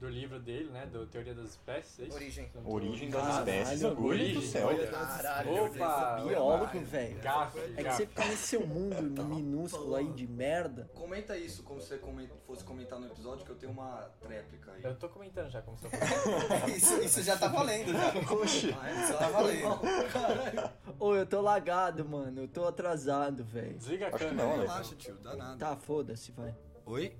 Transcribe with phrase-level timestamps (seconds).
[0.00, 0.86] do livro dele, né?
[0.86, 2.10] Do Teoria das Espécies.
[2.10, 2.14] é?
[2.14, 2.50] Origem.
[2.64, 4.34] Origem das Caralho, espécies, origem.
[4.34, 4.66] do céu.
[4.68, 6.20] Olha, Caralho, Opa!
[6.26, 7.18] Biólogo, velho.
[7.20, 10.90] Gafe, É que você fica nesse seu mundo minúsculo aí de merda.
[10.94, 12.00] Comenta isso, como se você
[12.46, 14.82] fosse comentar no episódio, que eu tenho uma tréplica aí.
[14.82, 16.70] Eu tô comentando já como se eu fosse.
[16.76, 18.08] Isso, isso já tá valendo, já.
[18.34, 18.74] Oxi.
[18.80, 19.04] Ah, é?
[19.04, 20.70] Isso Tá valendo.
[20.98, 22.42] Ô, eu tô lagado, mano.
[22.42, 23.74] Eu tô atrasado, velho.
[23.76, 24.34] Desliga a câmera.
[24.48, 24.58] não?
[24.60, 25.58] Relaxa, tio, dá nada.
[25.58, 26.54] Tá, foda-se, vai.
[26.86, 27.14] Oi?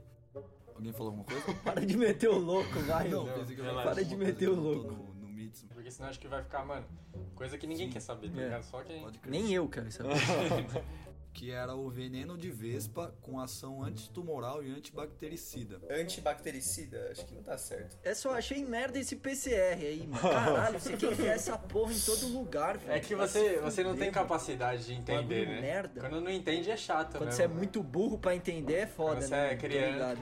[0.81, 1.43] Alguém falou alguma coisa?
[1.63, 3.09] Para de meter o louco, vai.
[3.09, 3.89] Não, Não, pensei que eu relaxa.
[3.91, 4.93] Para de meter o louco.
[4.93, 5.51] No, no.
[5.75, 6.87] Porque senão acho que vai ficar, mano,
[7.35, 8.45] coisa que ninguém quer saber, tá É.
[8.45, 8.63] ligado?
[8.65, 9.05] Só quem.
[9.27, 10.11] Nem eu quero saber.
[11.33, 15.81] Que era o veneno de vespa com ação antitumoral e antibactericida.
[15.89, 17.97] Antibactericida, acho que não tá certo.
[18.03, 20.21] É só achei merda esse PCR aí, mano.
[20.29, 22.93] Caralho, você quer enfiar essa porra em todo lugar, velho.
[22.93, 25.61] É que você, se você não tem capacidade de entender, né?
[25.61, 26.01] merda.
[26.01, 27.33] Quando não entende é chato, Quando mesmo.
[27.37, 29.39] você é muito burro pra entender, é foda, Quando você né?
[29.39, 29.61] é mano?
[29.61, 30.17] Tô criança.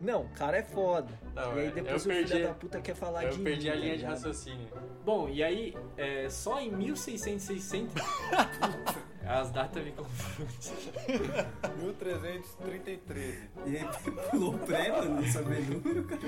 [0.00, 1.08] Não, o cara é foda.
[1.34, 3.38] Não, e aí é, depois eu o filho perdi- da puta quer falar Eu de
[3.40, 4.68] perdi mim, a tá linha de raciocínio.
[5.04, 8.00] Bom, e aí, é, só em 1660.
[9.28, 10.48] As datas me confundem.
[11.82, 13.38] 1333.
[13.66, 13.88] E aí
[14.30, 16.20] pulou o pré, mano, não saber número, cara.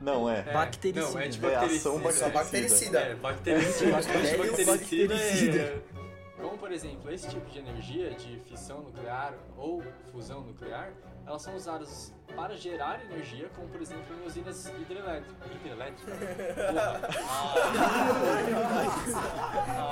[0.00, 0.38] Não, é.
[0.40, 1.10] É, Bactericida.
[1.10, 1.90] Não, é É antibactericida.
[1.90, 2.98] ação Só bactericida.
[3.00, 3.92] É, bactericida.
[3.92, 5.58] Bactericida bactericida.
[5.58, 5.82] é...
[6.40, 10.92] Como, por exemplo, esse tipo de energia de fissão nuclear ou fusão nuclear,
[11.26, 15.52] elas são usadas para gerar energia, como, por exemplo, em usinas hidrelétricas.
[15.52, 16.18] Hidrelétricas?
[16.54, 17.00] Porra.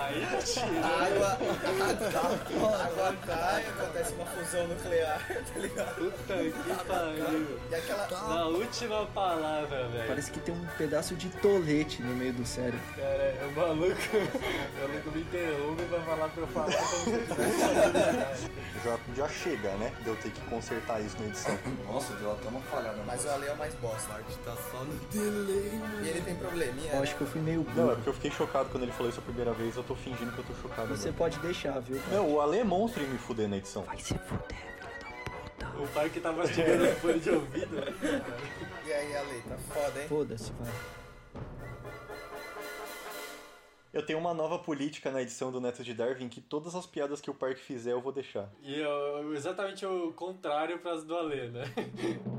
[0.02, 0.66] Aí tira.
[0.86, 5.94] Água, água, água cai, acontece uma fusão nuclear, tá ligado?
[5.96, 7.60] Puta que pariu.
[7.70, 8.08] E aquela...
[8.28, 10.08] Na última palavra, velho.
[10.08, 12.80] Parece que tem um pedaço de tolete no meio do cérebro.
[12.94, 17.10] Cara, o maluco, o maluco me interrompe pra falar pra eu falar como se
[18.76, 18.82] eu.
[18.84, 19.92] Já, já chega, né?
[20.02, 21.58] De eu ter que consertar isso na edição.
[21.86, 22.98] Nossa, deu até uma falhada.
[23.06, 24.12] Mas o Ale é o mais bosta.
[24.12, 27.02] Bart tá só no delay, E ele tem probleminha, Eu né?
[27.02, 27.94] acho que eu fui meio Não, é burro.
[27.96, 30.38] porque eu fiquei chocado quando ele falou isso a primeira vez, eu tô fingindo que
[30.38, 31.18] eu tô chocado Você agora.
[31.30, 32.00] pode deixar, viu?
[32.10, 33.82] Não, o Ale é monstro em me fuder na edição.
[33.82, 34.80] Vai se fuder, filho
[35.60, 35.82] da puta.
[35.82, 37.76] O pai que tava mastigando o fone de ouvido.
[37.76, 38.22] né?
[38.86, 40.08] E aí, Ale, tá foda, hein?
[40.08, 40.72] Foda-se, vai.
[43.96, 47.18] Eu tenho uma nova política na edição do Neto de Darwin que todas as piadas
[47.18, 48.46] que o Parque fizer eu vou deixar.
[48.62, 51.64] E eu- exatamente o contrário pras do Alê, né?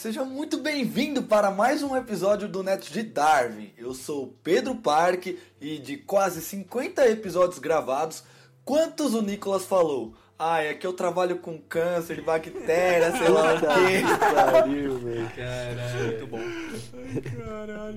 [0.00, 3.70] seja muito bem-vindo para mais um episódio do Neto de Darwin.
[3.76, 8.24] Eu sou o Pedro Parque e de quase 50 episódios gravados,
[8.64, 10.14] quantos o Nicolas falou?
[10.38, 14.50] Ah, é que eu trabalho com câncer, bactéria, sei lá o quê.
[14.50, 15.30] Pariu, velho.
[15.36, 16.40] Caralho, muito bom.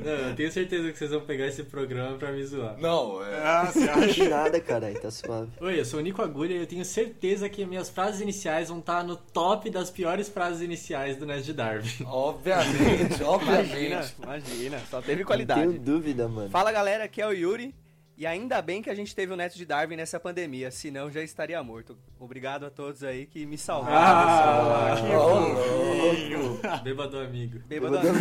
[0.04, 2.78] Não, eu tenho certeza que vocês vão pegar esse programa pra me zoar.
[2.80, 3.36] Não, é...
[3.44, 4.30] Ah, você acha?
[4.30, 5.52] Nada, caralho, tá suave.
[5.60, 8.80] Oi, eu sou o Nico Agulha e eu tenho certeza que minhas frases iniciais vão
[8.80, 11.90] estar no top das piores frases iniciais do Nerd de Darwin.
[12.06, 13.74] Obviamente, obviamente.
[13.74, 15.62] Imagina, imagina, só teve Não qualidade.
[15.62, 16.50] tenho dúvida, mano.
[16.50, 17.74] Fala galera, aqui é o Yuri.
[18.16, 21.24] E ainda bem que a gente teve o Neto de Darwin nessa pandemia, senão já
[21.24, 21.98] estaria morto.
[22.20, 23.98] Obrigado a todos aí que me salvaram.
[23.98, 27.60] Ah, que Ô, Bêbado amigo.
[27.68, 28.14] Bêbado amigo.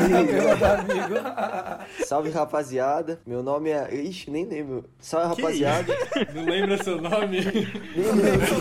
[2.06, 3.20] Salve, rapaziada.
[3.26, 3.94] Meu nome é...
[3.94, 4.88] Ixi, nem lembro.
[4.98, 5.94] Salve, rapaziada.
[6.34, 7.40] Não lembra seu nome?
[7.42, 8.56] Nem lembro.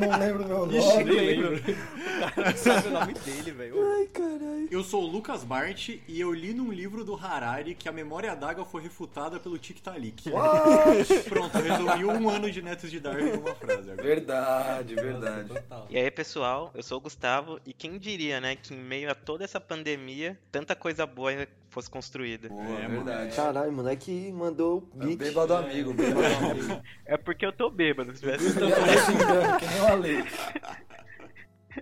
[0.00, 0.78] não lembro meu nome.
[0.78, 1.56] Ixi, nem lembro.
[1.56, 3.92] O cara não sabe o nome dele, velho.
[3.94, 4.68] Ai, caralho.
[4.70, 8.34] Eu sou o Lucas Bart e eu li num livro do Harari que a memória
[8.34, 10.30] d'água foi refutada pelo Tiktaalik.
[11.28, 14.02] Pronto, resumi um ano de Netos de Darwin em uma frase agora.
[14.02, 15.48] Verdade, verdade.
[15.48, 15.86] Total.
[15.90, 19.14] E aí, pessoal, eu sou o Gustavo e quem diria, né, que em meio a
[19.14, 22.48] toda essa pandemia, tanta coisa boa fosse construída.
[22.48, 23.36] Boa, É, verdade.
[23.36, 25.18] Caralho, moleque mandou o É beat.
[25.18, 26.82] Bêbado amigo, bêbado amigo.
[27.04, 30.24] É porque eu tô bêbado, se tivesse que nem o Ale.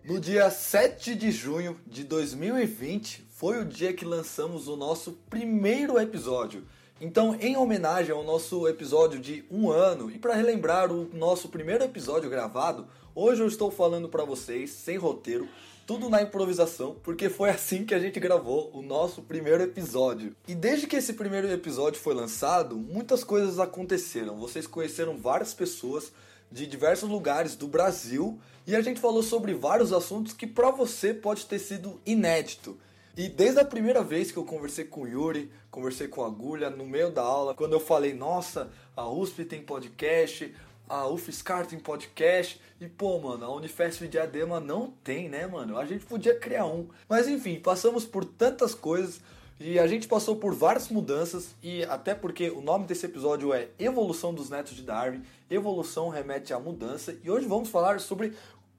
[0.05, 5.99] No dia 7 de junho de 2020 foi o dia que lançamos o nosso primeiro
[6.01, 6.67] episódio.
[7.01, 11.83] Então, em homenagem ao nosso episódio de um ano e para relembrar o nosso primeiro
[11.83, 15.49] episódio gravado, hoje eu estou falando para vocês sem roteiro,
[15.85, 20.37] tudo na improvisação, porque foi assim que a gente gravou o nosso primeiro episódio.
[20.47, 24.37] E desde que esse primeiro episódio foi lançado, muitas coisas aconteceram.
[24.37, 26.13] Vocês conheceram várias pessoas
[26.51, 28.39] de diversos lugares do Brasil
[28.69, 32.79] e a gente falou sobre vários assuntos que para você pode ter sido inédito.
[33.17, 36.69] E desde a primeira vez que eu conversei com o Yuri, conversei com a Agulha
[36.69, 40.53] no meio da aula, quando eu falei, nossa, a USP tem podcast,
[40.89, 45.79] a UFSCar tem podcast, e pô, mano, a Unifesp de Adema não tem, né, mano?
[45.79, 46.89] A gente podia criar um.
[47.09, 49.21] Mas enfim, passamos por tantas coisas
[49.61, 53.69] E a gente passou por várias mudanças e até porque o nome desse episódio é
[53.79, 55.23] Evolução dos Netos de Darwin.
[55.49, 58.35] Evolução remete à mudança e hoje vamos falar sobre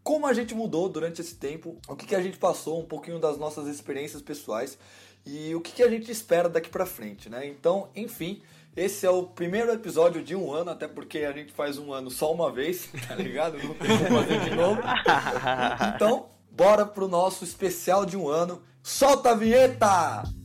[0.05, 3.17] como a gente mudou durante esse tempo, o que, que a gente passou, um pouquinho
[3.17, 4.77] das nossas experiências pessoais
[5.25, 7.47] e o que, que a gente espera daqui pra frente, né?
[7.47, 8.39] Então, enfim,
[8.77, 12.11] esse é o primeiro episódio de um ano, até porque a gente faz um ano
[12.11, 13.57] só uma vez, tá ligado?
[13.57, 14.79] Não tem como fazer de novo.
[15.95, 18.61] Então, bora pro nosso especial de um ano.
[18.83, 20.44] Solta a vinheta!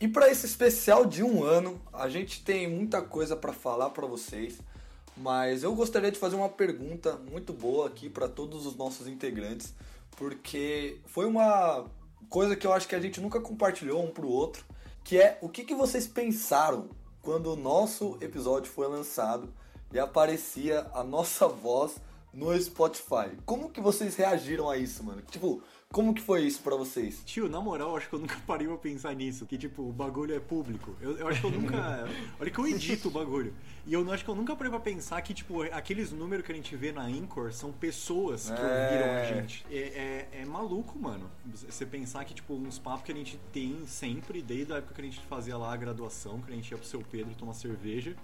[0.00, 4.06] E para esse especial de um ano, a gente tem muita coisa para falar para
[4.06, 4.60] vocês,
[5.16, 9.74] mas eu gostaria de fazer uma pergunta muito boa aqui para todos os nossos integrantes,
[10.12, 11.84] porque foi uma
[12.28, 14.64] coisa que eu acho que a gente nunca compartilhou um pro outro,
[15.02, 16.88] que é o que, que vocês pensaram
[17.20, 19.52] quando o nosso episódio foi lançado
[19.92, 21.96] e aparecia a nossa voz
[22.32, 23.36] no Spotify.
[23.44, 25.22] Como que vocês reagiram a isso, mano?
[25.22, 25.60] Tipo,
[25.90, 27.22] como que foi isso pra vocês?
[27.24, 29.46] Tio, na moral, acho que eu nunca parei pra pensar nisso.
[29.46, 30.94] Que, tipo, o bagulho é público.
[31.00, 32.06] Eu, eu acho que eu nunca.
[32.38, 33.54] Olha que eu edito o bagulho.
[33.86, 36.52] E eu não- acho que eu nunca parei pra pensar que, tipo, aqueles números que
[36.52, 38.84] a gente vê na Anchor são pessoas que É.
[38.84, 39.66] ouviram a gente.
[39.70, 41.30] É, é, é maluco, mano.
[41.46, 45.00] Você pensar que, tipo, uns papos que a gente tem sempre, desde a época que
[45.00, 48.14] a gente fazia lá a graduação, que a gente ia pro seu Pedro tomar cerveja.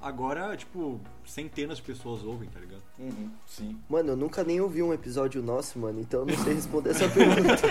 [0.00, 2.82] Agora, tipo, centenas de pessoas ouvem, tá ligado?
[2.98, 3.76] Uhum, sim.
[3.88, 7.08] Mano, eu nunca nem ouvi um episódio nosso, mano, então eu não sei responder essa
[7.10, 7.62] pergunta.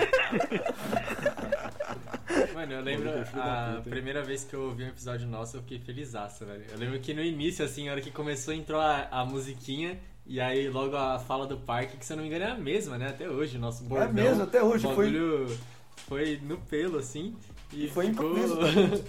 [2.53, 5.79] Mano, eu lembro é a primeira vez que eu ouvi um episódio nosso, eu fiquei
[5.79, 6.65] felizaço, velho.
[6.71, 9.97] Eu lembro que no início, assim, a hora que começou, entrou a, a musiquinha.
[10.29, 12.55] E aí logo a fala do parque, que se eu não me engano é a
[12.57, 13.07] mesma, né?
[13.07, 14.11] Até hoje, nosso bordão.
[14.13, 15.57] mesmo, até hoje, o foi- bagulho
[16.05, 17.33] foi no pelo, assim.
[17.71, 18.31] E, E foi ficou...
[18.37, 19.03] improviso também.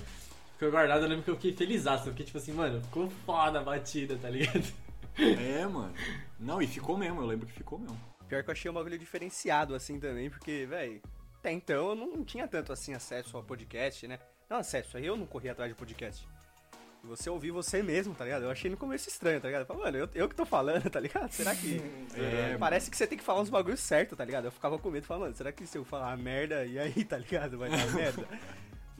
[0.58, 2.04] Ficou guardado, eu lembro que eu fiquei felizaço.
[2.04, 4.64] Porque, tipo assim, mano, ficou foda a batida, tá ligado?
[5.16, 5.94] É, mano.
[6.38, 7.98] Não, e ficou mesmo, eu lembro que ficou mesmo.
[8.28, 11.00] Pior que eu achei um bagulho diferenciado, assim, também, porque, velho,
[11.38, 14.18] até então eu não tinha tanto, assim, acesso ao podcast, né?
[14.50, 16.26] Não acesso, aí eu não corri atrás de podcast.
[17.02, 18.42] E Você ouvir você mesmo, tá ligado?
[18.42, 19.62] Eu achei no começo estranho, tá ligado?
[19.62, 21.30] Eu falei, mano, eu, eu que tô falando, tá ligado?
[21.30, 21.80] Será que.
[22.14, 24.46] É, Parece que você tem que falar uns bagulhos certos, tá ligado?
[24.46, 27.16] Eu ficava com medo, falando, mano, será que se eu falar merda, e aí, tá
[27.16, 27.56] ligado?
[27.56, 28.26] Vai dar merda.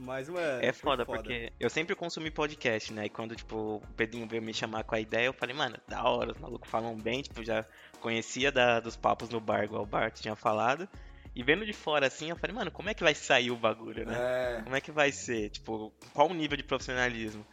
[0.00, 0.62] Mas, mano.
[0.62, 3.06] É foi foda, porque eu sempre consumi podcast, né?
[3.06, 6.04] E quando, tipo, o Pedrinho veio me chamar com a ideia, eu falei, mano, da
[6.04, 7.64] hora, os malucos falam bem, tipo, já
[8.00, 10.88] conhecia da- dos papos no bar, igual o Bart tinha falado.
[11.34, 14.06] E vendo de fora assim, eu falei, mano, como é que vai sair o bagulho,
[14.06, 14.14] né?
[14.58, 14.62] É.
[14.62, 15.50] Como é que vai ser?
[15.50, 17.44] Tipo, qual o nível de profissionalismo?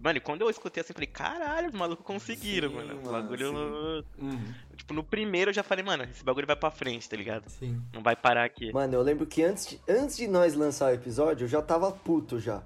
[0.00, 2.92] Mano, e quando eu escutei assim, eu falei, caralho, os malucos conseguiram, Sim, mano.
[2.94, 4.04] O mano, bagulho.
[4.18, 4.54] Uhum.
[4.76, 7.48] Tipo, no primeiro eu já falei, mano, esse bagulho vai pra frente, tá ligado?
[7.48, 7.80] Sim.
[7.92, 8.72] Não vai parar aqui.
[8.72, 11.90] Mano, eu lembro que antes de, antes de nós lançar o episódio, eu já tava
[11.90, 12.62] puto já.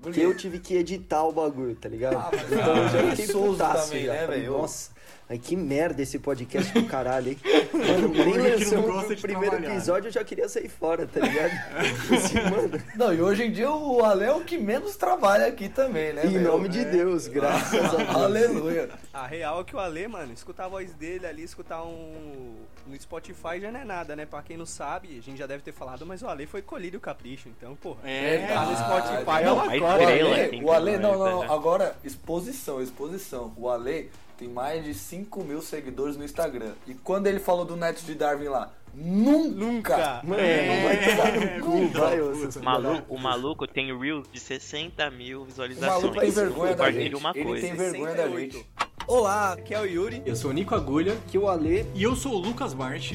[0.00, 2.16] Porque eu tive que editar o bagulho, tá ligado?
[2.16, 4.12] Ah, mas então eu já é fiquei putaço também, já.
[4.12, 4.46] né, Falei?
[4.46, 4.90] Nossa,
[5.28, 7.38] ai, que merda esse podcast do caralho, hein?
[7.74, 9.74] Mano, nem não gosta o primeiro trabalhar.
[9.74, 11.50] episódio, eu já queria sair fora, tá ligado?
[12.14, 15.68] Assim, mano, Não, e hoje em dia o Ale é o que menos trabalha aqui
[15.68, 16.24] também, né?
[16.26, 16.48] em velho?
[16.52, 18.08] nome de Deus, graças a Deus.
[18.14, 18.90] Aleluia.
[19.12, 22.54] A real é que o Ale, mano, escutar a voz dele ali, escutar um.
[22.86, 24.26] No Spotify já não é nada, né?
[24.26, 26.98] Pra quem não sabe, a gente já deve ter falado, mas o Ale foi colhido
[26.98, 28.00] o capricho, então, porra.
[28.04, 30.02] É, tá no Spotify é Não, uma mas O coisa.
[30.02, 31.46] estrela, Ale, o Ale, não, não, né?
[31.50, 33.52] agora, exposição, exposição.
[33.56, 36.72] O Ale tem mais de 5 mil seguidores no Instagram.
[36.86, 40.20] E quando ele falou do Neto de Darwin lá, nunca, Nunca.
[40.24, 40.42] Mano,
[40.84, 45.42] vai tomar no cu, vai, O da maluco, o maluco tem Reels de 60 mil
[45.42, 46.02] o visualizações.
[46.02, 47.14] maluco tem vergonha da gente.
[47.16, 47.66] uma Ele coisa.
[47.66, 48.52] tem vergonha da 68.
[48.56, 48.66] gente.
[49.06, 50.22] Olá, aqui é o Yuri.
[50.24, 51.16] Eu sou o Nico Agulha.
[51.28, 53.12] Que o Ale E eu sou o Lucas Bart.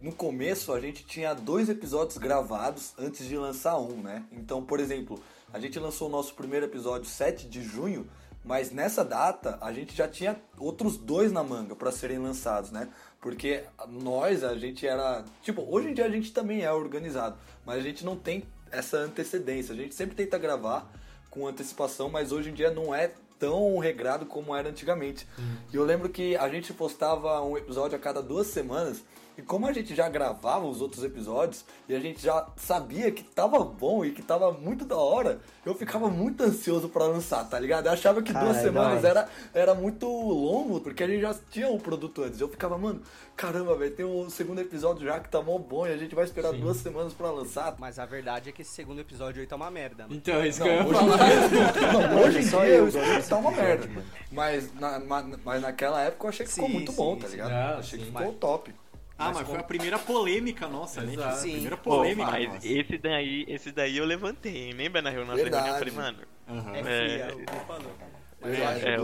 [0.00, 4.24] No começo a gente tinha dois episódios gravados antes de lançar um, né?
[4.32, 5.20] Então, por exemplo,
[5.52, 8.06] a gente lançou o nosso primeiro episódio 7 de junho,
[8.44, 12.88] mas nessa data a gente já tinha outros dois na manga para serem lançados, né?
[13.20, 15.24] Porque nós, a gente era.
[15.42, 18.96] Tipo, hoje em dia a gente também é organizado, mas a gente não tem essa
[18.96, 19.74] antecedência.
[19.74, 20.90] A gente sempre tenta gravar
[21.28, 25.26] com antecipação, mas hoje em dia não é tão regrado como era antigamente.
[25.72, 29.02] E eu lembro que a gente postava um episódio a cada duas semanas.
[29.38, 33.22] E como a gente já gravava os outros episódios e a gente já sabia que
[33.22, 37.58] tava bom e que tava muito da hora, eu ficava muito ansioso pra lançar, tá
[37.58, 37.86] ligado?
[37.86, 39.08] Eu achava que duas Caralho, semanas não.
[39.08, 42.38] era, era muito longo, porque a gente já tinha o produto antes.
[42.38, 43.00] Eu ficava, mano,
[43.34, 46.24] caramba, velho, tem o segundo episódio já que tá mó bom e a gente vai
[46.24, 46.60] esperar Sim.
[46.60, 47.74] duas semanas pra lançar.
[47.78, 50.16] Mas a verdade é que esse segundo episódio aí tá uma merda, mano.
[50.16, 51.92] Então, é isso Não, que eu ia hoje, falar.
[52.10, 53.88] não, hoje em Só dia eu eu que tá uma merda.
[54.32, 57.26] Mas, na, ma- mas naquela época eu achei que ficou Sim, muito sim, bom, tá
[57.26, 57.32] sim.
[57.32, 57.78] ligado?
[57.78, 58.10] Achei que sim.
[58.12, 58.74] ficou top.
[59.18, 61.12] Ah, mas, Mas foi com- a primeira polêmica nossa, né?
[61.12, 61.28] Exato.
[61.28, 61.52] A Sim.
[61.52, 62.66] primeira Pô, polêmica mas nossa.
[62.66, 64.72] esse daí, esse daí eu levantei, hein?
[64.72, 65.64] Lembra na reunião, Verdade.
[65.64, 65.76] reunião?
[65.76, 66.18] Eu falei, mano,
[66.48, 66.74] Aham.
[66.74, 66.82] É É.
[66.82, 67.92] fria, o falou.
[68.40, 68.96] Mas eu É, acho é, que é.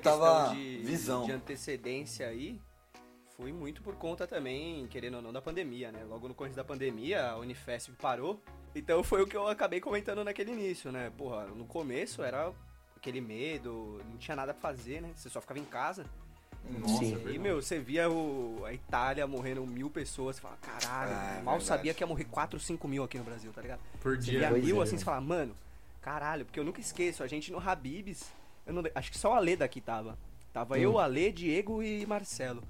[0.00, 0.54] tava
[1.26, 2.60] de antecedência aí
[3.36, 6.04] foi muito por conta também, querendo ou não, da pandemia, né?
[6.04, 8.40] Logo no começo da pandemia, a Unifesp parou.
[8.74, 11.10] Então foi o que eu acabei comentando naquele início, né?
[11.16, 12.52] Porra, no começo era
[12.96, 15.10] aquele medo, não tinha nada pra fazer, né?
[15.16, 16.04] Você só ficava em casa.
[16.78, 17.06] Nossa, Sim.
[17.06, 17.38] é E, verdade.
[17.40, 21.54] meu, você via o, a Itália morrendo mil pessoas, você fala, caralho, Ah, é mal
[21.54, 21.64] verdade.
[21.64, 23.80] sabia que ia morrer 4, 5 mil aqui no Brasil, tá ligado?
[24.00, 24.38] Por Você dia.
[24.40, 24.98] via Pois mil é, assim, mano.
[25.00, 25.56] você fala, mano,
[26.00, 28.30] caralho, porque eu nunca esqueço, a gente no Habibs,
[28.64, 30.16] eu não- acho que só o Ale daqui tava.
[30.52, 30.78] Tava Hum.
[30.78, 32.62] eu, Ale, Diego e Marcelo.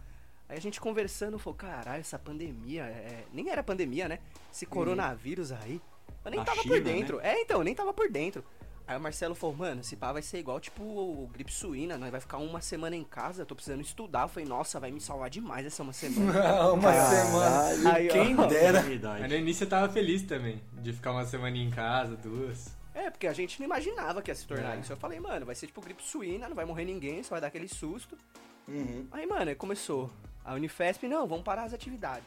[0.53, 3.25] Aí a gente conversando, falou, caralho, essa pandemia, é...
[3.33, 4.19] nem era pandemia, né?
[4.53, 5.81] Esse coronavírus aí.
[6.23, 7.21] Eu nem Na tava China, por dentro.
[7.21, 8.45] É, então, eu nem tava por dentro.
[8.87, 12.11] Aí o Marcelo falou, mano, esse pá vai ser igual, tipo, o gripe suína, nós
[12.11, 14.25] vai ficar uma semana em casa, tô precisando estudar.
[14.25, 16.69] Eu falei, nossa, vai me salvar demais essa uma semana.
[16.71, 17.17] Uma Caralho.
[17.17, 17.95] semana.
[17.95, 18.13] Aí, ó.
[18.13, 18.79] Quem dera.
[18.81, 19.29] Mas Verdade.
[19.29, 22.77] no início eu tava feliz também, de ficar uma semana em casa, duas.
[22.95, 24.81] É, porque a gente não imaginava que ia se tornar É.
[24.81, 24.93] isso.
[24.93, 27.47] Eu falei, mano, vai ser tipo gripe suína, não vai morrer ninguém, só vai dar
[27.47, 28.19] aquele susto.
[28.69, 29.07] Uhum.
[29.13, 30.11] Aí, mano, aí começou.
[30.45, 32.25] A Unifesp, não, vamos parar as atividades.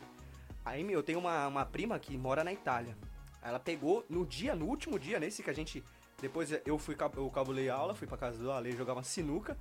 [0.64, 2.98] Aí, meu, eu tenho uma, uma prima que mora na Itália.
[3.42, 5.84] Ela pegou no dia, no último dia, nesse que a gente.
[6.22, 9.58] Depois eu fui, eu cabulei aula, fui pra casa do Ale jogar uma sinuca.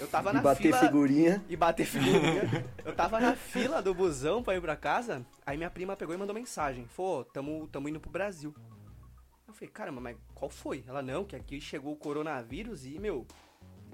[0.00, 0.78] Eu tava E na bater fila.
[0.78, 1.44] figurinha.
[1.48, 2.64] E bater figurinha.
[2.84, 5.24] eu tava na fila do busão pra ir pra casa.
[5.44, 6.86] Aí minha prima pegou e mandou mensagem.
[6.86, 8.54] Falou, "Ô, tamo, tamo indo pro Brasil.
[9.46, 10.84] Eu falei, caramba, mas qual foi?
[10.86, 13.26] Ela, não, que aqui chegou o coronavírus e, meu,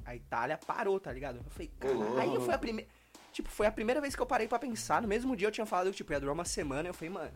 [0.04, 1.37] a Itália parou, tá ligado?
[1.37, 2.90] Eu falei, cara, aí foi a primeira.
[3.35, 5.03] Tipo, foi a primeira vez que eu parei pra pensar.
[5.03, 6.88] No mesmo dia eu tinha falado que, tipo, ia durar uma semana.
[6.88, 7.33] Eu falei, mano,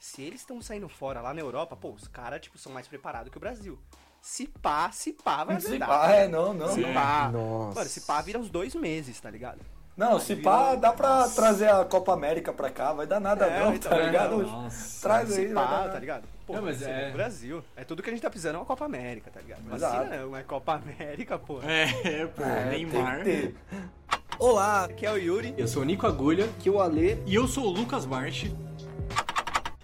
[0.00, 3.30] se eles estão saindo fora lá na Europa, pô, os caras, tipo, são mais preparados
[3.30, 3.78] que o Brasil.
[4.22, 5.86] Se pá, se pá, vai Se ajudar.
[5.86, 6.68] pá, é, não, não.
[6.74, 7.28] Se pá.
[7.30, 7.78] Nossa.
[7.78, 9.60] Mano, se pá vira uns dois meses, tá ligado?
[9.96, 13.60] Não, se pá, dá pra trazer a Copa América pra cá, vai dar nada É,
[13.64, 14.38] não, então, tá é, ligado?
[14.42, 15.02] Nossa.
[15.02, 16.24] Traz Se aí, pá, tá ligado?
[16.46, 17.12] Pô, Não, mas mas é- é...
[17.12, 17.64] Brasil.
[17.76, 19.62] É tudo que a gente tá precisando é uma Copa América, tá ligado?
[19.64, 21.60] Vacina não, mas Copa América, pô.
[21.62, 23.22] É, pô, É, Neymar.
[23.24, 23.56] tem que ter.
[24.38, 25.54] Olá, aqui é o Yuri.
[25.56, 26.48] Eu sou o Nico Agulha.
[26.60, 27.20] Que o Ale.
[27.26, 28.44] E eu sou o Lucas Bart.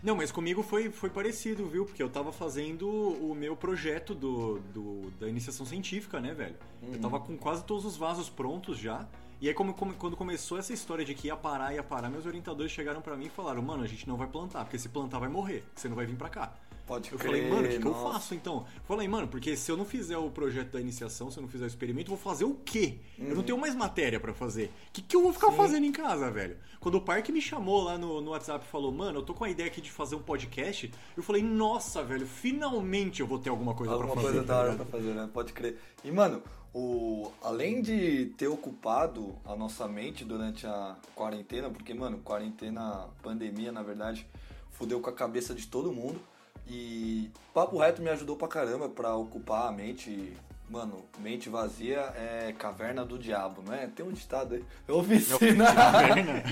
[0.03, 1.87] Não, mas comigo foi, foi parecido, viu?
[1.87, 6.57] Porque eu tava fazendo o meu projeto do, do- da iniciação científica, né, velho?
[6.83, 9.07] Eu tava com quase todos os vasos prontos já.
[9.41, 12.27] E aí, como, como- quando começou essa história de que ia parar, ia parar, meus
[12.27, 15.19] orientadores chegaram pra mim e falaram: Mano, a gente não vai plantar, porque se plantar
[15.19, 16.53] vai morrer, você não vai vir pra cá.
[16.87, 18.67] Pode Eu crer, falei, mano, o que, que eu faço então?
[18.77, 21.49] Eu falei, mano, porque se eu não fizer o projeto da iniciação, se eu não
[21.49, 22.99] fizer o experimento, eu vou fazer o quê?
[23.19, 24.67] Eu não tenho mais matéria pra fazer.
[24.89, 26.59] O que, que eu vou ficar fazendo em casa, velho?
[26.81, 29.45] Quando o Parque me chamou lá no, no WhatsApp e falou, mano, eu tô com
[29.45, 33.49] a ideia aqui de fazer um podcast, eu falei, nossa, velho, finalmente eu vou ter
[33.49, 34.35] alguma coisa Alguma pra fazer.
[34.35, 35.31] coisa tá da hora pra fazer, né?
[35.33, 35.79] Pode crer.
[36.05, 36.43] E, mano,
[36.75, 37.33] o...
[37.43, 43.83] além de ter ocupado a nossa mente durante a quarentena, porque, mano, quarentena, pandemia, na
[43.83, 44.27] verdade,
[44.73, 46.21] fudeu com a cabeça de todo mundo.
[46.69, 50.33] E Papo Reto me ajudou pra caramba pra ocupar a mente.
[50.69, 53.87] Mano, mente vazia é caverna do diabo, não é?
[53.87, 54.65] Tem um ditado aí.
[54.89, 55.67] Eu ouvi sim, né?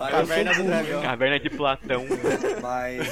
[0.00, 1.02] Aí eu Caverna sou do Dragão.
[1.02, 2.04] caverna de Platão.
[2.60, 3.06] mas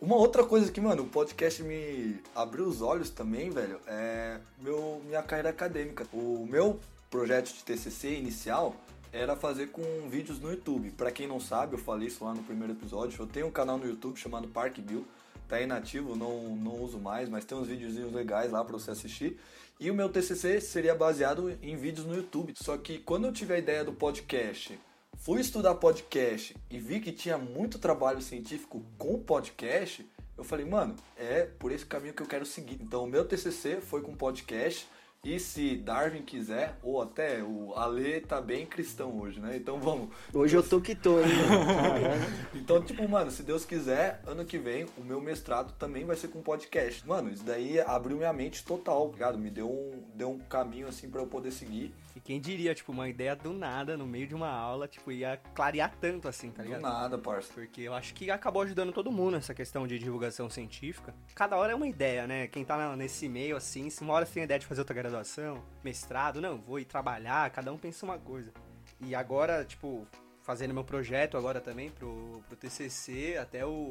[0.00, 5.02] uma outra coisa que, mano, o podcast me abriu os olhos também, velho, é meu,
[5.06, 6.06] minha carreira acadêmica.
[6.12, 8.74] O meu projeto de TCC inicial
[9.12, 10.90] era fazer com vídeos no YouTube.
[10.92, 13.20] Pra quem não sabe, eu falei isso lá no primeiro episódio.
[13.20, 15.04] Eu tenho um canal no YouTube chamado Park Bill.
[15.46, 19.38] Tá inativo, não, não uso mais, mas tem uns videozinhos legais lá pra você assistir.
[19.78, 22.54] E o meu TCC seria baseado em vídeos no YouTube.
[22.56, 24.78] Só que quando eu tive a ideia do podcast,
[25.18, 30.06] fui estudar podcast e vi que tinha muito trabalho científico com podcast,
[30.38, 32.78] eu falei, mano, é por esse caminho que eu quero seguir.
[32.80, 34.88] Então, o meu TCC foi com podcast.
[35.24, 39.56] E se Darwin quiser, ou até o Ale tá bem cristão hoje, né?
[39.56, 40.08] Então vamos.
[40.34, 41.26] Hoje eu tô que tô, hein?
[42.52, 46.26] Então, tipo, mano, se Deus quiser, ano que vem o meu mestrado também vai ser
[46.26, 47.06] com podcast.
[47.06, 49.38] Mano, isso daí abriu minha mente total, tá ligado?
[49.38, 51.94] Me deu um, deu um caminho assim pra eu poder seguir.
[52.16, 55.36] E quem diria, tipo, uma ideia do nada, no meio de uma aula, tipo, ia
[55.54, 56.82] clarear tanto assim, tá Do ligado?
[56.82, 57.52] nada, parça.
[57.54, 61.14] Porque eu acho que acabou ajudando todo mundo nessa questão de divulgação científica.
[61.32, 62.48] Cada hora é uma ideia, né?
[62.48, 64.94] Quem tá nesse meio, assim, se uma hora você tem a ideia de fazer outra
[65.12, 68.50] graduação, mestrado, não, vou ir trabalhar, cada um pensa uma coisa.
[68.98, 70.06] E agora, tipo,
[70.42, 73.90] fazendo meu projeto agora também pro, pro TCC, até o...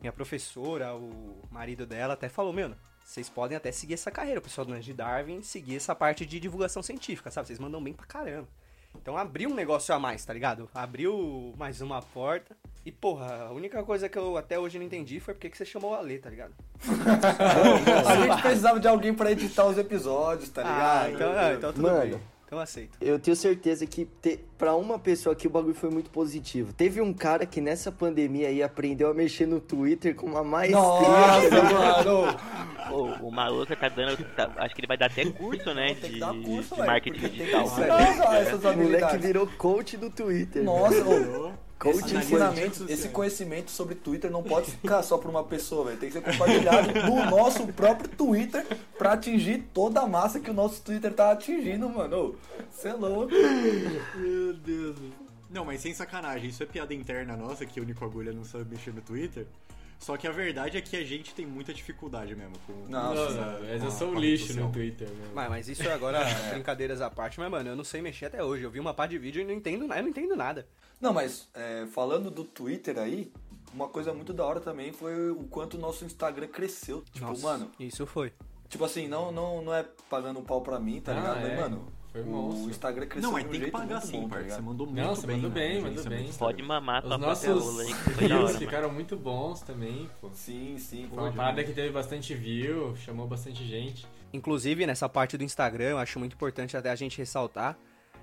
[0.00, 2.72] Minha professora, o marido dela até falou, meu,
[3.04, 6.38] vocês podem até seguir essa carreira, o pessoal do de Darwin, seguir essa parte de
[6.38, 7.48] divulgação científica, sabe?
[7.48, 8.48] Vocês mandam bem pra caramba.
[8.94, 10.70] Então abriu um negócio a mais, tá ligado?
[10.72, 12.56] Abriu mais uma porta.
[12.88, 15.64] E, porra, a única coisa que eu até hoje não entendi foi porque que você
[15.66, 16.52] chamou o Ale, tá ligado?
[18.06, 20.80] A gente precisava de alguém pra editar os episódios, tá ligado?
[20.80, 22.20] Ah, então, ah, então tudo Mano, bem.
[22.46, 22.96] Então aceito.
[22.98, 26.72] Eu tenho certeza que te, pra uma pessoa aqui o bagulho foi muito positivo.
[26.72, 30.80] Teve um cara que nessa pandemia aí aprendeu a mexer no Twitter com uma maestria.
[30.80, 31.50] Nossa,
[32.88, 33.18] mano!
[33.20, 34.16] O maluco tá dando.
[34.34, 35.88] tá- acho que ele vai dar até curso, né?
[35.88, 37.64] Tem que De, curso, de marketing tem que digital.
[37.66, 40.64] ensinar essas O moleque virou coach do Twitter.
[40.64, 45.44] Nossa, ô, Coach esse ensinamento, esse conhecimento sobre Twitter não pode ficar só pra uma
[45.44, 45.98] pessoa, velho.
[45.98, 48.66] Tem que ser compartilhado no nosso próprio Twitter
[48.98, 52.34] pra atingir toda a massa que o nosso Twitter tá atingindo, mano.
[52.70, 53.32] Você é louco.
[54.16, 54.96] Meu Deus.
[55.50, 58.64] Não, mas sem sacanagem, isso é piada interna nossa, que o Nico Agulha não sabe
[58.70, 59.46] mexer no Twitter.
[59.98, 62.72] Só que a verdade é que a gente tem muita dificuldade mesmo com.
[62.88, 65.30] Não, com não, mas eu a- sou um lixo no Twitter, meu.
[65.34, 68.42] Mas, mas isso é agora brincadeiras à parte, mas mano, eu não sei mexer até
[68.44, 68.62] hoje.
[68.62, 70.66] Eu vi uma parte de vídeo e não entendo eu não entendo nada.
[71.00, 73.30] Não, mas é, falando do Twitter aí,
[73.72, 77.02] uma coisa muito da hora também foi o quanto o nosso Instagram cresceu.
[77.12, 78.32] Tipo, Nossa, mano, Isso foi.
[78.68, 81.38] tipo assim, não, não, não é pagando um pau pra mim, tá Ah, ligado?
[81.38, 81.48] é.
[81.50, 82.70] Mas, mano, Foi o.
[82.70, 84.54] Instagram cresceu Não, mas de um tem que jeito pagar sim, bom, tá parça.
[84.56, 85.36] Você mandou muito Não, você bem.
[85.36, 86.32] mandou na bem, mandou agenciamento bem.
[86.38, 90.30] Pode mamar Os nossos reels ficaram muito bons também, pô.
[90.34, 91.06] Sim, sim.
[91.08, 94.06] Foi uma parada que teve bastante view, chamou bastante gente.
[94.32, 97.78] Inclusive, nessa parte do Instagram, eu acho muito importante até a gente ressaltar.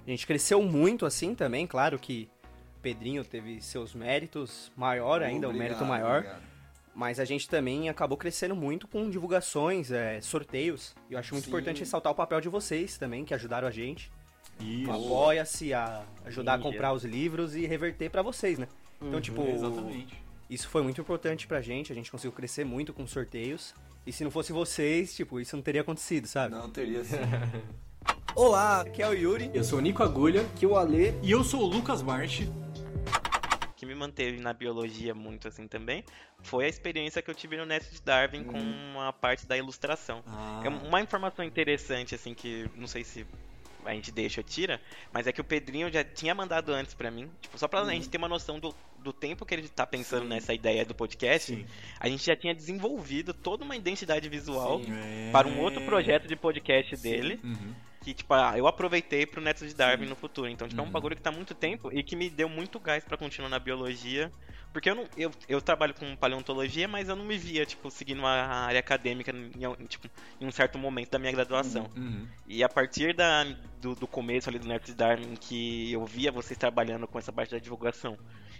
[0.05, 2.29] A gente cresceu muito assim também, claro que
[2.85, 6.19] Pedrinho teve seus méritos, maior ainda, um Obrigado, mérito maior.
[6.19, 6.43] obrigado.
[6.93, 10.95] Mas a gente também acabou crescendo muito com divulgações, é, sorteios.
[11.09, 11.49] E eu acho muito Sim.
[11.49, 14.11] importante ressaltar o papel de vocês também, que ajudaram a gente.
[14.59, 14.91] Isso.
[14.91, 18.67] Apoia-se a ajudar a Sim, comprar os livros e reverter pra vocês, né?
[19.01, 20.23] Então, tipo, Exatamente.
[20.47, 21.91] isso foi muito importante pra gente.
[21.91, 23.73] A gente conseguiu crescer muito com sorteios.
[24.05, 26.53] E se não fosse vocês, tipo, isso não teria acontecido, sabe?
[26.53, 27.17] Não, teria sim.
[28.35, 29.49] Olá, aqui é o Yuri.
[29.55, 30.45] Eu sou o Nico Agulha.
[30.55, 32.47] Que o Alê E eu sou o Lucas March.
[33.85, 36.03] Que me manteve na biologia muito assim também
[36.41, 40.23] foi a experiência que eu tive no de Darwin com a parte da ilustração.
[40.27, 43.25] Ah, É uma informação interessante, assim, que não sei se
[43.83, 47.09] a gente deixa ou tira, mas é que o Pedrinho já tinha mandado antes pra
[47.11, 47.87] mim, tipo, só pra Uhum.
[47.89, 48.75] a gente ter uma noção do,
[49.05, 51.65] do tempo que ele tá pensando nessa ideia do podcast, Sim.
[51.99, 55.29] a gente já tinha desenvolvido toda uma identidade visual É.
[55.31, 57.73] para um outro projeto de podcast dele, Uhum.
[58.01, 60.47] que, tipo, ah, eu aproveitei pro Neto de Darwin no futuro.
[60.49, 60.91] Então, tipo, é um Uhum.
[60.91, 63.59] bagulho que tá há muito tempo e que me deu muito gás pra continuar na
[63.59, 64.31] biologia.
[64.73, 65.05] Porque eu não.
[65.15, 69.31] Eu, eu trabalho com paleontologia, mas eu não me via, tipo, seguindo uma área acadêmica
[69.31, 70.09] em, tipo,
[70.41, 71.89] em um certo momento da minha graduação.
[71.95, 72.27] Uhum.
[72.45, 73.45] E a partir da,
[73.79, 77.31] do, do começo ali do Neto de Darwin, que eu via vocês trabalhando com essa
[77.31, 78.17] parte da divulgação,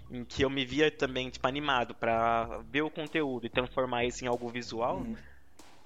[0.10, 4.26] em que eu me via também, tipo, animado pra ver o conteúdo e transformar isso
[4.26, 5.16] em algo visual, Uhum.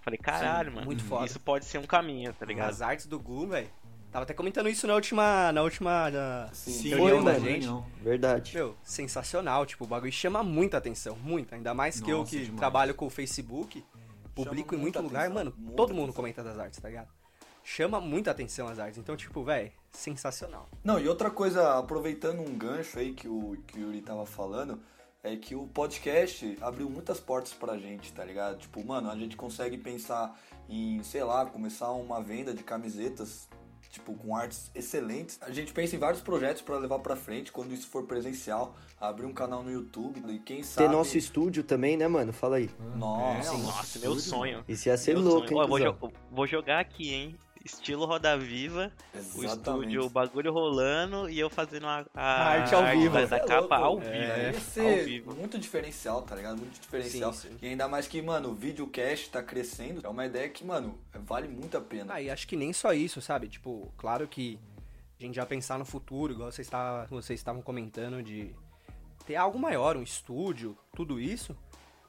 [0.01, 1.25] falei, caralho, mano, muito foda.
[1.25, 2.69] isso pode ser um caminho, tá ligado?
[2.71, 3.69] As artes do Gu, velho.
[4.11, 5.51] Tava até comentando isso na última.
[5.51, 6.09] Na última.
[6.09, 6.49] Na...
[6.51, 6.89] Sim.
[6.89, 7.45] reunião Foi, da mano.
[7.45, 7.67] gente.
[7.67, 7.85] Não.
[8.01, 8.55] Verdade.
[8.55, 9.67] Meu, sensacional.
[9.67, 11.15] Tipo, o bagulho chama muita atenção.
[11.23, 11.55] Muita.
[11.55, 12.57] Ainda mais que eu Nossa, que demais.
[12.57, 13.85] trabalho com o Facebook,
[14.33, 16.13] publico em muito lugar, atenção, mano, todo mundo atenção.
[16.15, 17.07] comenta das artes, tá ligado?
[17.71, 18.97] Chama muita atenção as artes.
[18.97, 20.67] Então, tipo, velho, sensacional.
[20.83, 24.79] Não, e outra coisa, aproveitando um gancho aí que o, que o Yuri tava falando,
[25.23, 28.57] é que o podcast abriu muitas portas pra gente, tá ligado?
[28.57, 30.35] Tipo, mano, a gente consegue pensar
[30.67, 33.47] em, sei lá, começar uma venda de camisetas,
[33.91, 35.37] tipo, com artes excelentes.
[35.39, 39.27] A gente pensa em vários projetos pra levar pra frente quando isso for presencial, abrir
[39.27, 40.87] um canal no YouTube e quem sabe...
[40.87, 42.33] Ter nosso estúdio também, né, mano?
[42.33, 42.67] Fala aí.
[42.95, 44.63] Nossa, É, nosso Nossa, meu estúdio, sonho.
[44.67, 45.59] Isso ia ser Meu louco, sonho.
[45.59, 47.37] hein, Ó, vou, jo- vou jogar aqui, hein?
[47.63, 49.47] Estilo Roda Viva, o Exatamente.
[49.47, 53.13] estúdio, o bagulho rolando e eu fazendo a, a A arte ao vivo.
[53.13, 54.11] da, da é capa ao vivo.
[54.11, 54.51] É.
[54.77, 55.35] Ia Ao vivo.
[55.35, 56.57] muito diferencial, tá ligado?
[56.57, 57.33] Muito diferencial.
[57.33, 57.57] Sim, sim.
[57.61, 60.01] E ainda mais que, mano, o videocast tá crescendo.
[60.05, 62.13] É uma ideia que, mano, vale muito a pena.
[62.13, 63.47] Ah, e acho que nem só isso, sabe?
[63.49, 64.57] Tipo, claro que
[65.19, 66.69] a gente já pensar no futuro, igual vocês
[67.09, 68.55] vocês estavam comentando, de
[69.25, 71.55] ter algo maior, um estúdio, tudo isso.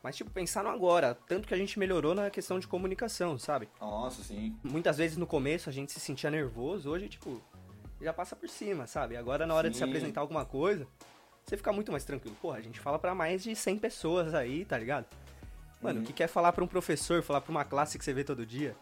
[0.02, 1.14] Mas, tipo, pensar no agora.
[1.28, 3.68] Tanto que a gente melhorou na questão de comunicação, sabe?
[3.80, 4.56] Nossa, sim.
[4.64, 7.40] Muitas vezes no começo a gente se sentia nervoso, hoje, tipo,
[8.00, 9.16] já passa por cima, sabe?
[9.16, 9.88] Agora na hora de se Sim.
[9.88, 10.86] apresentar alguma coisa,
[11.44, 12.34] você fica muito mais tranquilo.
[12.40, 15.04] Porra, a gente fala pra mais de 100 pessoas aí, tá ligado?
[15.82, 16.04] Mano, Uhum.
[16.04, 18.46] o que quer falar pra um professor, falar pra uma classe que você vê todo
[18.46, 18.74] dia?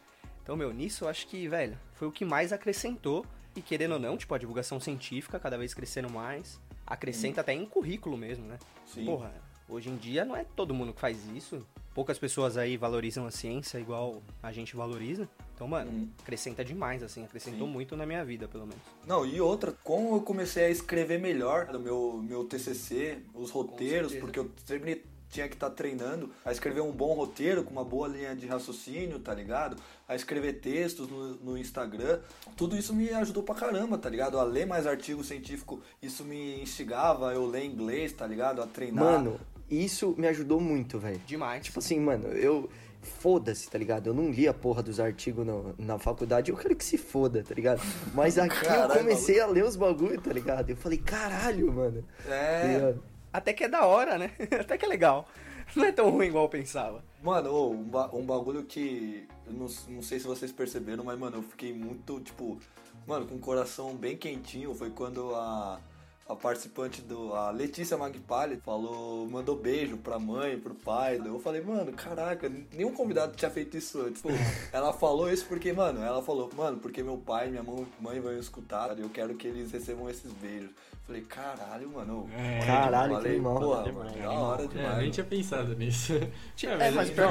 [0.42, 3.26] Então, meu, nisso eu acho que, velho, foi o que mais acrescentou.
[3.57, 6.61] E querendo ou não, tipo, a divulgação científica cada vez crescendo mais.
[6.87, 8.57] Acrescenta até em currículo mesmo, né?
[8.87, 9.04] Sim.
[9.04, 9.33] Porra,
[9.68, 11.64] hoje em dia não é todo mundo que faz isso.
[11.94, 15.28] Poucas pessoas aí valorizam a ciência igual a gente valoriza.
[15.54, 16.09] Então, mano, Uhum.
[16.22, 17.24] acrescenta demais, assim.
[17.24, 17.72] Acrescentou Sim.
[17.72, 18.81] muito na minha vida, pelo menos.
[19.04, 24.14] Não, e outra, como eu comecei a escrever melhor no meu, meu TCC, os roteiros,
[24.14, 28.07] porque eu sempre tinha que estar treinando a escrever um bom roteiro com uma boa
[28.09, 29.76] linha de raciocínio, tá ligado?
[30.07, 32.20] A escrever textos no, no Instagram.
[32.57, 34.38] Tudo isso me ajudou pra caramba, tá ligado?
[34.38, 38.62] A ler mais artigo científico, isso me instigava, eu ler inglês, tá ligado?
[38.62, 39.04] A treinar.
[39.04, 39.38] Mano,
[39.70, 41.20] isso me ajudou muito, velho.
[41.26, 41.64] Demais.
[41.64, 42.68] Tipo assim, mano, eu,
[43.02, 44.09] foda-se, tá ligado?
[44.09, 47.42] Eu não li a porra dos artigos no- na faculdade, eu quero que se foda,
[47.42, 47.81] tá ligado?
[48.14, 50.70] Mas aqui Caralho, eu comecei a ler os bagulho, tá ligado?
[50.70, 52.04] Eu falei, caralho, mano.
[52.26, 52.74] Tá É.
[52.74, 53.02] ligado?
[53.33, 54.31] Até que é da hora, né?
[54.61, 55.28] Até que é legal.
[55.76, 57.04] Não é tão ruim igual eu pensava.
[57.22, 59.28] Mano, ô, um, ba- um bagulho que.
[59.46, 62.59] Eu não, não sei se vocês perceberam, mas, mano, eu fiquei muito, tipo.
[63.07, 64.74] Mano, com o coração bem quentinho.
[64.74, 65.78] Foi quando a.
[66.29, 67.35] A participante do.
[67.35, 69.27] A Letícia Magpalli falou.
[69.29, 71.19] Mandou beijo pra mãe, pro pai.
[71.25, 74.21] Eu falei, mano, caraca, nenhum convidado tinha feito isso antes.
[74.21, 74.35] Tipo,
[74.71, 78.21] ela falou isso porque, mano, ela falou, mano, porque meu pai e minha mãe, mãe
[78.21, 78.99] vão escutar.
[78.99, 80.71] Eu quero que eles recebam esses beijos.
[81.07, 82.29] Falei, caralho, mano.
[82.37, 83.59] É, Caralho, que falei, animal.
[83.59, 84.93] porra, mano, da hora É, demais.
[84.93, 86.12] eu nem tinha pensado nisso.
[86.62, 87.31] É, mas que da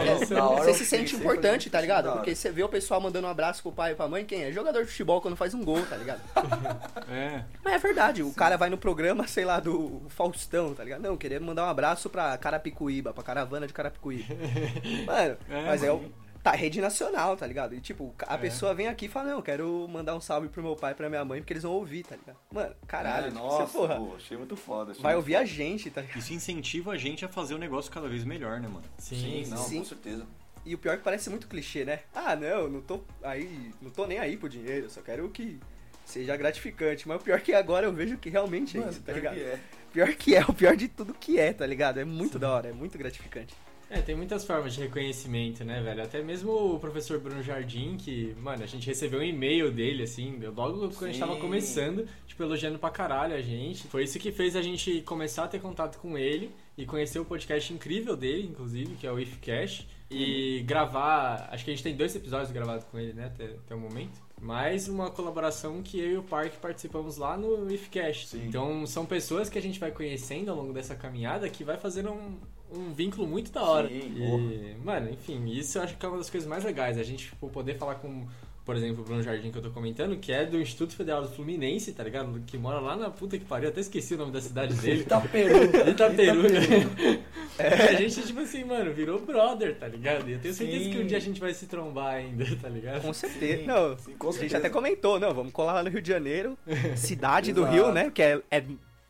[0.49, 2.11] hora você se sente importante, tá ligado?
[2.13, 4.51] Porque você vê o pessoal mandando um abraço pro pai e pra mãe, quem é?
[4.51, 6.21] Jogador de futebol quando faz um gol, tá ligado?
[7.09, 7.43] É.
[7.63, 11.01] Mas é verdade, o cara vai no programa, sei lá, do Faustão, tá ligado?
[11.01, 14.33] Não, querendo mandar um abraço pra Carapicuíba, pra caravana de Carapicuíba.
[15.05, 15.97] Mano, É, mas é o.
[15.97, 16.13] mano.
[16.41, 17.75] Tá, rede nacional, tá ligado?
[17.75, 20.77] E tipo, a pessoa vem aqui e fala, não, quero mandar um salve pro meu
[20.77, 22.37] pai e pra minha mãe, porque eles vão ouvir, tá ligado?
[22.49, 24.91] Mano, caralho, É, você, nossa, porra, pô, achei muito foda.
[24.91, 26.17] achei vai muito ouvir a gente, tá ligado?
[26.17, 28.85] Isso incentiva a gente a fazer o negócio cada vez melhor, né, mano?
[28.97, 29.79] Sim, Sim, não, Sim.
[29.79, 30.25] com certeza.
[30.65, 31.99] E o pior é que parece muito clichê, né?
[32.15, 35.59] Ah, não, não tô aí, não tô nem aí pro dinheiro, eu só quero que
[36.07, 37.07] seja gratificante.
[37.07, 39.15] Mas o pior é que agora eu vejo que realmente é Mano, isso, tá pior
[39.15, 39.35] ligado?
[39.35, 39.59] que é.
[39.93, 41.99] Pior que é, o pior de tudo que é, tá ligado?
[41.99, 43.53] É muito da hora, é muito gratificante.
[43.89, 46.03] É, tem muitas formas de reconhecimento, né, velho?
[46.03, 50.37] Até mesmo o professor Bruno Jardim, que, mano, a gente recebeu um e-mail dele, assim,
[50.53, 51.39] logo quando a gente tava Sim.
[51.39, 53.87] começando, tipo, elogiando pra caralho a gente.
[53.87, 57.23] Foi isso que fez a gente começar a ter contato com ele e conhecer o
[57.23, 59.87] podcast incrível dele, inclusive, que é o Ifcast.
[60.11, 63.73] E gravar, acho que a gente tem dois episódios gravados com ele, né, até, até
[63.73, 64.26] o momento.
[64.41, 68.27] Mais uma colaboração que eu e o Park participamos lá no Ifcast.
[68.27, 68.45] Sim.
[68.47, 72.11] Então são pessoas que a gente vai conhecendo ao longo dessa caminhada que vai fazendo
[72.11, 72.37] um,
[72.71, 73.87] um vínculo muito da hora.
[73.87, 76.97] Sim, e, mano, enfim, isso eu acho que é uma das coisas mais legais.
[76.97, 78.27] A gente tipo, poder falar com,
[78.67, 81.29] por exemplo, o Bruno Jardim que eu tô comentando, que é do Instituto Federal do
[81.29, 82.37] Fluminense, tá ligado?
[82.45, 85.03] Que mora lá na puta que pariu, eu até esqueci o nome da cidade dele.
[85.03, 85.89] Itaperu.
[85.89, 87.19] Itaperu, né?
[87.57, 90.29] É, a gente, tipo assim, mano, virou brother, tá ligado?
[90.29, 90.91] E eu tenho certeza Sim.
[90.91, 93.03] que um dia a gente vai se trombar ainda, tá ligado?
[93.03, 93.61] Com certeza.
[93.61, 94.57] Sim, Não, sim, com a gente certeza.
[94.57, 96.57] até comentou, não, vamos colar lá no Rio de Janeiro,
[96.97, 97.63] cidade do.
[97.63, 98.11] Rio, né?
[98.13, 98.61] Que é, é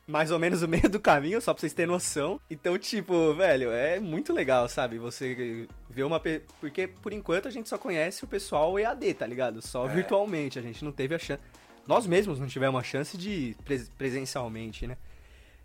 [0.07, 2.39] mais ou menos o meio do caminho, só pra vocês terem noção.
[2.49, 4.97] Então, tipo, velho, é muito legal, sabe?
[4.97, 6.19] Você ver uma.
[6.19, 9.61] pe- Porque por enquanto a gente só conhece o pessoal EAD, tá ligado?
[9.61, 9.93] Só É.
[9.93, 11.41] virtualmente, a gente não teve a chance.
[11.85, 14.97] Nós mesmos não tivemos a chance de ir pres- presencialmente, né?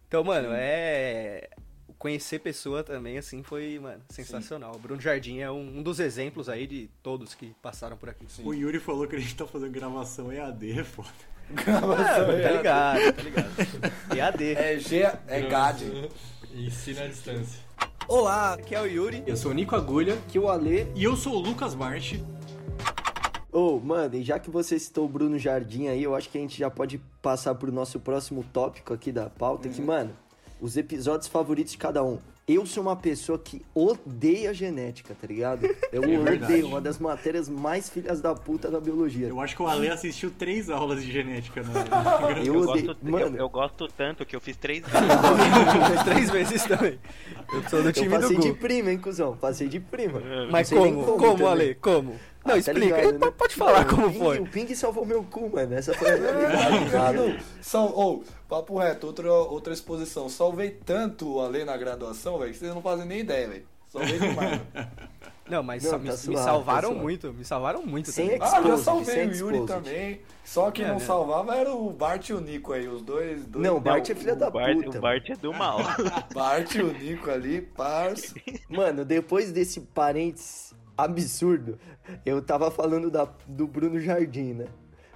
[0.09, 1.49] Então, mano, é.
[1.99, 4.73] Conhecer pessoa também, assim, foi, mano, sensacional.
[4.75, 8.27] O Bruno Jardim é um, um dos exemplos aí de todos que passaram por aqui.
[8.43, 11.09] O Yuri falou que a gente tá fazendo gravação EAD, foda.
[11.57, 14.17] Ah, tá ligado, tá ligado.
[14.17, 14.55] EAD.
[14.55, 16.11] É G, é GAD.
[16.55, 17.61] Ensino à distância.
[18.09, 19.23] Olá, aqui é o Yuri.
[19.27, 20.19] Eu sou o Nico Agulha.
[20.29, 20.88] Que o Ale.
[20.95, 22.15] E eu sou o Lucas March.
[23.51, 26.41] Ô, mano, e já que você citou o Bruno Jardim aí, eu acho que a
[26.41, 30.11] gente já pode passar pro nosso próximo tópico aqui da pauta, que, mano,
[30.61, 32.19] os episódios favoritos de cada um.
[32.55, 35.67] Eu sou uma pessoa que odeia genética, tá ligado?
[35.93, 36.45] Eu verdade.
[36.45, 39.29] odeio, uma das matérias mais filhas da puta da biologia.
[39.29, 42.87] Eu acho que o Ale assistiu três aulas de genética na Eu Eu odeio.
[42.87, 46.99] gosto, eu, Mano, eu gosto tanto que eu fiz três Fez três vezes também.
[47.53, 48.57] Eu sou do eu time do passei de Gu.
[48.57, 49.37] prima, hein, cuzão?
[49.37, 50.21] Passei de prima.
[50.51, 51.07] Mas sei nem como?
[51.19, 51.47] Como, também.
[51.47, 51.75] Ale?
[51.77, 52.15] Como?
[52.45, 52.97] Não, Ah, tá explica.
[53.01, 53.33] ligado, né?
[53.37, 54.39] Pode falar Não, como o Ping- foi.
[54.41, 55.75] O Ping salvou meu cu, mano.
[55.75, 57.17] Essa foi a realidade.
[57.19, 60.29] Mano, sal, ou, papo reto, outra, outra exposição.
[60.29, 63.67] Salvei tanto o Ale na graduação, velho, que vocês não fazem nem ideia, velho.
[63.89, 64.67] Salvei demais, mano.
[65.45, 67.33] Não, mas Não, só- tá me, me suave, salvaram tá muito.
[67.33, 68.41] Me salvaram muito Sem também.
[68.41, 69.67] Ah, já Exposed, salvei sem o Yuri exposed.
[69.85, 70.21] também.
[70.45, 71.01] Só que É, não né?
[71.01, 73.45] salvava era o Bart e o Nico aí, os dois.
[73.45, 74.99] dois Não, o Bart é filha da Bart, puta.
[74.99, 75.79] O Bart é do mal.
[76.33, 78.35] Bart e o Nico ali, parça.
[78.69, 81.79] Mano, depois desse parênteses absurdo,
[82.25, 84.67] eu tava falando da, do Bruno Jardim, né?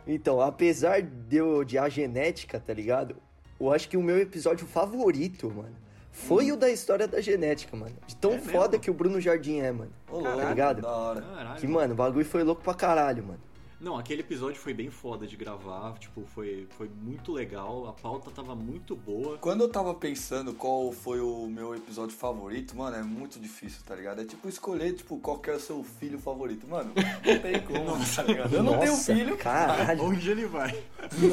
[0.06, 3.16] Então, apesar de eu odiar genética, tá ligado?
[3.58, 5.74] Eu acho que o meu episódio favorito, mano,
[6.12, 7.94] foi o da história da genética, mano.
[8.06, 8.80] De tão É foda mesmo?
[8.82, 9.90] que o Bruno Jardim é, mano.
[10.10, 10.82] Ô, Tá ligado?
[10.82, 11.20] Da hora.
[11.22, 11.60] Caralho.
[11.60, 13.40] Que, mano, o bagulho foi louco pra caralho, mano.
[13.80, 18.30] Não, aquele episódio foi bem foda de gravar, tipo, foi, foi muito legal, a pauta
[18.30, 19.36] tava muito boa.
[19.38, 23.94] Quando eu tava pensando qual foi o meu episódio favorito, mano, é muito difícil, tá
[23.94, 24.22] ligado?
[24.22, 26.66] É tipo escolher, tipo, qual que é o seu filho favorito.
[26.66, 28.54] Mano, não tem como, tá ligado?
[28.54, 29.36] Eu não tenho Nossa, filho.
[29.36, 30.02] Caralho.
[30.02, 30.70] Onde ele vai?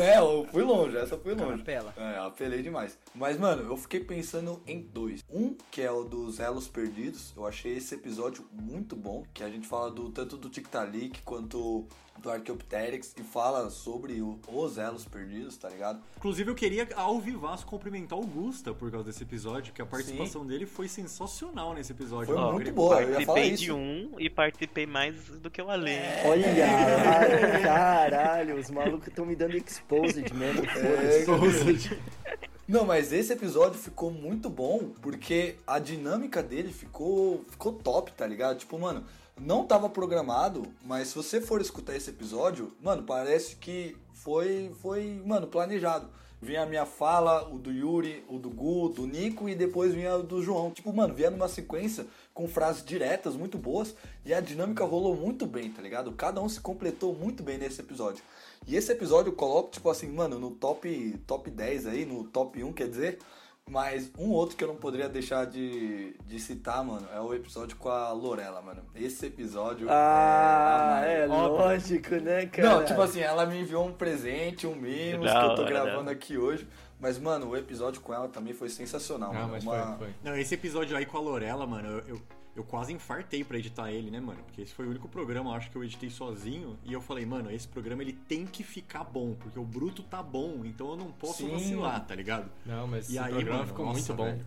[0.01, 1.59] É, eu fui longe, essa foi longe.
[1.59, 1.93] Capela.
[1.95, 2.97] É, apelei demais.
[3.15, 5.23] Mas, mano, eu fiquei pensando em dois.
[5.29, 7.33] Um, que é o dos Elos Perdidos.
[7.35, 9.23] Eu achei esse episódio muito bom.
[9.33, 11.87] Que a gente fala do tanto do Tic Talik quanto
[12.19, 16.01] do Archaeopteryx e fala sobre o- os elos perdidos, tá ligado?
[16.17, 20.45] Inclusive, eu queria, ao vivaço, cumprimentar o Gusta por causa desse episódio, porque a participação
[20.45, 22.33] dele foi sensacional nesse episódio.
[22.33, 23.63] Foi muito boa, eu Participei isso.
[23.63, 25.91] de um e participei mais do que o Ale.
[26.25, 26.45] Olha,
[27.03, 30.63] lá, caralho, os malucos estão me dando exposed mesmo.
[30.65, 31.99] É, foda-se.
[32.65, 38.25] Não, mas esse episódio ficou muito bom porque a dinâmica dele ficou, ficou top, tá
[38.25, 38.57] ligado?
[38.59, 39.03] Tipo, mano,
[39.39, 45.21] não tava programado, mas se você for escutar esse episódio, mano, parece que foi, foi,
[45.25, 46.09] mano, planejado.
[46.41, 50.17] Vinha a minha fala, o do Yuri, o do Gu, do Nico e depois vinha
[50.17, 50.71] o do João.
[50.71, 55.45] Tipo, mano, vinha numa sequência com frases diretas muito boas e a dinâmica rolou muito
[55.45, 56.11] bem, tá ligado?
[56.11, 58.21] Cada um se completou muito bem nesse episódio.
[58.67, 62.61] E esse episódio eu coloco, tipo assim, mano, no top, top 10 aí, no top
[62.61, 63.19] 1, quer dizer.
[63.69, 67.77] Mas um outro que eu não poderia deixar de, de citar, mano, é o episódio
[67.77, 68.83] com a Lorela, mano.
[68.93, 72.67] Esse episódio Ah, é, é lógico, né, cara?
[72.69, 76.37] Não, tipo assim, ela me enviou um presente, um mimo, que eu tô gravando aqui
[76.37, 76.67] hoje.
[76.99, 79.49] Mas, mano, o episódio com ela também foi sensacional, Ah, mano.
[79.53, 80.15] mas Uma- foi, foi.
[80.23, 82.21] Não, esse episódio aí com a Lorela, mano, eu, eu,
[82.55, 84.43] eu quase infartei pra editar ele, né, mano?
[84.43, 86.77] Porque esse foi o único programa, eu acho, que eu editei sozinho.
[86.83, 90.21] E eu falei, mano, esse programa ele tem que ficar bom, porque o bruto tá
[90.21, 91.51] bom, então eu não posso Sim.
[91.51, 92.49] vacilar, tá ligado?
[92.65, 94.25] Não, mas E esse aí, programa mano, ficou nossa, muito bom.
[94.25, 94.45] velho.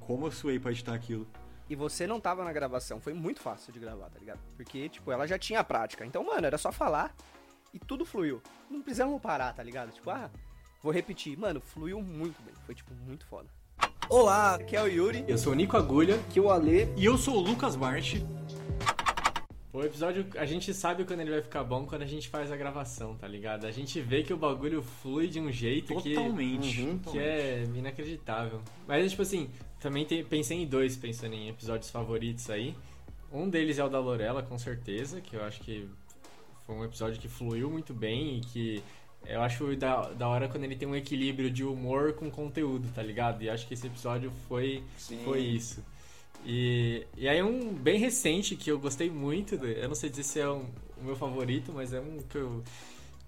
[0.00, 1.26] Como eu suei pra editar aquilo.
[1.68, 4.38] E você não tava na gravação, foi muito fácil de gravar, tá ligado?
[4.56, 6.06] Porque, tipo, ela já tinha a prática.
[6.06, 7.12] Então, mano, era só falar
[7.74, 8.40] e tudo fluiu.
[8.70, 9.90] Não precisamos parar, tá ligado?
[9.92, 10.30] Tipo, ah,
[10.80, 11.36] vou repetir.
[11.36, 12.54] Mano, fluiu muito bem.
[12.64, 13.48] Foi, tipo, muito foda.
[14.08, 15.24] Olá, aqui é o Yuri.
[15.26, 16.18] Eu sou o Nico Agulha.
[16.30, 18.16] Que o Ale E eu sou o Lucas Bart.
[19.72, 22.56] O episódio, a gente sabe quando ele vai ficar bom quando a gente faz a
[22.56, 23.66] gravação, tá ligado?
[23.66, 26.80] A gente vê que o bagulho flui de um jeito que, Totalmente.
[26.82, 28.62] Uhum, que é inacreditável.
[28.88, 32.74] Mas, tipo assim, também tem- pensei em dois, pensando em episódios favoritos aí.
[33.30, 35.86] Um deles é o da Lorela, com certeza, que eu acho que
[36.64, 38.82] foi um episódio que fluiu muito bem e que
[39.24, 43.02] eu acho da, da hora quando ele tem um equilíbrio de humor com conteúdo, tá
[43.02, 43.42] ligado?
[43.42, 45.18] E acho que esse episódio foi, Sim.
[45.24, 45.82] foi isso.
[46.44, 50.38] E, e aí um bem recente que eu gostei muito, eu não sei dizer se
[50.40, 50.66] é um-
[51.00, 52.62] o meu favorito, mas é um que eu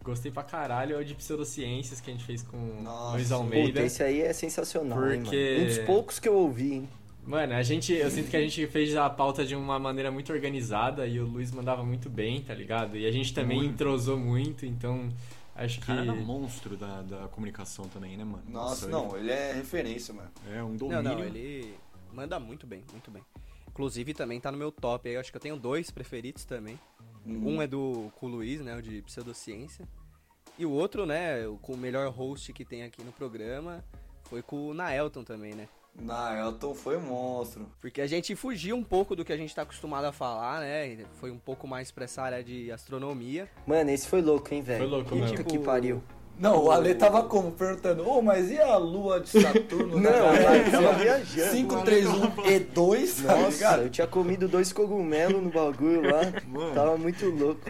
[0.04, 3.12] gostei pra caralho, é o de pseudociências que a gente fez com Nossa.
[3.16, 3.82] Luiz Puta, Almeida.
[3.82, 5.64] esse aí é sensacional, hein, Porque- mano.
[5.64, 6.88] Um dos poucos que eu ouvi, hein?
[7.26, 10.32] Mano, a gente, eu sinto que a gente fez a pauta de uma maneira muito
[10.32, 12.96] organizada e o Luiz mandava muito bem, tá ligado?
[12.96, 13.72] E a gente também Muito.
[13.74, 15.10] entrosou muito, então
[15.64, 15.86] acho O que.
[15.86, 18.42] cara era monstro da, da comunicação também, né, mano?
[18.48, 20.30] Nossa, ele- não, ele é referência, mano.
[20.50, 21.02] É um Não, domínio.
[21.02, 21.74] não, ele
[22.12, 23.22] manda muito bem, muito bem.
[23.68, 26.78] Inclusive também tá no meu top aí, eu acho que eu tenho dois preferidos também.
[27.26, 29.86] Um é do com o Luiz, né, o de pseudociência.
[30.58, 33.84] E o outro, né, o- com o melhor host que tem aqui no programa,
[34.24, 35.68] foi com o Naelton também, né?
[36.00, 37.66] Na Elton foi monstro.
[37.80, 40.98] Porque a gente fugiu um pouco do que a gente tá acostumado a falar, né?
[41.14, 43.48] Foi um pouco mais pra essa área de astronomia.
[43.66, 44.78] Mano, esse foi louco, hein, velho?
[44.78, 45.44] Foi louco, Puta mano.
[45.44, 46.02] que pariu.
[46.38, 47.50] Não, o Ale tava como?
[47.50, 49.98] Perguntando, ô, mas e a lua de Saturno?
[50.00, 51.56] Não, eu tava viajando.
[51.56, 53.82] 531E2, tá Nossa, ligado?
[53.82, 56.20] eu tinha comido dois cogumelos no bagulho lá.
[56.46, 56.74] Mano.
[56.76, 57.60] Tava muito louco.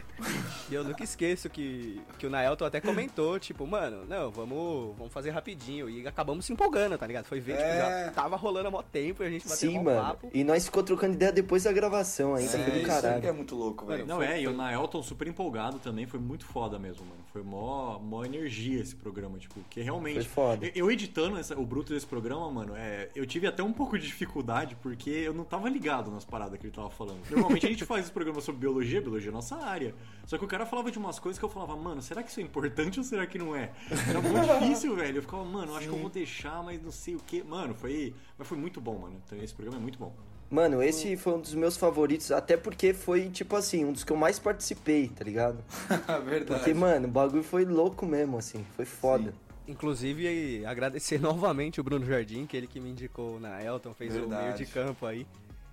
[0.71, 5.13] E eu nunca esqueço que, que o Naelton até comentou, tipo, mano, não, vamos, vamos
[5.13, 5.89] fazer rapidinho.
[5.89, 7.25] E acabamos se empolgando, tá ligado?
[7.27, 8.05] Foi ver, tipo, É.
[8.07, 10.01] já tava rolando há mó tempo e a gente bateu Sim, um mano.
[10.01, 10.31] papo.
[10.35, 12.51] E nós ficou trocando ideia depois da gravação ainda.
[12.51, 13.21] Sim, foi do isso aí caralho.
[13.21, 14.07] que é muito louco, velho.
[14.07, 17.19] Não, Foi- é, e o Naelton super empolgado também, foi muito foda mesmo, mano.
[17.33, 20.15] Foi mó, mó energia esse programa, tipo, que realmente.
[20.15, 20.67] Foi foda.
[20.67, 23.99] Eu, eu editando essa- o bruto desse programa, mano, é, eu tive até um pouco
[23.99, 27.19] de dificuldade, porque eu não tava ligado nas paradas que ele tava falando.
[27.31, 29.95] Normalmente a gente faz esse programa sobre biologia, biologia é nossa área.
[30.27, 32.41] Só que o cara falava de umas coisas que eu falava, mano, será que isso
[32.41, 33.71] é importante ou será que não é?
[34.09, 35.19] Era muito difícil, velho.
[35.19, 37.43] Eu ficava, mano, acho que eu vou deixar, mas não sei o que.
[37.43, 38.15] Mano, foi.
[38.37, 39.21] Mas foi muito bom, mano.
[39.25, 40.13] Então, esse programa é muito bom.
[40.51, 44.13] Mano, esse foi um dos meus favoritos, até porque foi, tipo assim, um dos que
[44.13, 45.63] eu mais participei, tá ligado?
[46.25, 46.45] Verdade.
[46.47, 49.35] Porque, mano, o bagulho foi louco mesmo, assim, foi foda.
[49.67, 54.21] Inclusive, agradecer novamente o Bruno Jardim, que ele que me indicou na Elton, fez o
[54.21, 54.43] Verdade.
[54.45, 55.27] meio de campo aí.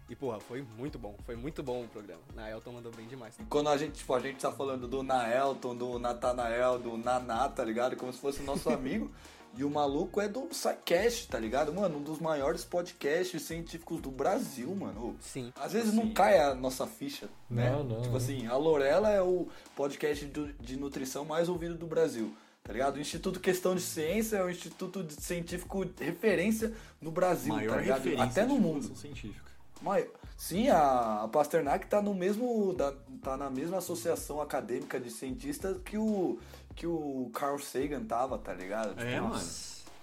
[0.07, 1.15] E, porra, foi muito bom.
[1.25, 2.21] Foi muito bom o programa.
[2.35, 3.35] Na Elton mandou bem demais.
[3.49, 7.63] Quando a gente, tipo, a gente tá falando do Naelton, do Natanael, do Naná, tá
[7.63, 7.95] ligado?
[7.95, 9.11] Como se fosse nosso amigo.
[9.57, 11.73] E o maluco é do SciCast, tá ligado?
[11.73, 15.15] Mano, um dos maiores podcasts científicos do Brasil, mano.
[15.21, 15.51] Sim.
[15.55, 17.71] Às vezes não cai a nossa ficha, né?
[17.71, 20.25] Não, não, Tipo assim, a Lorela é o podcast
[20.59, 22.35] de nutrição mais ouvido do Brasil.
[22.63, 22.97] Tá ligado?
[22.97, 27.75] O Instituto Questão de Ciência é o instituto de- científico de referência no Brasil, Maior
[27.75, 27.97] tá ligado?
[27.97, 28.95] referência Até no mundo.
[28.95, 29.44] científica.
[29.85, 32.73] Mas, sim, a, Pasternak tá no mesmo.
[32.73, 36.39] da- tá na mesma associação acadêmica de cientistas que o.
[36.75, 38.99] que o Carl Sagan tava, tá ligado?
[38.99, 39.41] É, Tipo, mano.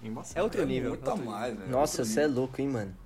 [0.02, 0.38] Embaçado.
[0.40, 0.90] É outro é nível.
[0.90, 1.66] Muito a outro mais, né?
[1.68, 2.96] Nossa, você é louco, hein, mano.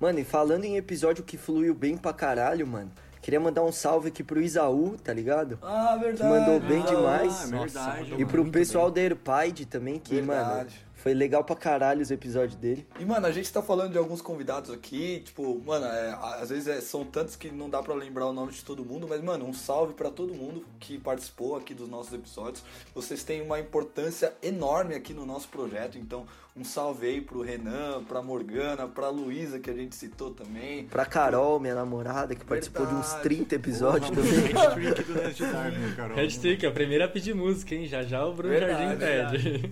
[0.00, 2.90] Mano, e falando em episódio que fluiu bem pra caralho, mano,
[3.22, 5.56] Queria mandar um salve aqui pro Isaú, tá ligado?
[5.62, 6.28] Ah, Que verdade.
[6.28, 7.44] mandou bem Ah, demais.
[7.44, 8.14] é verdade.
[8.20, 10.84] E pro pessoal da Airpide também, que, mano, Verdade.
[11.02, 12.86] Foi legal pra caralho os episódios dele.
[13.00, 16.68] E, mano, a gente tá falando de alguns convidados aqui, tipo, mano, é, às vezes
[16.68, 19.44] é- são tantos que não dá pra lembrar o nome de todo mundo, mas, mano,
[19.44, 22.62] um salve pra todo mundo que participou aqui dos nossos episódios.
[22.94, 28.04] Vocês têm uma importância enorme aqui no nosso projeto, então, um salve aí pro Renan,
[28.04, 30.84] pra Morgana, pra Luísa, que a gente citou também.
[30.84, 33.22] Pra Carol, minha namorada, que participou de uns Verdade.
[33.22, 34.62] 30 episódios Porra, também.
[34.62, 36.16] Hat-trick do Nerd Darwin, Carol.
[36.16, 37.86] Hashtag, a primeira a pedir música, hein?
[37.86, 39.70] Já já o Bruno Verdade, Jardim pede.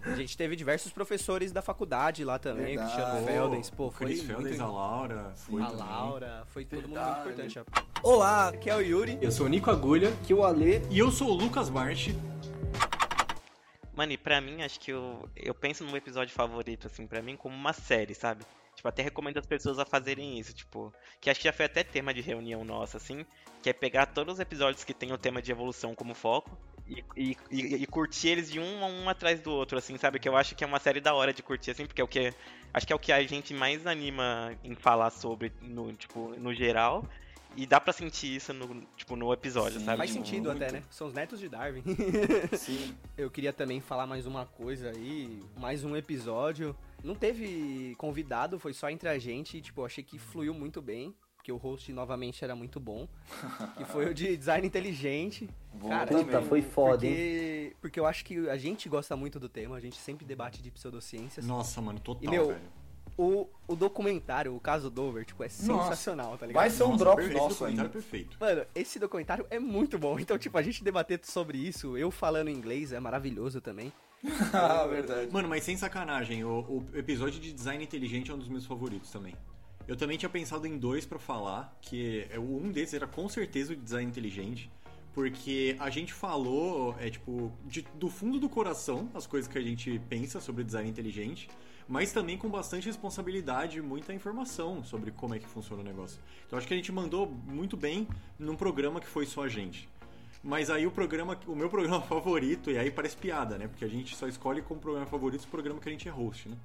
[0.14, 2.94] A gente teve diversos professores da faculdade lá também, Verdade.
[2.94, 4.34] Cristiano Feldens, pô, foi Chris muito...
[4.36, 5.84] Feldens, a Laura, foi A também.
[5.84, 7.58] Laura, foi todo mundo muito Verdade.
[7.58, 7.82] importante.
[8.02, 9.18] Olá, aqui é o Yuri.
[9.20, 10.10] Eu sou o Nico Agulha.
[10.22, 12.10] Que o Ale E eu sou o Lucas Bart.
[13.96, 17.36] Mano, e pra mim, acho que eu, eu penso no episódio favorito, assim, pra mim,
[17.36, 18.44] como uma série, sabe?
[18.74, 21.84] Tipo, até recomendo as pessoas a fazerem isso, tipo, que acho que já foi até
[21.84, 23.24] tema de reunião nossa, assim,
[23.62, 27.04] que é pegar todos os episódios que tem o tema de evolução como foco e,
[27.16, 30.18] e, e, e curtir eles de um, um atrás do outro, assim, sabe?
[30.18, 32.08] Que eu acho que é uma série da hora de curtir, assim, porque é o
[32.08, 32.32] que.
[32.72, 36.52] Acho que é o que a gente mais anima em falar sobre, no, tipo, no
[36.52, 37.08] geral.
[37.56, 39.98] E dá pra sentir isso no, tipo, no episódio, Sim, sabe?
[39.98, 40.62] Faz Tipo, sentido muito.
[40.62, 40.82] até, né?
[40.90, 41.82] São os netos de Darwin.
[42.56, 42.94] Sim.
[43.16, 46.74] Eu queria também falar mais uma coisa aí, mais um episódio.
[47.02, 50.80] Não teve convidado, foi só entre a gente, e, tipo, eu achei que fluiu muito
[50.80, 53.06] bem, porque o host novamente era muito bom.
[53.76, 55.48] que foi o de design inteligente.
[55.86, 56.24] Cara, também.
[56.24, 57.12] Puta, foi foda, hein?
[57.12, 60.62] porque, porque eu acho que a gente gosta muito do tema, a gente sempre debate
[60.62, 61.46] de pseudociências.
[61.46, 62.60] Nossa, mano, total, E, meu, velho.
[63.16, 66.60] O, o documentário, o caso Dover, tipo, é sensacional, tá ligado?
[66.60, 67.92] Vai ser um Nossa, drop perfeito, nosso documentário ainda.
[67.92, 68.36] perfeito.
[68.40, 70.18] Mano, esse documentário é muito bom.
[70.18, 73.92] Então, tipo, a gente debater sobre isso, eu falando inglês é maravilhoso também.
[74.52, 75.30] ah, verdade.
[75.32, 79.10] Mano, mas sem sacanagem, o, o episódio de design inteligente é um dos meus favoritos
[79.10, 79.34] também.
[79.86, 83.74] Eu também tinha pensado em dois pra falar, que é, um desses era com certeza
[83.74, 84.70] o de design inteligente,
[85.12, 89.60] porque a gente falou, é tipo, de- do fundo do coração as coisas que a
[89.62, 91.48] gente pensa sobre design inteligente,
[91.88, 96.18] mas também com bastante responsabilidade e muita informação sobre como é que funciona o negócio.
[96.46, 99.88] Então acho que a gente mandou muito bem num programa que foi só a gente.
[100.42, 103.66] Mas aí o programa, o meu programa favorito, e aí parece piada, né?
[103.66, 106.48] Porque a gente só escolhe como programa favorito os programas que a gente é host,
[106.48, 106.56] né?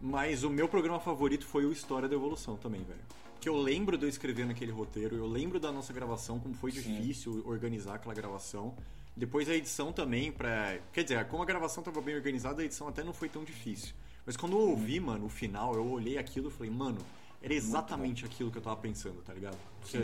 [0.00, 3.00] Mas o meu programa favorito foi o História da Evolução também, velho.
[3.40, 6.70] Que eu lembro de eu escrever naquele roteiro, eu lembro da nossa gravação, como foi
[6.70, 8.74] difícil organizar aquela gravação.
[9.16, 10.78] Depois a edição também, pra.
[10.92, 13.94] Quer dizer, como a gravação tava bem organizada, a edição até não foi tão difícil.
[14.24, 16.98] Mas quando eu ouvi, mano, o final, eu olhei aquilo e falei, mano,
[17.42, 19.56] era exatamente aquilo que eu tava pensando, tá ligado?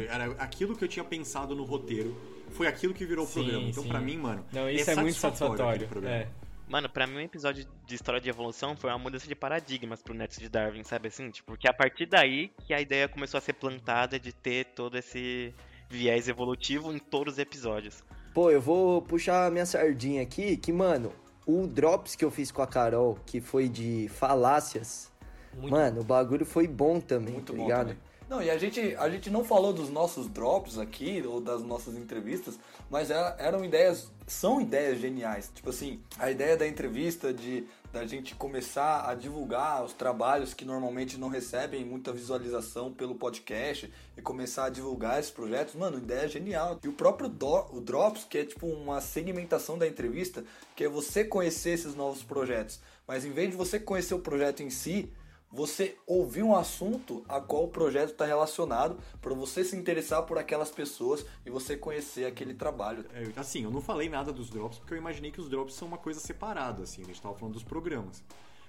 [0.08, 2.16] Era aquilo que eu tinha pensado no roteiro,
[2.50, 3.68] foi aquilo que virou o programa.
[3.68, 3.88] Então, sim.
[3.88, 4.44] pra mim, mano.
[4.52, 5.88] Não, isso é, muito satisfatório.
[6.04, 6.28] É.
[6.68, 10.14] Mano, pra mim um episódio de história de evolução foi uma mudança de paradigmas pro
[10.14, 11.30] Netos de Darwin, sabe assim?
[11.30, 14.98] Tipo, porque a partir daí que a ideia começou a ser plantada de ter todo
[14.98, 15.54] esse
[15.88, 18.02] viés evolutivo em todos os episódios.
[18.34, 21.12] Pô, eu vou puxar a minha sardinha aqui, que, mano,
[21.46, 25.10] o Drops que eu fiz com a Carol, que foi de falácias,
[25.56, 27.88] Muito mano, o bagulho foi bom também, Muito tá bom ligado?
[27.88, 28.05] também.
[28.28, 31.96] Não, e a gente, a gente não falou dos nossos drops aqui, ou das nossas
[31.96, 32.58] entrevistas,
[32.90, 35.48] mas era- eram ideias, são ideias geniais.
[35.54, 40.66] Tipo assim, a ideia da entrevista, de da gente começar a divulgar os trabalhos que
[40.66, 46.28] normalmente não recebem muita visualização pelo podcast e começar a divulgar esses projetos, mano, ideia
[46.28, 46.78] genial.
[46.82, 50.88] E o próprio do, o Drops, que é tipo uma segmentação da entrevista, que é
[50.88, 52.80] você conhecer esses novos projetos.
[53.08, 55.10] Mas em vez de você conhecer o projeto em si,
[55.56, 60.36] você ouvir um assunto a qual o projeto está relacionado para você se interessar por
[60.36, 63.06] aquelas pessoas e você conhecer aquele trabalho.
[63.14, 65.88] É, assim, eu não falei nada dos drops porque eu imaginei que os drops são
[65.88, 68.22] uma coisa separada, assim, a gente tava falando dos programas.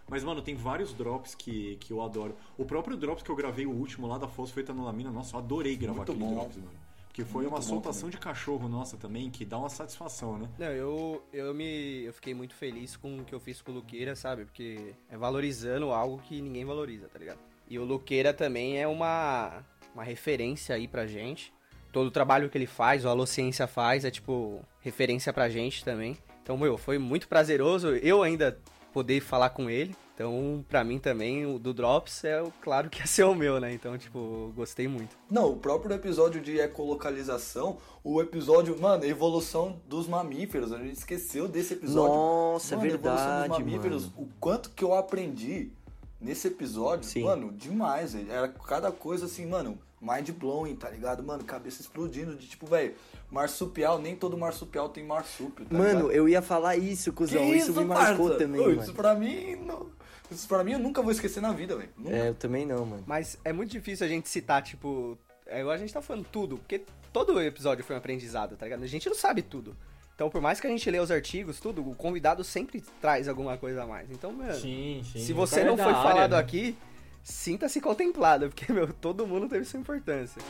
[0.10, 2.34] Mas, mano, tem vários drops que, que eu adoro.
[2.58, 5.98] O próprio drops que eu gravei, o último lá da Fosfetanlamina, nossa, eu adorei gravar
[5.98, 6.34] Muito aquele bom.
[6.36, 6.87] drops, mano.
[7.18, 10.48] Porque foi Muito uma soltação de cachorro nossa também, que dá uma satisfação, né?
[10.60, 12.04] Não, eu, eu me.
[12.04, 14.46] Eu fiquei muito feliz com o que eu fiz com o Luqueira, sabe?
[14.46, 17.40] Porque é valorizando algo que ninguém valoriza, tá ligado?
[17.68, 21.52] E o Luqueira também é uma, uma referência aí pra gente.
[21.92, 26.16] Todo o trabalho que ele faz, o Alociência faz, é tipo referência pra gente também.
[26.44, 28.60] Então, meu, foi muito prazeroso eu ainda
[28.94, 29.96] poder falar com ele.
[30.18, 33.60] Então, pra mim também, o do Drops é o- claro que ia ser o meu,
[33.60, 33.72] né?
[33.72, 35.16] Então, tipo, gostei muito.
[35.30, 41.48] Não, o próprio episódio de ecolocalização, o episódio, mano, evolução dos mamíferos, a gente esqueceu
[41.48, 42.16] desse episódio.
[42.16, 44.14] Nossa, é mano, evolução verdade, dos mamíferos, mano.
[44.18, 45.72] o quanto que eu aprendi
[46.20, 47.24] nesse episódio, Sim.
[47.24, 48.32] mano, demais, velho.
[48.32, 51.22] Era cada coisa assim, mano, mind blowing, tá ligado?
[51.22, 52.96] Mano, cabeça explodindo de tipo, velho,
[53.30, 56.12] marsupial, nem todo marsupial tem marsúpio, tá Mano, ligado?
[56.12, 57.40] eu ia falar isso, cuzão.
[57.40, 58.44] Que isso, me marcou parça?
[58.44, 58.82] também, Ô, mano.
[58.82, 59.96] Isso pra mim, não...
[60.32, 61.90] isso pra mim eu nunca vou esquecer na vida, velho.
[62.06, 63.04] É, eu também não, mano.
[63.08, 66.58] Mas é muito difícil a gente citar, tipo, é igual a gente tá falando tudo,
[66.58, 68.84] porque todo episódio foi um aprendizado, tá ligado?
[68.84, 69.76] A gente não sabe tudo.
[70.16, 73.56] Então, por mais que a gente lê os artigos, tudo, o convidado sempre traz alguma
[73.56, 74.10] coisa a mais.
[74.10, 75.20] Então, mano, Sim, sim.
[75.20, 76.38] se você não é da foi área, falado né?
[76.40, 76.76] aqui,
[77.24, 80.42] sinta-se contemplado, porque, meu, todo mundo teve sua importância.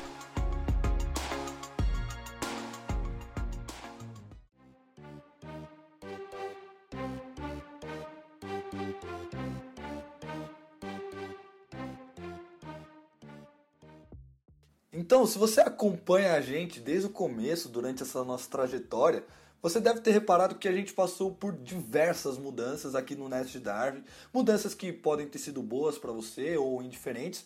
[15.07, 19.23] Então, se você acompanha a gente desde o começo, durante essa nossa trajetória,
[19.61, 24.03] você deve ter reparado que a gente passou por diversas mudanças aqui no Nest Darwin.
[24.33, 27.45] Mudanças que podem ter sido boas para você ou indiferentes,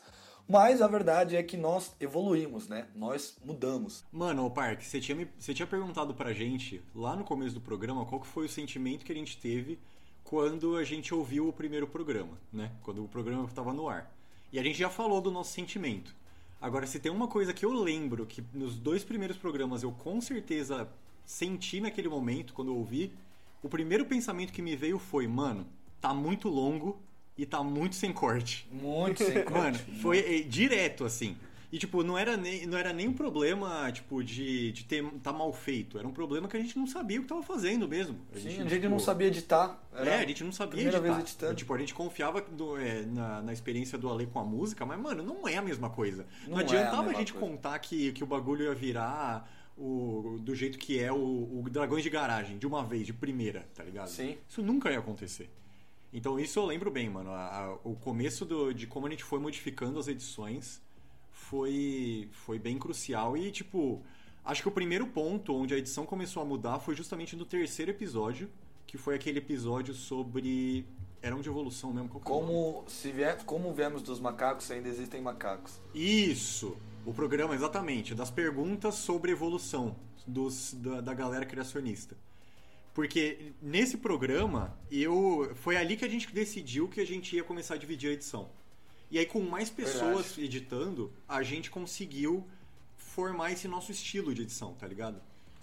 [0.49, 2.88] mas a verdade é que nós evoluímos, né?
[2.95, 4.03] Nós mudamos.
[4.12, 8.07] Mano, Park, você tinha, me- você tinha perguntado pra gente, lá no começo do programa,
[8.07, 9.78] qual que foi o sentimento que a gente teve
[10.24, 12.72] quando a gente ouviu o primeiro programa, né?
[12.82, 14.12] Quando o programa estava no ar.
[14.51, 16.20] E a gente já falou do nosso sentimento.
[16.62, 20.22] Agora, se tem uma coisa que eu lembro que nos dois primeiros programas eu com
[20.22, 20.88] certeza
[21.26, 23.12] senti naquele momento, quando eu ouvi,
[23.64, 25.66] o primeiro pensamento que me veio foi, mano,
[25.99, 27.01] tá muito longo
[27.36, 28.68] e tá muito sem corte.
[28.72, 29.89] Muito sem corte.
[29.89, 31.36] Mano, foi eh, direto, assim.
[31.72, 35.32] E, tipo, não era nem, não era nem um problema, tipo, de, de ter, tá
[35.32, 35.97] mal feito.
[35.97, 38.17] Era um problema que a gente não sabia o que tava fazendo mesmo.
[38.34, 39.82] Sim, a tipo, gente não sabia editar.
[39.93, 41.13] Era é, a gente não sabia primeira editar.
[41.15, 41.55] vez editando.
[41.55, 42.45] Tipo, a gente confiava
[42.80, 45.89] é, na, na experiência do Ale com a música, mas, mano, não é a mesma
[45.89, 46.28] coisa.
[46.43, 47.47] Não, Não é a adiantava a, gente coisa.
[47.47, 52.03] contar que, que o bagulho ia virar o, do jeito que é o, o Dragões
[52.03, 54.09] de Garagem, de uma vez, de primeira, tá ligado?
[54.09, 54.38] Sim.
[54.47, 55.49] Isso nunca ia acontecer.
[56.13, 57.32] Então isso eu lembro bem, mano.
[57.32, 60.82] A- a- o começo do- de como a gente foi modificando as edições
[61.52, 63.36] foi, foi bem crucial.
[63.36, 64.02] E, tipo,
[64.45, 67.91] acho que o primeiro ponto onde a edição começou a mudar foi justamente no terceiro
[67.91, 68.49] episódio,
[68.88, 70.86] que foi aquele episódio sobre.
[71.22, 72.10] Era um de evolução mesmo?
[72.16, 72.20] É?
[72.24, 75.80] Como, se vier, como viemos dos macacos, ainda existem macacos.
[75.93, 76.78] Isso!
[77.06, 79.95] O programa, exatamente, das perguntas sobre evolução
[80.26, 82.16] dos, da, da galera criacionista.
[82.93, 87.74] Porque nesse programa, eu foi ali que a gente decidiu que a gente ia começar
[87.74, 88.49] a dividir a edição.
[89.12, 92.47] E aí, com mais pessoas editando, a gente conseguiu
[92.95, 95.22] formar esse nosso estilo de edição, tá ligado?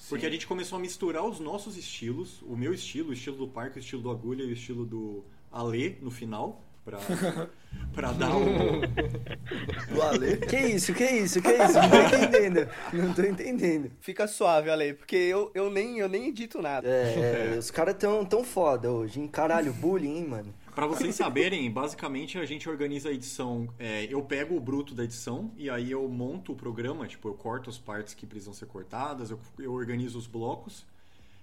[0.08, 3.48] Porque a gente começou a misturar os nossos estilos, o meu estilo, o estilo do
[3.48, 6.98] Parque, o estilo do Agulha e o estilo do Alê no final, pra,
[7.92, 8.80] pra dar um,
[9.92, 10.36] Do Ale.
[10.36, 11.74] Que isso, que isso, que isso?
[11.74, 12.68] Não tô entendendo.
[12.92, 13.90] Não tô entendendo.
[14.00, 16.86] Fica suave, Ale, porque eu, eu, nem, eu nem edito nada.
[16.86, 19.26] É, os caras tão, tão foda hoje, hein?
[19.26, 20.54] Caralho, bullying, hein, mano?
[20.78, 23.68] Pra vocês saberem, basicamente a gente organiza a edição.
[23.80, 27.34] é, eu pego o bruto da edição e aí eu monto o programa, tipo, eu
[27.34, 30.86] corto as partes que precisam ser cortadas, eu, eu organizo os blocos.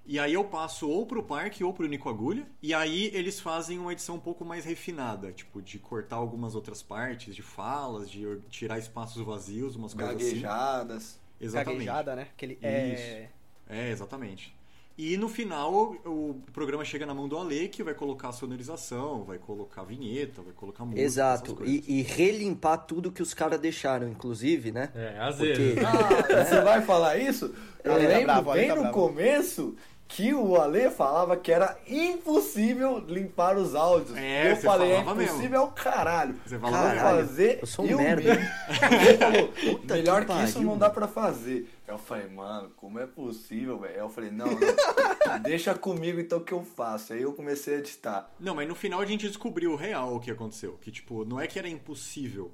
[0.06, 2.48] E aí eu passo ou pro Parque ou pro Nico Agulha.
[2.62, 6.82] E aí eles fazem uma edição um pouco mais refinada, tipo, de cortar algumas outras
[6.82, 10.28] partes, de falas, de tirar espaços vazios, umas coisas assim.
[10.28, 11.20] Gaguejadas.
[11.42, 11.84] Exatamente.
[11.84, 12.30] Gaguejada, né?
[12.34, 13.28] Aquele, é...
[13.68, 14.56] É, exatamente.
[14.98, 19.26] E no final o programa chega na mão do Ale, que vai colocar a sonorização,
[19.26, 21.02] vai colocar a vinheta, vai colocar música.
[21.02, 21.58] Exato.
[21.66, 24.89] E, e relimpar tudo que os caras deixaram, inclusive, né?
[24.96, 25.84] É, às Porque vezes.
[25.84, 27.54] Ah, você vai falar isso?
[27.84, 28.93] Eu Ale tá lembro bravo, bem tá no bravo.
[28.93, 29.76] começo
[30.08, 34.16] que o Ale falava que era impossível limpar os áudios.
[34.18, 35.56] É, eu falei, é impossível mesmo.
[35.56, 36.39] é o caralho.
[36.45, 38.32] Você falava Caralho, fazer eu sou um eu merda.
[38.32, 39.47] Ele falou,
[39.78, 41.70] Puta melhor que que, isso não dá pra fazer.
[41.88, 43.95] Eu falei, mano, como é possível, velho?
[43.95, 47.14] Eu falei, não, não, deixa comigo então que eu faço.
[47.14, 48.30] Aí eu comecei a editar.
[48.39, 50.78] Não, mas no final a gente descobriu o real o que aconteceu.
[50.82, 52.51] Que, tipo, não é que era impossível.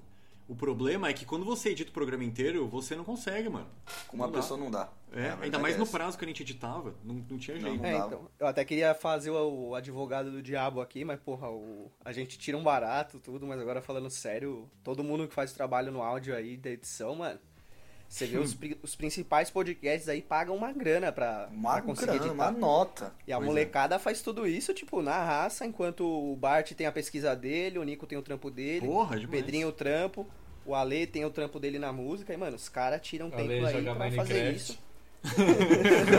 [0.52, 3.68] O problema é que quando você edita o programa inteiro, você não consegue, mano.
[4.08, 4.40] Com uma Não dá.
[4.42, 4.90] pessoa não dá.
[5.14, 7.56] É, A ainda verdade mais é no prazo que a gente editava, não, não tinha
[7.56, 7.82] Não, jeito.
[7.82, 8.08] não É, dava.
[8.08, 8.28] então.
[8.38, 12.38] Eu até queria fazer o, o advogado do diabo aqui, mas, porra, o, a gente
[12.38, 16.36] tira um barato, tudo, mas agora falando sério, todo mundo que faz trabalho no áudio
[16.36, 17.40] aí da edição, mano.
[18.10, 22.08] Você vê os, pri- os principais podcasts aí pagam uma grana pra, Uma pra conseguir
[22.20, 22.50] grana, editar.
[22.50, 23.16] uma nota.
[23.26, 23.50] E a Pois é.
[23.50, 27.84] molecada faz tudo isso, tipo, na raça, enquanto o Bart tem a pesquisa dele, o
[27.84, 29.40] Nico tem o trampo dele, Porra, o demais.
[29.42, 30.28] Pedrinho o trampo,
[30.66, 33.66] o Ale tem o trampo dele na música, e, mano, os caras tiram Ale tempo
[33.66, 34.78] aí pra fazer isso.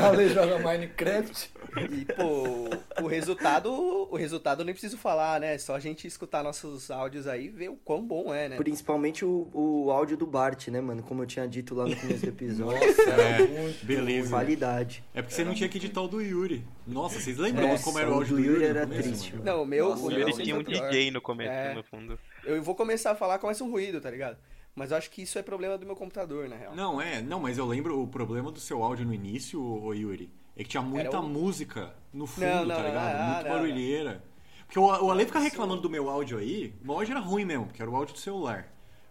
[0.01, 1.51] O Ale joga Minecraft.
[1.91, 5.59] E, pô, o resultado, o resultado nem preciso falar, né?
[5.59, 8.57] Só a gente escutar nossos áudios aí e ver o quão bom é, né?
[8.57, 11.03] Principalmente o, o áudio do Bart, né, mano?
[11.03, 12.79] Como eu tinha dito lá no começo do episódio.
[12.81, 14.31] É, beleza.
[14.31, 15.03] Qualidade.
[15.13, 16.65] É porque você não tinha que editar o do Yuri.
[16.87, 18.63] Nossa, vocês lembram Nossa, como era o o áudio do do Yuri?
[18.63, 19.45] Yuri no era começo, triste, mano?
[19.45, 20.63] Não, o meu, Nossa, o O meu Yuri sempre tinha um.
[20.63, 21.75] DJ no começo, É.
[21.75, 22.19] no fundo.
[22.45, 24.37] Eu vou começar a falar, começa um ruído, tá ligado?
[24.75, 26.75] Mas eu acho que isso é problema do meu computador, na real.
[26.75, 30.31] Não, é, não, mas eu lembro o problema do seu áudio no início, ô Yuri,
[30.57, 33.15] é que tinha muita o- música no fundo, Não, não, tá ligado?
[33.17, 34.25] ah, Muito não, barulheira.
[34.67, 37.45] Porque o, o Ale fica reclamando do meu áudio aí, o meu áudio era ruim
[37.45, 38.67] mesmo, porque era o áudio do celular.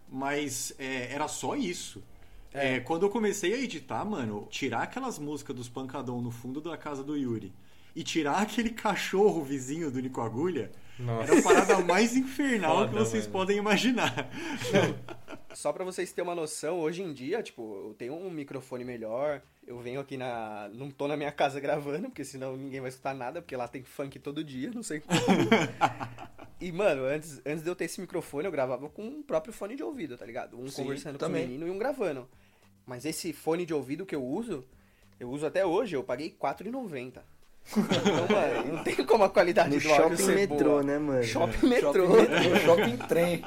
[0.08, 2.02] Mas é, era só isso.
[2.52, 6.76] É, quando eu comecei a editar, mano, tirar aquelas músicas dos pancadão no fundo da
[6.76, 7.52] casa do Yuri
[7.94, 11.32] e tirar aquele cachorro vizinho do Nico Agulha Nossa.
[11.32, 13.32] era a parada mais infernal Foda, que vocês mano.
[13.32, 14.28] podem imaginar.
[15.54, 19.42] Só pra vocês terem uma noção, hoje em dia, tipo, eu tenho um microfone melhor,
[19.66, 20.70] eu venho aqui na.
[20.72, 23.82] Não tô na minha casa gravando, porque senão ninguém vai escutar nada, porque lá tem
[23.82, 25.18] funk todo dia, não sei como.
[26.60, 29.74] E, mano, antes, antes de eu ter esse microfone, eu gravava com o próprio fone
[29.74, 30.56] de ouvido, tá ligado?
[30.58, 31.42] Um Sim, conversando também.
[31.42, 32.28] com o menino e um gravando.
[32.86, 34.64] Mas esse fone de ouvido que eu uso,
[35.18, 37.20] eu uso até hoje, eu paguei R$4,90.
[37.70, 40.82] Então, mano, não tem como a qualidade No do áudio shopping ser metrô, boa.
[40.82, 41.22] né, mano?
[41.22, 41.92] Shopping metrô.
[41.92, 43.44] Shopping metrô, shopping trem.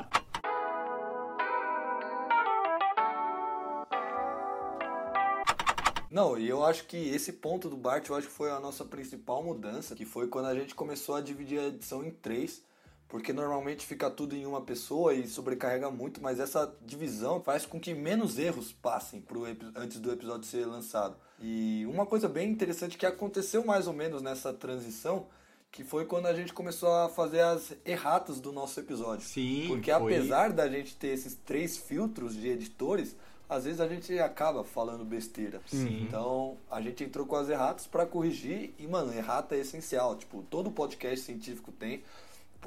[6.09, 8.85] Não, e eu acho que esse ponto do Bart, eu acho que foi a nossa
[8.85, 12.63] principal mudança, que foi quando a gente começou a dividir a edição em três,
[13.07, 17.79] porque normalmente fica tudo em uma pessoa e sobrecarrega muito, mas essa divisão faz com
[17.79, 19.43] que menos erros passem pro
[19.75, 21.15] antes do episódio ser lançado.
[21.39, 25.27] E uma coisa bem interessante que aconteceu mais ou menos nessa transição,
[25.71, 29.25] que foi quando a gente começou a fazer as erratas do nosso episódio.
[29.27, 33.15] Sim, Porque foi- apesar da gente ter esses três filtros de editores,
[33.47, 35.61] às vezes a gente acaba falando besteira.
[35.67, 36.03] Sim.
[36.03, 40.15] Então a gente entrou com as erratas pra corrigir e, mano, errata é essencial.
[40.15, 42.01] Tipo, todo podcast científico tem.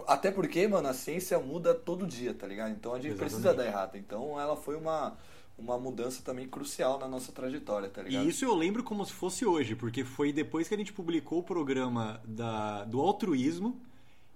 [0.06, 2.70] Até porque, mano, a ciência muda todo dia, tá ligado?
[2.72, 3.72] Então a gente precisa Exatamente.
[3.72, 3.98] da errata.
[3.98, 5.16] Então ela foi uma,
[5.58, 8.24] uma mudança também crucial na nossa trajetória, tá ligado?
[8.24, 11.40] E isso eu lembro como se fosse hoje, porque foi depois que a gente publicou
[11.40, 13.80] o programa da, do altruísmo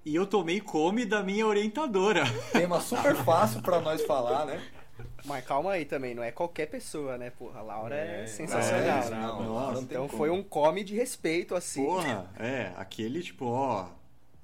[0.04, 2.24] e eu tomei come da minha orientadora.
[2.52, 4.60] Tema super fácil pra nós falar, né?
[5.24, 7.60] Mas calma aí também, não é qualquer pessoa, né, porra?
[7.60, 9.02] A Laura é, É, sensacional.
[9.02, 9.16] é, né?
[9.20, 10.18] não, Nossa, não então como.
[10.18, 11.84] foi um come de respeito, assim.
[11.84, 13.86] Porra, é, aquele tipo, ó,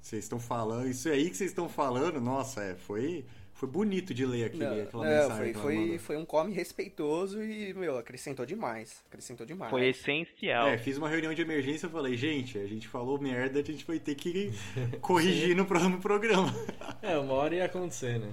[0.01, 4.25] vocês estão falando, isso aí que vocês estão falando, nossa, é, foi, foi bonito de
[4.25, 8.45] ler aquele, Não, aquela não, mensagem foi, foi, foi um come respeitoso e, meu, acrescentou
[8.45, 9.03] demais.
[9.07, 9.69] Acrescentou demais.
[9.69, 10.67] Foi essencial.
[10.67, 13.85] É, fiz uma reunião de emergência e falei, gente, a gente falou merda, a gente
[13.85, 14.51] vai ter que
[15.01, 16.53] corrigir no próximo programa.
[17.01, 18.31] É, uma hora ia acontecer, né?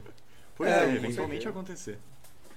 [0.54, 1.98] Pois É, é, eventualmente ia acontecer.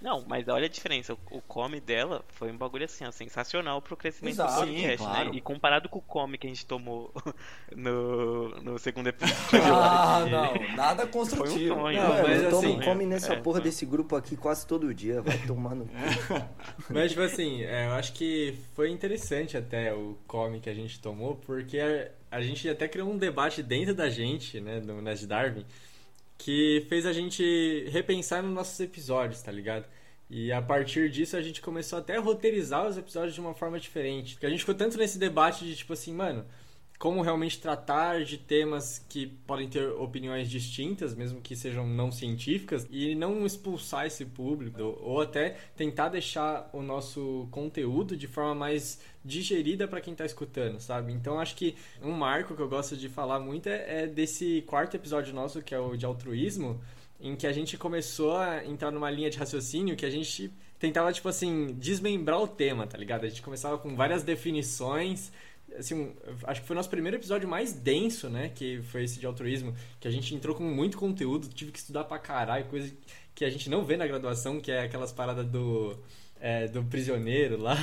[0.01, 1.13] Não, mas olha a diferença.
[1.13, 4.97] O, o come dela foi um bagulho assim, ó, sensacional pro crescimento Exato, do podcast,
[4.97, 5.29] sim, claro.
[5.29, 5.35] né?
[5.35, 7.13] E comparado com o come que a gente tomou
[7.75, 9.37] no, no segundo episódio.
[9.73, 10.23] Ah, lá,
[10.53, 11.75] que- não, nada construtivo.
[11.75, 12.01] sonho.
[12.01, 13.63] Não, Mano, mas eu tomo assim, come nessa é, porra é.
[13.63, 15.21] desse grupo aqui quase todo dia.
[15.21, 15.93] Vai tomar no cu.
[16.89, 20.99] Mas, tipo assim, é, eu acho que foi interessante até o come que a gente
[20.99, 25.27] tomou, porque a, a gente até criou um debate dentro da gente, né, do Nerd
[25.27, 25.65] Darwin,
[26.39, 29.85] que fez a gente repensar nos nossos episódios, tá ligado?
[30.29, 33.77] E a partir disso a gente começou até a roteirizar os episódios de uma forma
[33.77, 34.33] diferente.
[34.35, 36.45] Porque a gente ficou tanto nesse debate de tipo assim, mano,
[36.99, 42.85] como realmente tratar de temas que podem ter opiniões distintas, mesmo que sejam não científicas,
[42.91, 48.99] e não expulsar esse público, ou até tentar deixar o nosso conteúdo de forma mais
[49.23, 51.13] digerida para quem tá escutando, sabe?
[51.13, 51.73] Então acho que
[52.03, 55.73] um marco que eu gosto de falar muito é, é desse quarto episódio nosso, que
[55.73, 56.81] é o de altruísmo,
[57.21, 61.11] em que a gente começou a entrar numa linha de raciocínio que a gente tentava,
[61.11, 63.25] tipo assim, desmembrar o tema, tá ligado?
[63.25, 65.31] A gente começava com várias definições.
[65.77, 66.11] Assim,
[66.43, 68.51] acho que foi o nosso primeiro episódio mais denso, né?
[68.53, 72.03] Que foi esse de altruísmo, que a gente entrou com muito conteúdo, tive que estudar
[72.03, 72.91] pra caralho, coisa
[73.35, 75.97] que a gente não vê na graduação, que é aquelas paradas do.
[76.41, 77.75] é, do prisioneiro lá.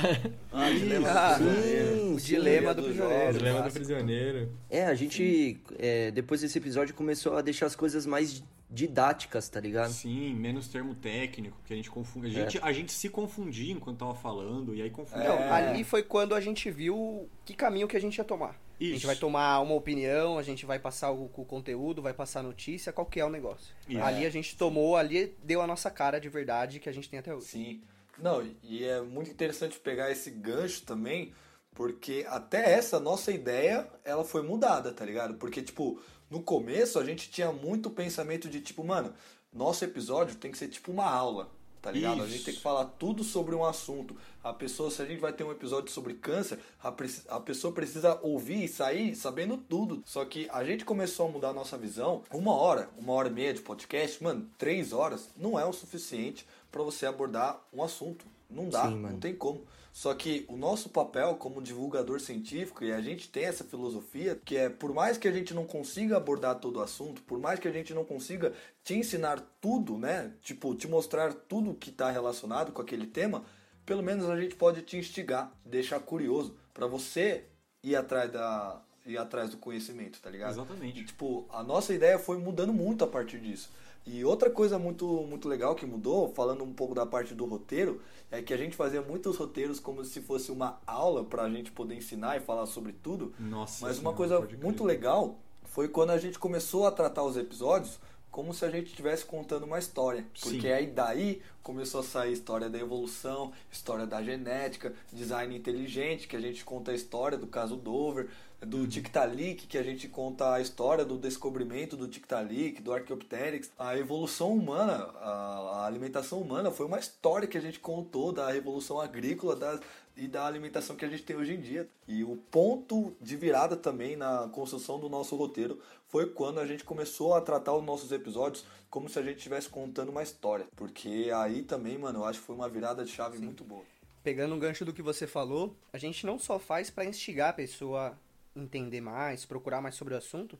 [0.51, 1.95] Ah, dilema Ah, do prisioneiro.
[1.97, 2.25] sim, o sim.
[2.27, 3.21] dilema do Dos prisioneiro.
[3.23, 3.37] jogos.
[3.37, 4.51] Dilema do prisioneiro.
[4.69, 9.59] É, a gente, é, depois desse episódio, começou a deixar as coisas mais didáticas, tá
[9.59, 9.91] ligado?
[9.91, 12.27] Sim, menos termo técnico, que a gente confunde.
[12.27, 15.29] A gente, a gente se confundia enquanto tava falando, e aí confundia.
[15.29, 15.51] Não, É.
[15.51, 18.59] ali foi quando a gente viu que caminho que a gente ia tomar.
[18.79, 19.07] A gente Isso.
[19.07, 22.93] vai tomar uma opinião, a gente vai passar o, o conteúdo, vai passar a notícia,
[22.93, 23.73] qual que é o negócio.
[23.87, 24.01] Isso.
[24.03, 27.19] Ali a gente tomou, ali deu a nossa cara de verdade que a gente tem
[27.19, 27.45] até hoje.
[27.47, 27.81] Sim.
[28.19, 31.33] Não, e é muito interessante pegar esse gancho também,
[31.73, 35.35] porque até essa nossa ideia, ela foi mudada, tá ligado?
[35.35, 35.99] Porque, tipo,
[36.29, 39.13] no começo a gente tinha muito pensamento de, tipo, mano,
[39.53, 41.49] nosso episódio tem que ser tipo uma aula,
[41.81, 42.21] tá ligado?
[42.21, 42.33] A Isso.
[42.33, 44.15] gente tem que falar tudo sobre um assunto.
[44.43, 46.93] A pessoa, se a gente vai ter um episódio sobre câncer, a,
[47.29, 50.03] a pessoa precisa ouvir e sair sabendo tudo.
[50.05, 52.23] Só que a gente começou a mudar a nossa visão.
[52.31, 56.45] Uma hora, uma hora e meia de podcast, mano, três horas não é o suficiente
[56.71, 58.25] pra você abordar um assunto.
[58.49, 59.61] Não dá, Sim, não tem como.
[59.97, 64.55] Só que o nosso papel como divulgador científico, e a gente tem essa filosofia, que
[64.55, 67.67] é por mais que a gente não consiga abordar todo o assunto, por mais que
[67.67, 70.33] a gente não consiga te ensinar tudo, né?
[70.43, 73.43] Tipo, te mostrar tudo que está relacionado com aquele tema,
[73.87, 77.45] pelo menos a gente pode te instigar, deixar curioso, pra você
[77.81, 80.51] ir atrás da ir atrás do conhecimento, tá ligado?
[80.51, 80.99] Exatamente.
[80.99, 83.71] E, tipo, a nossa ideia foi mudando muito a partir disso.
[84.07, 88.01] E outra coisa muito, muito legal que mudou, falando um pouco da parte do roteiro,
[88.31, 91.95] é que a gente fazia muitos roteiros como se fosse uma aula pra gente poder
[91.95, 93.33] ensinar e falar sobre tudo.
[93.37, 97.35] Nossa Mas uma senhora, coisa muito legal foi quando a gente começou a tratar os
[97.35, 97.99] episódios
[98.31, 100.25] como se a gente estivesse contando uma história.
[100.39, 100.71] Porque Sim.
[100.71, 106.39] aí daí começou a sair história da evolução, história da genética, design inteligente, que a
[106.39, 108.29] gente conta a história do caso Dover,
[108.61, 108.87] do.
[108.87, 113.71] Tiktaalik, que a gente conta a história do descobrimento do Tiktaalik, do Archaeopteryx.
[113.77, 118.99] A evolução humana, a, alimentação humana foi uma história que a gente contou da revolução
[118.99, 119.79] agrícola da,
[120.15, 121.87] e da alimentação que a gente tem hoje em dia.
[122.07, 126.83] E o ponto de virada também na construção do nosso roteiro foi quando a gente
[126.83, 130.65] começou a tratar os nossos episódios como se a gente estivesse contando uma história.
[130.75, 133.83] Porque aí também, mano, eu acho que foi uma virada de chave muito boa.
[134.23, 137.53] Pegando um gancho do que você falou, a gente não só faz pra instigar a
[137.53, 138.17] pessoa
[138.57, 140.57] entender mais, procurar mais sobre o assunto,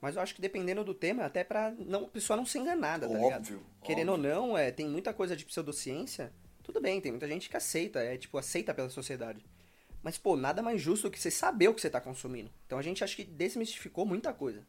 [0.00, 3.08] mas eu acho que dependendo do tema, até pra não, a pessoa não ser enganada,
[3.08, 3.42] tá ligado?
[3.42, 3.62] Óbvio.
[3.84, 6.32] Querendo ou não, é, tem muita coisa de pseudociência.
[6.62, 9.44] Tudo bem, tem muita gente que aceita, é tipo, aceita pela sociedade.
[10.02, 12.50] Mas, pô, nada mais justo do que você saber o que você tá consumindo.
[12.66, 14.66] Então a gente acha que desmistificou muita coisa.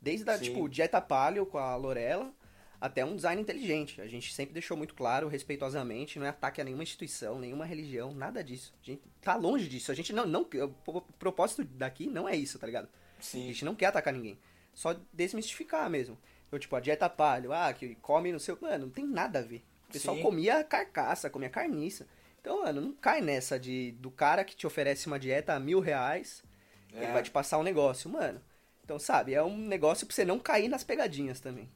[0.00, 0.44] Desde a, Sim.
[0.44, 2.32] tipo, dieta paleo com a Lorela,
[2.80, 4.00] até um design inteligente.
[4.00, 8.12] A gente sempre deixou muito claro, respeitosamente, não é ataque a nenhuma instituição, nenhuma religião,
[8.12, 8.74] nada disso.
[8.82, 9.90] A gente tá longe disso.
[9.90, 10.26] A gente não.
[10.26, 12.88] não o propósito daqui não é isso, tá ligado?
[13.18, 13.46] A Sim.
[13.46, 14.38] gente não quer atacar ninguém.
[14.74, 16.18] Só desmistificar mesmo.
[16.46, 18.58] Então, tipo, a dieta paleo, ah, que come no seu.
[18.60, 19.64] Mano, não tem nada a ver.
[19.88, 20.22] O pessoal Sim.
[20.22, 22.06] comia carcaça, comia carniça.
[22.40, 25.80] Então, mano, não cai nessa de do cara que te oferece uma dieta a mil
[25.80, 26.44] reais,
[26.92, 27.02] É.
[27.02, 28.40] ele vai te passar um negócio, mano.
[28.84, 31.68] Então, sabe, é um negócio pra você não cair nas pegadinhas também.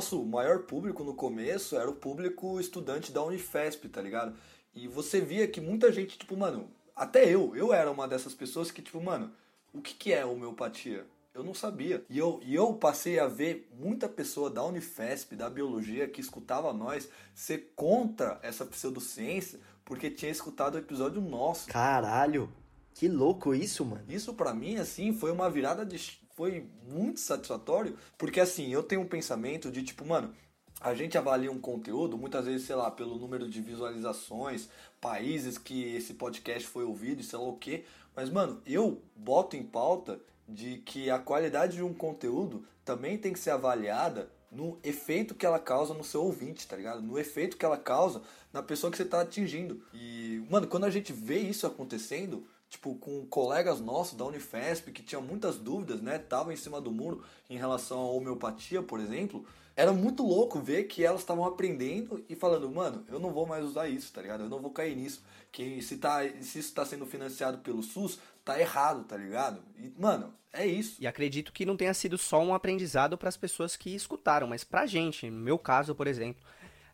[0.00, 4.34] Nosso maior público no começo era o público estudante da Unifesp, tá ligado?
[4.74, 8.70] E você via que muita gente, tipo, mano, até eu, eu era uma dessas pessoas
[8.70, 9.30] que, tipo, mano,
[9.74, 11.04] o que, que é homeopatia?
[11.34, 12.02] Eu não sabia.
[12.08, 16.72] E eu, e eu passei a ver muita pessoa da Unifesp, da biologia, que escutava
[16.72, 21.68] nós ser contra essa pseudociência porque tinha escutado o episódio nosso.
[21.68, 22.50] Caralho,
[22.94, 24.04] que louco isso, mano.
[24.08, 26.19] Isso pra mim, assim, foi uma virada de.
[26.40, 30.32] Foi muito satisfatório, porque assim, eu tenho um pensamento de tipo, mano,
[30.80, 34.70] a gente avalia um conteúdo, muitas vezes, sei lá, pelo número de visualizações,
[35.02, 37.84] países que esse podcast foi ouvido, sei lá o quê.
[38.16, 40.18] Mas, mano, eu boto em pauta
[40.48, 45.44] de que a qualidade de um conteúdo também tem que ser avaliada no efeito que
[45.44, 47.02] ela causa no seu ouvinte, tá ligado?
[47.02, 49.84] No efeito que ela causa na pessoa que você tá atingindo.
[49.92, 55.02] E, mano, quando a gente vê isso acontecendo, tipo, com colegas nossos da Unifesp que
[55.02, 56.16] tinham muitas dúvidas, né?
[56.16, 59.44] Estavam em cima do muro em relação à homeopatia, por exemplo.
[59.76, 63.64] Era muito louco ver que elas estavam aprendendo e falando, mano, eu não vou mais
[63.64, 64.44] usar isso, tá ligado?
[64.44, 65.22] Eu não vou cair nisso.
[65.50, 69.60] Que se, tá, se isso tá sendo financiado pelo SUS, tá errado, tá ligado?
[69.76, 70.96] E, mano, é isso.
[71.00, 74.62] E acredito que não tenha sido só um aprendizado para as pessoas que escutaram, mas
[74.62, 76.42] pra gente, no meu caso, por exemplo,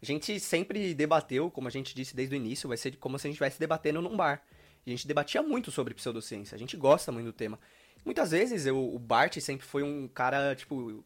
[0.01, 3.27] a gente sempre debateu, como a gente disse desde o início, vai ser como se
[3.27, 4.43] a gente estivesse debatendo num bar.
[4.87, 7.59] A gente debatia muito sobre pseudociência, a gente gosta muito do tema.
[8.05, 11.05] Muitas vezes eu, o Bart sempre foi um cara, tipo,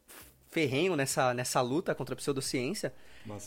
[0.50, 2.92] ferrenho nessa, nessa luta contra a pseudociência.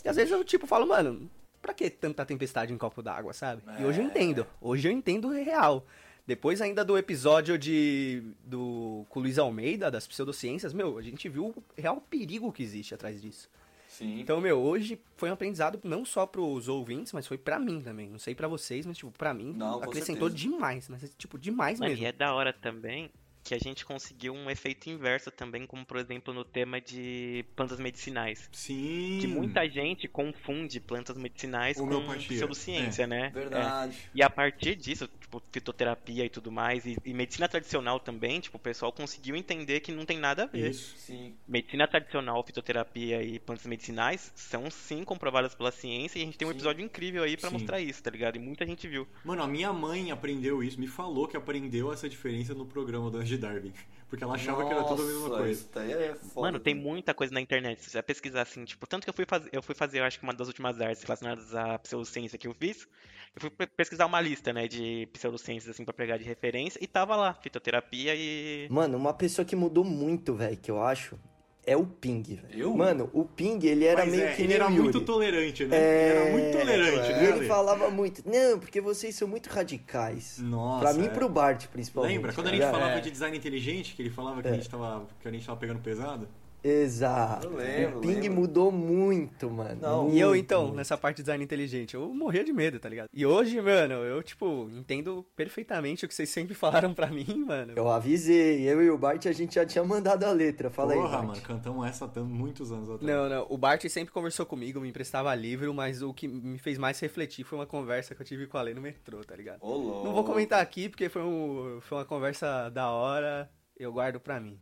[0.04, 1.30] E às vezes eu, tipo, falo, mano,
[1.62, 3.62] pra que tanta tempestade em copo d'água, sabe?
[3.80, 4.46] E hoje eu entendo.
[4.60, 5.86] Hoje eu entendo real.
[6.26, 11.28] Depois ainda do episódio de do com o Luiz Almeida, das pseudociências, meu, a gente
[11.28, 13.48] viu o real perigo que existe atrás disso.
[13.94, 14.18] Sim.
[14.20, 18.08] Então, meu, hoje foi um aprendizado não só pros ouvintes, mas foi pra mim também.
[18.10, 20.48] Não sei pra vocês, mas, tipo, pra mim, Não, acrescentou certeza.
[20.50, 20.88] demais.
[20.88, 22.04] Mas, tipo, demais Mano, mesmo.
[22.04, 23.08] e é da hora também
[23.44, 27.78] que a gente conseguiu um efeito inverso também, como por exemplo no tema de plantas
[27.78, 28.48] medicinais.
[28.50, 29.18] Sim.
[29.20, 33.30] Que muita gente confunde plantas medicinais com Homeopatia, pseudociência, né?
[33.34, 33.96] Verdade.
[34.06, 34.10] É.
[34.14, 38.56] E a partir disso, tipo, fitoterapia e tudo mais, e, e medicina tradicional também, tipo,
[38.56, 40.70] o pessoal conseguiu entender que não tem nada a ver.
[40.70, 40.94] Isso.
[40.96, 41.34] Sim.
[41.46, 46.48] Medicina tradicional, fitoterapia e plantas medicinais são sim comprovadas pela ciência e a gente tem
[46.48, 46.56] um Sim.
[46.56, 47.54] episódio incrível aí pra Sim.
[47.54, 48.36] mostrar isso, tá ligado?
[48.36, 49.06] E muita gente viu.
[49.22, 53.18] Mano, a minha mãe aprendeu isso, me falou que aprendeu essa diferença no programa do
[53.34, 53.72] Andy Darwin.
[54.08, 55.52] Porque ela achava que era tudo a mesma Nossa, coisa.
[55.60, 56.40] Isso daí é foda.
[56.46, 57.82] Mano, tem muita coisa na internet.
[57.82, 60.18] Se você pesquisar assim, tipo, tanto que eu fui fazer, eu fui fazer, eu acho
[60.18, 62.86] que uma das últimas artes relacionadas à pseudociência que eu fiz,
[63.34, 66.86] eu fui pe- pesquisar uma lista, né, de pseudociências assim pra pegar de referência e
[66.86, 71.18] tava lá, fitoterapia e Mano, uma pessoa que mudou muito, velho, que eu acho,
[71.66, 72.48] é o Ping, velho.
[72.52, 72.74] Eu?
[72.76, 74.80] Mano, o Ping, ele era Mas meio é, que ele era Yuri.
[74.82, 75.76] muito tolerante, né?
[75.76, 77.36] É, Ele era muito tolerante, E né?
[77.36, 80.38] ele falava muito, não, porque vocês são muito radicais.
[80.38, 80.80] Nossa.
[80.80, 81.10] pra mim e é.
[81.10, 82.12] pro Bart, principalmente.
[82.16, 82.32] Lembra?
[82.32, 82.80] Quando a tá gente ligado?
[82.80, 83.00] falava É.
[83.00, 85.80] de design inteligente, que ele falava que, a gente tava, que a gente tava pegando
[85.80, 86.28] pesado?
[86.64, 87.46] Exato.
[87.46, 88.32] Eu lembro, o Ping lembro.
[88.32, 88.94] mudou muito.
[89.14, 89.80] muito, mano.
[89.80, 90.10] Não.
[90.10, 90.76] E eu, muito, então, muito.
[90.76, 93.08] nessa parte de design inteligente, eu morria de medo, tá ligado?
[93.12, 97.74] E hoje, mano, eu, tipo, entendo perfeitamente o que vocês sempre falaram pra mim, mano.
[97.76, 100.70] Eu avisei, eu e o Bart a gente já tinha mandado a letra.
[100.70, 101.26] Fala Porra, aí, Bart.
[101.26, 103.02] mano, cantamos essa há muitos anos atrás.
[103.02, 106.78] Não, não, o Bart sempre conversou comigo, me emprestava livro, mas o que me fez
[106.78, 109.58] mais refletir foi uma conversa que eu tive com a Lê no metrô, tá ligado?
[109.60, 110.04] Ô, louco.
[110.06, 114.40] Não vou comentar aqui porque foi, um, foi uma conversa da hora, eu guardo pra
[114.40, 114.58] mim.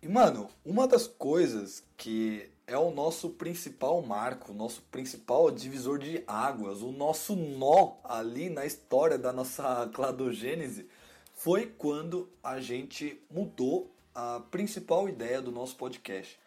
[0.00, 5.98] E, mano, uma das coisas que é o nosso principal marco, o nosso principal divisor
[5.98, 10.86] de águas, o nosso nó ali na história da nossa cladogênese,
[11.34, 16.38] foi quando a gente mudou a principal ideia do nosso podcast.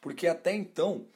[0.00, 1.06] Porque até então,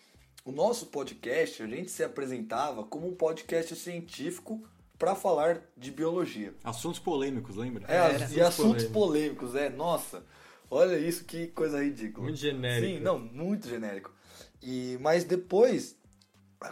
[0.45, 4.63] o nosso podcast, a gente se apresentava como um podcast científico
[4.99, 6.55] para falar de biologia.
[6.63, 7.85] Assuntos polêmicos, lembra?
[7.89, 8.31] É, Era.
[8.31, 10.25] e assuntos polêmicos, é, nossa,
[10.71, 12.25] olha isso, que coisa ridícula.
[12.25, 12.87] Muito genérico.
[12.87, 14.13] Sim, não, muito genérico.
[14.63, 15.97] E, mas depois,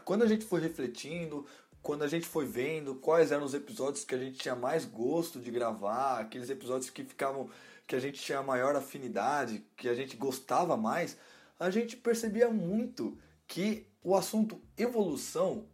[0.05, 1.47] quando a gente foi refletindo,
[1.82, 5.40] quando a gente foi vendo quais eram os episódios que a gente tinha mais gosto
[5.40, 7.51] de gravar, aqueles episódios que ficavam,
[7.86, 11.16] que a gente tinha maior afinidade, que a gente gostava mais,
[11.59, 15.66] a gente percebia muito que o assunto evolução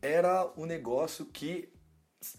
[0.00, 1.72] era o negócio que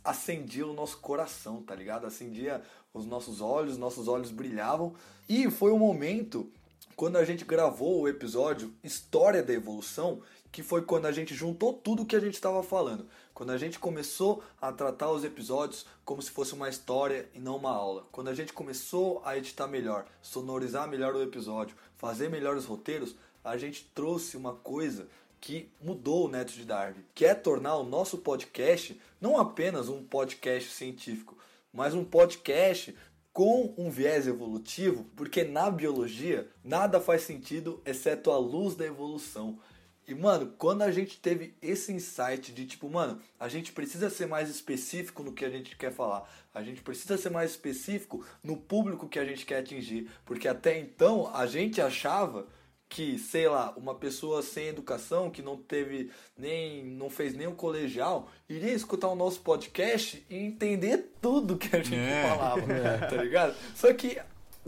[0.04, 2.06] acendia o nosso coração, tá ligado?
[2.06, 2.62] Acendia
[2.96, 4.94] os nossos olhos, nossos olhos brilhavam.
[5.28, 6.50] E foi o momento
[6.96, 11.74] quando a gente gravou o episódio História da Evolução, que foi quando a gente juntou
[11.74, 13.06] tudo que a gente estava falando.
[13.34, 17.58] Quando a gente começou a tratar os episódios como se fosse uma história e não
[17.58, 18.08] uma aula.
[18.14, 23.58] Quando a gente começou a editar melhor, sonorizar melhor o episódio, fazer melhores roteiros, a
[23.58, 25.08] gente trouxe uma coisa
[25.42, 30.02] que mudou o Neto de Darwin, que é tornar o nosso podcast não apenas um
[30.02, 31.38] podcast científico,
[31.76, 32.96] mas um podcast
[33.34, 39.60] com um viés evolutivo, porque na biologia nada faz sentido exceto a luz da evolução.
[40.08, 44.28] E mano, quando a gente teve esse insight de tipo, mano, a gente precisa ser
[44.28, 48.56] mais específico no que a gente quer falar, a gente precisa ser mais específico no
[48.56, 52.48] público que a gente quer atingir, porque até então a gente achava
[52.88, 57.54] que, sei lá, uma pessoa sem educação, que não teve nem, não fez nem o
[57.54, 62.30] colegial, iria escutar o nosso podcast e entender tudo que a gente É.
[62.30, 62.62] falava,
[63.10, 63.56] tá ligado?
[63.76, 64.18] Só que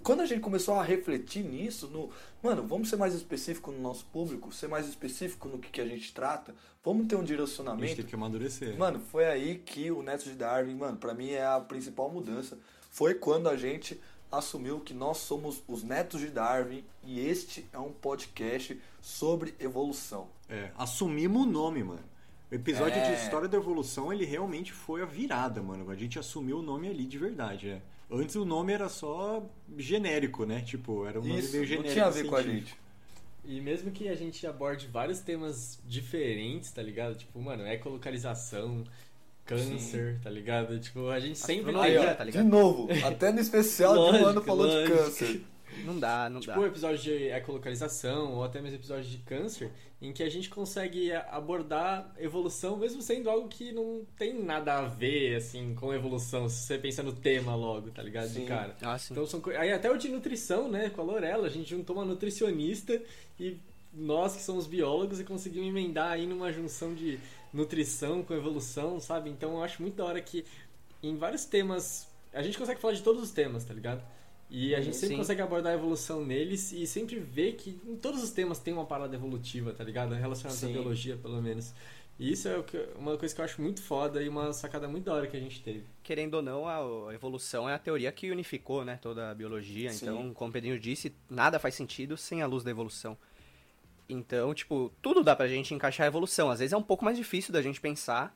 [0.03, 2.09] quando a gente começou a refletir nisso, no,
[2.41, 5.85] mano, vamos ser mais específico no nosso público, ser mais específico no que, que a
[5.87, 6.53] gente trata,
[6.83, 7.95] vamos ter um A gente direcionamento.
[7.95, 8.77] teve que amadurecer.
[8.77, 12.57] Mano, foi aí que o Neto de Darwin, mano, pra mim é a principal mudança.
[12.89, 13.99] Foi quando a gente
[14.31, 20.27] assumiu que nós somos os netos de Darwin e este é um podcast sobre evolução.
[20.49, 22.03] É, assumimos o nome, mano.
[22.49, 23.13] O episódio É.
[23.15, 25.89] de História da Evolução, ele realmente foi a virada, mano.
[25.91, 27.81] A gente assumiu o nome ali de verdade, é.
[28.09, 29.43] Antes o nome era só
[29.77, 30.61] genérico, né?
[30.61, 31.93] Tipo, era um nome Isso, meio não genérico.
[31.93, 32.73] tinha a ver com a gente.
[33.43, 37.15] E mesmo que a gente aborde vários temas diferentes, tá ligado?
[37.15, 38.83] Tipo, mano, ecolocalização,
[39.47, 40.79] câncer, tá ligado?
[40.79, 41.81] Tipo, a gente sempre tem.
[41.81, 44.97] Aí, ó, tá de novo, até no especial de um Lógico, ano falou de lógico.
[44.97, 45.41] câncer.
[45.85, 46.59] Não dá, não Tipo, dá.
[46.59, 49.69] o episódio de ecolocalização, ou até mesmo episódio de câncer,
[50.01, 54.81] em que a gente consegue abordar evolução, mesmo sendo algo que não tem nada a
[54.87, 58.27] ver, assim, com evolução, se você pensa no tema logo, tá ligado?
[58.27, 58.41] Sim.
[58.41, 58.75] De cara.
[58.81, 59.13] Ah, sim.
[59.13, 60.89] Então são Aí até o de nutrição, né?
[60.89, 62.99] Com a Lorela, a gente juntou uma nutricionista
[63.39, 63.57] e
[63.93, 67.19] nós que somos biólogos e conseguimos emendar aí numa junção de
[67.53, 69.29] nutrição com evolução, sabe?
[69.29, 70.45] Então eu acho muito da hora que
[71.01, 74.03] em vários temas a gente consegue falar de todos os temas, tá ligado?
[74.49, 75.17] E a gente sempre Sim.
[75.17, 78.85] consegue abordar a evolução neles e sempre vê que em todos os temas tem uma
[78.85, 80.13] parada evolutiva, tá ligado?
[80.13, 80.71] Relacionada à Sim.
[80.71, 81.73] biologia, pelo menos.
[82.19, 82.63] E isso é
[82.97, 85.39] uma coisa que eu acho muito foda e uma sacada muito da hora que a
[85.39, 85.83] gente teve.
[86.01, 89.91] Querendo ou não, a a evolução é a teoria que unificou, né, toda a biologia.
[89.91, 90.05] Sim.
[90.05, 93.17] Então, como o Pedrinho disse, nada faz sentido sem a luz da evolução.
[94.09, 96.49] Então, tipo, tudo dá pra gente encaixar a evolução.
[96.49, 98.35] Às vezes é um pouco mais difícil da gente pensar,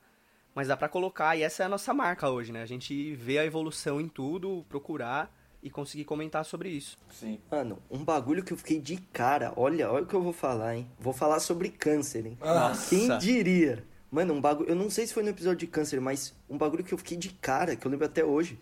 [0.53, 2.61] mas dá pra colocar, e essa é a nossa marca hoje, né?
[2.61, 6.97] A gente vê a evolução em tudo, procurar e conseguir comentar sobre isso.
[7.09, 7.39] Sim.
[7.49, 9.53] Mano, um bagulho que eu fiquei de cara.
[9.55, 10.89] Olha, olha o que eu vou falar, hein?
[10.99, 12.37] Vou falar sobre câncer, hein?
[12.41, 12.89] Nossa.
[12.89, 13.85] Quem diria?
[14.09, 14.69] Mano, um bagulho.
[14.69, 17.15] Eu não sei se foi no episódio de câncer, mas um bagulho que eu fiquei
[17.15, 18.59] de cara, que eu lembro até hoje,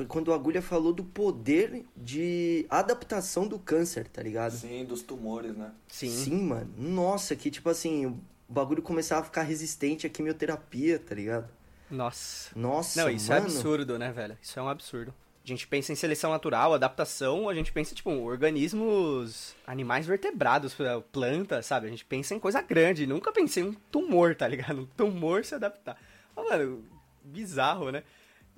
[0.00, 4.52] foi quando o Agulha falou do poder de adaptação do câncer, tá ligado?
[4.52, 5.72] Sim, dos tumores, né?
[5.88, 6.08] Sim.
[6.08, 6.72] Sim, mano.
[6.78, 11.50] Nossa, que tipo assim, o bagulho começava a ficar resistente à quimioterapia, tá ligado?
[11.90, 12.50] Nossa.
[12.58, 13.42] Nossa, Não, isso mano.
[13.42, 14.38] é absurdo, né, velho?
[14.40, 15.12] Isso é um absurdo.
[15.44, 20.74] A gente pensa em seleção natural, adaptação, a gente pensa, tipo, organismos, animais vertebrados,
[21.12, 21.88] planta, sabe?
[21.88, 24.80] A gente pensa em coisa grande, nunca pensei em um tumor, tá ligado?
[24.80, 25.98] Um tumor se adaptar.
[26.34, 26.82] Ah, mano,
[27.22, 28.02] bizarro, né?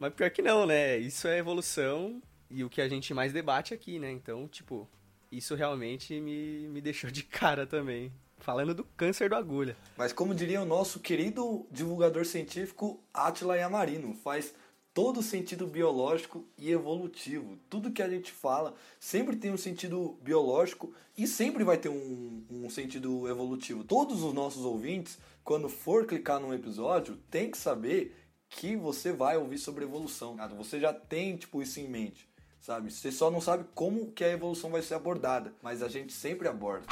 [0.02, 0.98] Mas pior que não, né?
[0.98, 4.10] Isso é evolução e o que a gente mais debate aqui, né?
[4.10, 4.88] Então, tipo,
[5.30, 8.12] isso realmente me, me deixou de cara também.
[8.38, 9.76] Falando do câncer do agulha.
[9.96, 14.52] Mas como diria o nosso querido divulgador científico Atila Yamarino, faz
[14.92, 17.56] todo sentido biológico e evolutivo.
[17.70, 22.44] Tudo que a gente fala sempre tem um sentido biológico e sempre vai ter um,
[22.50, 23.84] um sentido evolutivo.
[23.84, 28.16] Todos os nossos ouvintes, quando for clicar num episódio, tem que saber
[28.52, 30.36] que você vai ouvir sobre evolução.
[30.56, 32.28] Você já tem tipo isso em mente,
[32.60, 32.92] sabe?
[32.92, 36.46] Você só não sabe como que a evolução vai ser abordada, mas a gente sempre
[36.46, 36.86] aborda.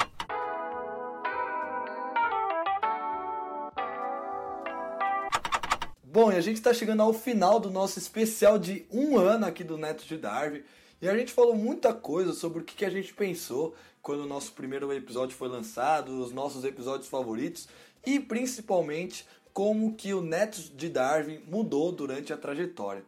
[6.03, 9.63] Bom, e a gente está chegando ao final do nosso especial de um ano aqui
[9.63, 10.63] do Neto de Darwin.
[11.01, 14.51] E a gente falou muita coisa sobre o que a gente pensou quando o nosso
[14.51, 17.67] primeiro episódio foi lançado, os nossos episódios favoritos
[18.05, 23.03] e principalmente como que o Neto de Darwin mudou durante a trajetória.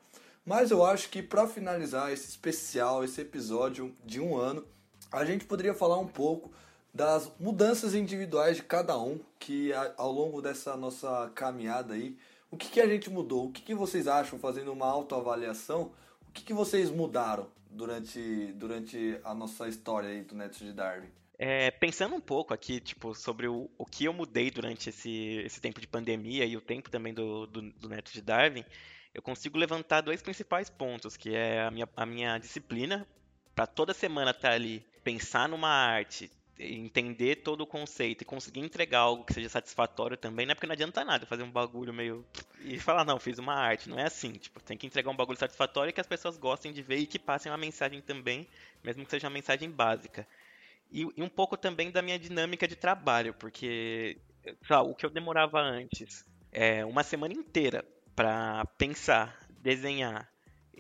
[0.46, 4.66] Mas eu acho que para finalizar esse especial, esse episódio de um ano,
[5.12, 6.52] a gente poderia falar um pouco
[6.94, 12.18] das mudanças individuais de cada um que ao longo dessa nossa caminhada aí,
[12.52, 13.48] o que, que a gente mudou?
[13.48, 15.92] O que, que vocês acham fazendo uma autoavaliação?
[16.28, 21.10] O que, que vocês mudaram durante, durante a nossa história aí do Neto de Darwin?
[21.38, 25.60] É, pensando um pouco aqui, tipo, sobre o, o que eu mudei durante esse, esse
[25.60, 28.64] tempo de pandemia e o tempo também do, do, do Neto de Darwin,
[29.14, 33.08] eu consigo levantar dois principais pontos, que é a minha, a minha disciplina,
[33.56, 39.00] para toda semana estar ali, pensar numa arte, entender todo o conceito e conseguir entregar
[39.00, 42.26] algo que seja satisfatório também, não é porque não adianta nada fazer um bagulho meio.
[42.62, 43.90] e falar, não, fiz uma arte.
[43.90, 44.34] Não é assim.
[44.34, 47.20] Tipo, tem que entregar um bagulho satisfatório que as pessoas gostem de ver e que
[47.20, 48.48] passem uma mensagem também,
[48.84, 50.28] mesmo que seja uma mensagem básica.
[50.94, 54.22] E, e um pouco também da minha dinâmica de trabalho, porque
[54.70, 57.84] lá, o que eu demorava antes é uma semana inteira
[58.16, 60.32] para pensar, desenhar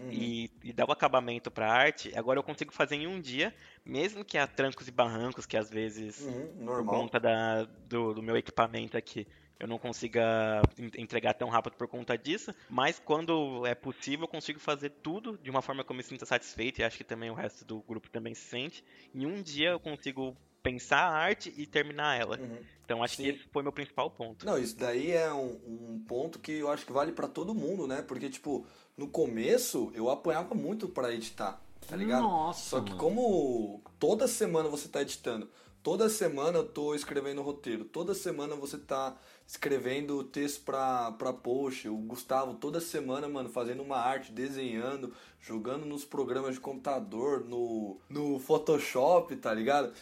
[0.09, 3.53] e, e dar o acabamento para arte, agora eu consigo fazer em um dia,
[3.85, 8.21] mesmo que há trancos e barrancos, que às vezes, Uhum, por conta da, do, do
[8.23, 9.27] meu equipamento aqui,
[9.59, 14.27] eu não consiga en- entregar tão rápido por conta disso, mas quando é possível eu
[14.27, 17.29] consigo fazer tudo de uma forma que eu me sinta satisfeito e acho que também
[17.29, 18.83] o resto do grupo também se sente.
[19.13, 22.39] Em um dia eu consigo pensar a arte e terminar ela.
[22.85, 23.29] Então acho que Sim.
[23.29, 24.45] esse foi meu principal ponto.
[24.45, 27.85] Não, isso daí é um, um ponto que eu acho que vale pra todo mundo,
[27.85, 28.01] né?
[28.01, 28.65] Porque, tipo,
[28.97, 32.23] no começo eu apanhava muito pra editar, tá ligado?
[32.23, 33.01] Nossa, Só que mano.
[33.01, 35.49] como toda semana você tá editando,
[35.81, 41.87] toda semana eu tô escrevendo roteiro, toda semana você tá escrevendo texto pra, pra post,
[41.89, 47.97] o Gustavo toda semana, mano, fazendo uma arte, desenhando, jogando nos programas de computador, no,
[48.09, 49.93] no Photoshop, tá ligado?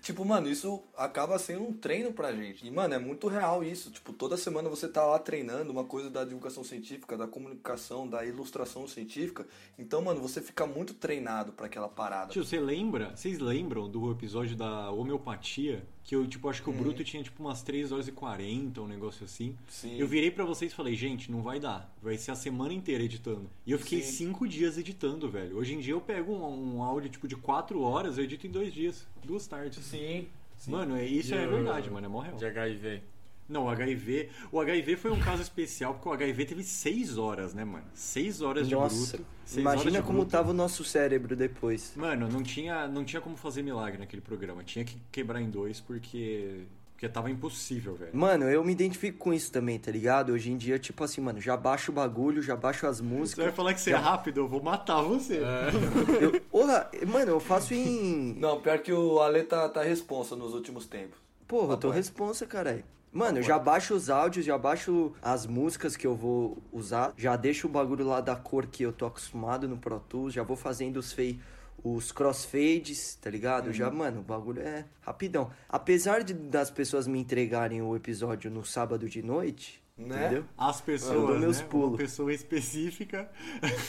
[0.00, 2.66] Tipo, mano, isso acaba sendo um treino pra gente.
[2.66, 3.90] E, mano, é muito real isso.
[3.90, 8.24] Tipo, toda semana você tá lá treinando uma coisa da divulgação científica, da comunicação, da
[8.24, 9.46] ilustração científica.
[9.78, 12.32] Então, mano, você fica muito treinado pra aquela parada.
[12.32, 13.14] Tio, você lembra?
[13.16, 15.86] Vocês lembram do episódio da homeopatia?
[16.08, 16.78] Que eu, tipo, acho que o Uhum.
[16.78, 19.54] Bruto tinha, tipo, umas 3 horas e 40, um negócio assim.
[19.68, 19.98] Sim.
[19.98, 21.94] Eu virei pra vocês e falei, gente, não vai dar.
[22.02, 23.44] Vai ser a semana inteira editando.
[23.66, 24.28] E eu fiquei Sim.
[24.28, 25.58] 5 dias editando, velho.
[25.58, 28.50] Hoje em dia eu pego um, um áudio, tipo, de 4 horas, eu edito em
[28.50, 29.06] 2 dias.
[29.22, 29.84] Duas tardes.
[29.84, 30.26] Sim.
[30.66, 32.06] Mano, é, isso é E o- verdade, mano.
[32.06, 32.38] É mó real.
[32.38, 33.02] De HIV.
[33.48, 34.28] Não, o HIV.
[34.52, 37.84] O HIV foi um caso especial, porque o HIV teve 6 horas, né, mano?
[37.94, 39.26] 6 horas de Nossa, bruto.
[39.44, 40.32] Seis horas imagina de como bruto.
[40.32, 41.92] tava o nosso cérebro depois.
[41.96, 44.62] Mano, não tinha, não tinha como fazer milagre naquele programa.
[44.62, 46.64] Tinha que quebrar em dois porque.
[46.92, 48.10] Porque tava impossível, velho.
[48.12, 50.32] Mano, eu me identifico com isso também, tá ligado?
[50.32, 53.44] Hoje em dia, tipo assim, mano, já baixo o bagulho, já baixo as Você músicas.
[53.44, 55.38] vai falar que você é já- rápido, eu vou matar você.
[56.20, 58.34] Eu, porra, mano, eu faço em.
[58.40, 61.16] Não, pior que o Ale tá, tá responsa nos últimos tempos.
[61.46, 62.82] Porra, eu tô responsa, caralho.
[63.12, 67.36] Mano, eu já baixo os áudios, já baixo as músicas que eu vou usar, já
[67.36, 70.56] deixo o bagulho lá da cor que eu tô acostumado no Pro Tools, já vou
[70.56, 71.40] fazendo os fei
[71.84, 73.72] os crossfades, tá ligado?
[73.72, 75.50] Já, mano, o bagulho é rapidão.
[75.68, 80.16] Apesar de, das pessoas me entregarem o episódio no sábado de noite, Né?
[80.26, 80.44] entendeu?
[80.58, 81.62] As Eu pessoas, dou meus né?
[81.64, 81.96] Uma pulos.
[81.98, 83.30] pessoa específica.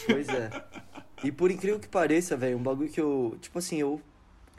[0.05, 0.49] Pois é.
[1.23, 3.35] E por incrível que pareça, velho, um bagulho que eu.
[3.41, 3.99] Tipo assim, eu.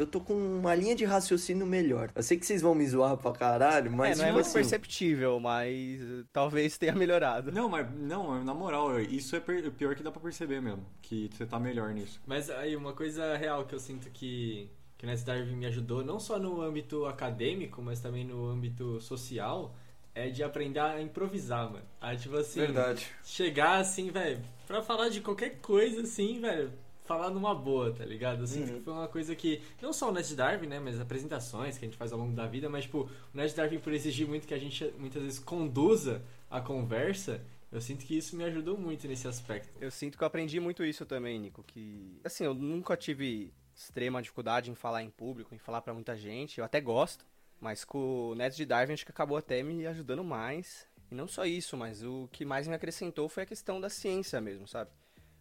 [0.01, 2.11] Eu tô com uma linha de raciocínio melhor.
[2.15, 4.19] Eu sei que vocês vão me zoar pra caralho, mas.
[4.19, 7.53] é, não é tipo muito assim, perceptível, mas eh, talvez tenha melhorado.
[7.53, 10.87] Não, mas não, na moral, isso é pior que dá pra perceber mesmo.
[11.03, 12.19] Que você tá melhor nisso.
[12.27, 16.03] Mas aí, uma coisa real que eu sinto que, que o Nets Darwin me ajudou,
[16.03, 19.77] não só no âmbito acadêmico, mas também no âmbito social,
[20.15, 21.85] é de aprender a improvisar, mano.
[22.01, 23.07] Aí, tipo assim, Verdade.
[23.23, 26.73] chegar assim, velho, pra falar de qualquer coisa, assim, velho,
[27.11, 28.43] falar numa boa, tá ligado?
[28.43, 28.79] Eu sinto Uhum.
[28.79, 31.89] que foi uma coisa que, não só o Ned Darwin, né, mas apresentações que a
[31.89, 33.01] gente faz ao longo da vida, mas, tipo,
[33.35, 37.43] o Ned Darwin, por exigir muito que a gente muitas vezes conduza a conversa,
[37.73, 39.71] Eu sinto que isso me ajudou muito nesse aspecto.
[39.81, 44.21] Eu sinto que eu aprendi muito isso também, Nico, que assim, eu nunca tive extrema
[44.21, 47.25] dificuldade em falar em público, em falar pra muita gente, eu até gosto,
[47.61, 50.85] mas com o Neto de Darwin acho que acabou até me ajudando mais.
[51.13, 54.41] E não só isso, mas o que mais me acrescentou foi a questão da ciência
[54.41, 54.91] mesmo, sabe?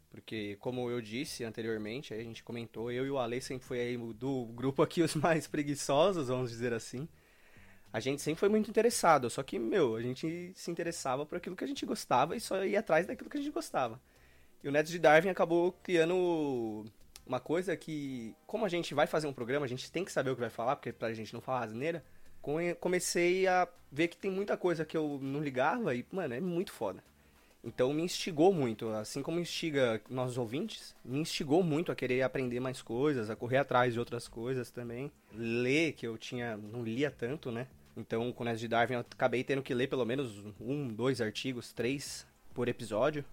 [0.10, 3.98] Porque, como eu disse anteriormente, a gente comentou, eu e o Ale sempre foi aí
[3.98, 7.08] do grupo aqui os mais preguiçosos, vamos dizer assim.
[7.92, 11.56] A gente sempre foi muito interessado, só que, meu, a gente se interessava por aquilo
[11.56, 14.00] que a gente gostava e só ia atrás daquilo que a gente gostava.
[14.64, 16.86] E o Neto de Darwin acabou criando
[17.26, 20.32] uma coisa que, como a gente vai fazer um programa, a gente tem que saber
[20.32, 22.04] o que vai falar, porque pra gente não falar asneira,
[22.42, 26.40] come- comecei a ver que tem muita coisa que eu não ligava e, mano, é
[26.42, 27.04] muito foda.
[27.64, 32.60] Então me instigou muito, assim como instiga nossos ouvintes, me instigou muito a querer aprender
[32.60, 35.12] mais coisas, a correr atrás de outras coisas também.
[35.34, 37.68] Ler, que eu tinha, não lia tanto, né?
[37.98, 41.20] Então, com o Neto de Darwin, eu acabei tendo que ler pelo menos um, dois
[41.20, 43.26] artigos, três por episódio.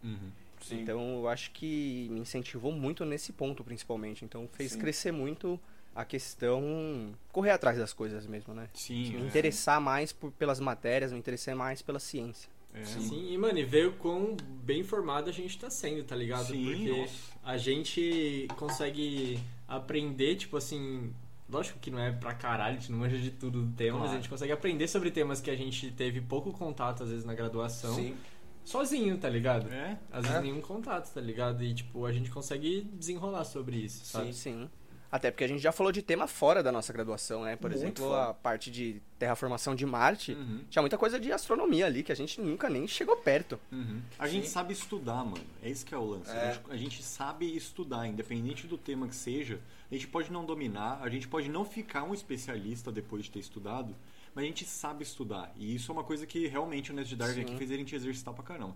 [0.60, 0.80] Sim.
[0.80, 4.24] Então, eu acho que me incentivou muito nesse ponto, principalmente.
[4.24, 4.78] Então, fez Sim.
[4.80, 5.60] crescer muito
[5.94, 8.68] a questão correr atrás das coisas mesmo, né?
[8.74, 9.26] Sim, Me é.
[9.26, 12.50] interessar mais por, pelas matérias, me interessar mais pela ciência.
[12.76, 16.14] É, Sim, e mano, e ver o quão bem formado a gente tá sendo, tá
[16.14, 16.46] ligado?
[16.48, 17.12] Sim, Porque nossa.
[17.42, 21.12] a gente consegue aprender, tipo assim.
[21.48, 24.06] Lógico que não é pra caralho, a gente não manja de tudo do tema, mas
[24.08, 24.18] Claro.
[24.18, 27.34] a gente consegue aprender sobre temas que a gente teve pouco contato, às vezes, na
[27.34, 27.94] graduação.
[27.94, 28.16] Sim.
[28.64, 29.72] Sozinho, tá ligado?
[29.72, 29.96] É?
[30.10, 30.42] Às vezes É.
[30.42, 31.62] nenhum contato, tá ligado?
[31.62, 34.32] E, tipo, a gente consegue desenrolar sobre isso, sabe?
[34.34, 34.68] Sim.
[35.10, 37.56] Até porque a gente já falou de tema fora da nossa graduação, né?
[37.56, 38.30] Por Muito exemplo, fora.
[38.30, 40.32] a parte de terraformação de Marte.
[40.32, 40.64] Uhum.
[40.68, 43.58] Tinha muita coisa de astronomia ali que a gente nunca nem chegou perto.
[43.70, 44.02] Uhum.
[44.18, 45.44] A gente sabe estudar, mano.
[45.62, 46.30] É esse que é o lance.
[46.30, 46.32] É.
[46.32, 49.60] A, gente, a gente sabe estudar, independente do tema que seja.
[49.90, 53.38] A gente pode não dominar, a gente pode não ficar um especialista depois de ter
[53.38, 53.94] estudado,
[54.34, 55.52] mas a gente sabe estudar.
[55.56, 57.40] E isso é uma coisa que realmente o Darwin Sim.
[57.42, 58.74] aqui fez a gente exercitar pra caramba.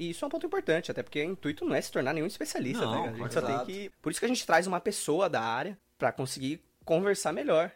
[0.00, 2.26] E isso é um ponto importante, até porque o intuito não é se tornar nenhum
[2.26, 3.14] especialista, Não, tá ligado?
[3.16, 3.90] A gente só tem que.
[4.00, 7.70] Por isso que a gente traz uma pessoa da área pra conseguir conversar melhor.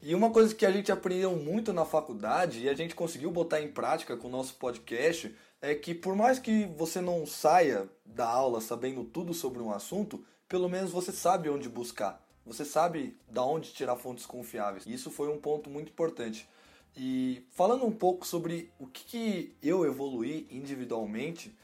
[0.00, 3.60] E uma coisa que a gente aprendeu muito na faculdade e a gente conseguiu botar
[3.60, 8.26] em prática com o nosso podcast é que por mais que você não saia da
[8.26, 12.23] aula sabendo tudo sobre um assunto, pelo menos você sabe onde buscar.
[12.46, 14.86] Você sabe da onde tirar fontes confiáveis.
[14.86, 16.48] Isso foi um ponto muito importante.
[16.96, 21.56] E falando um pouco sobre o que, que eu evoluí individualmente,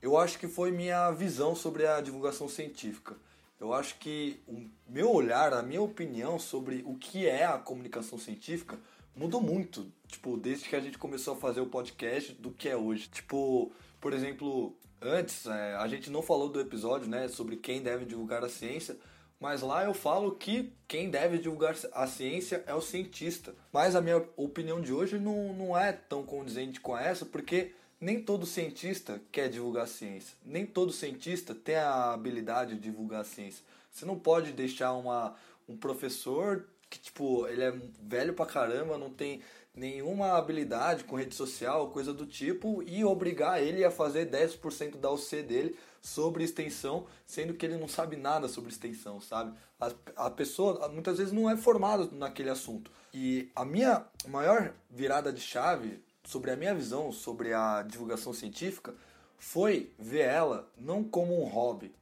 [0.00, 3.16] eu acho que foi minha visão sobre a divulgação científica.
[3.60, 8.16] Eu acho que o meu olhar, a minha opinião sobre o que é a comunicação
[8.16, 8.78] científica
[9.16, 12.76] mudou muito, tipo, desde que a gente começou a fazer o podcast do que é
[12.76, 13.08] hoje.
[13.08, 18.04] Tipo, por exemplo, antes é, a gente não falou do episódio, né, sobre quem deve
[18.04, 18.96] divulgar a ciência,
[19.40, 23.54] mas lá eu falo que quem deve divulgar a ciência é o cientista.
[23.72, 28.20] Mas a minha opinião de hoje não, não é tão condizente com essa, porque nem
[28.22, 30.36] todo cientista quer divulgar a ciência.
[30.44, 33.64] Nem todo cientista tem a habilidade de divulgar a ciência.
[33.92, 35.34] Você não pode deixar uma,
[35.68, 37.72] um professor que, tipo, ele é
[38.02, 39.40] velho pra caramba, não tem
[39.74, 45.10] nenhuma habilidade com rede social, coisa do tipo, e obrigar ele a fazer 10% da
[45.10, 49.56] UC dele sobre extensão, sendo que ele não sabe nada sobre extensão, sabe?
[49.80, 52.90] A, a pessoa muitas vezes não é formada naquele assunto.
[53.12, 58.94] E a minha maior virada de chave sobre a minha visão sobre a divulgação científica
[59.38, 61.94] foi ver ela não como um hobby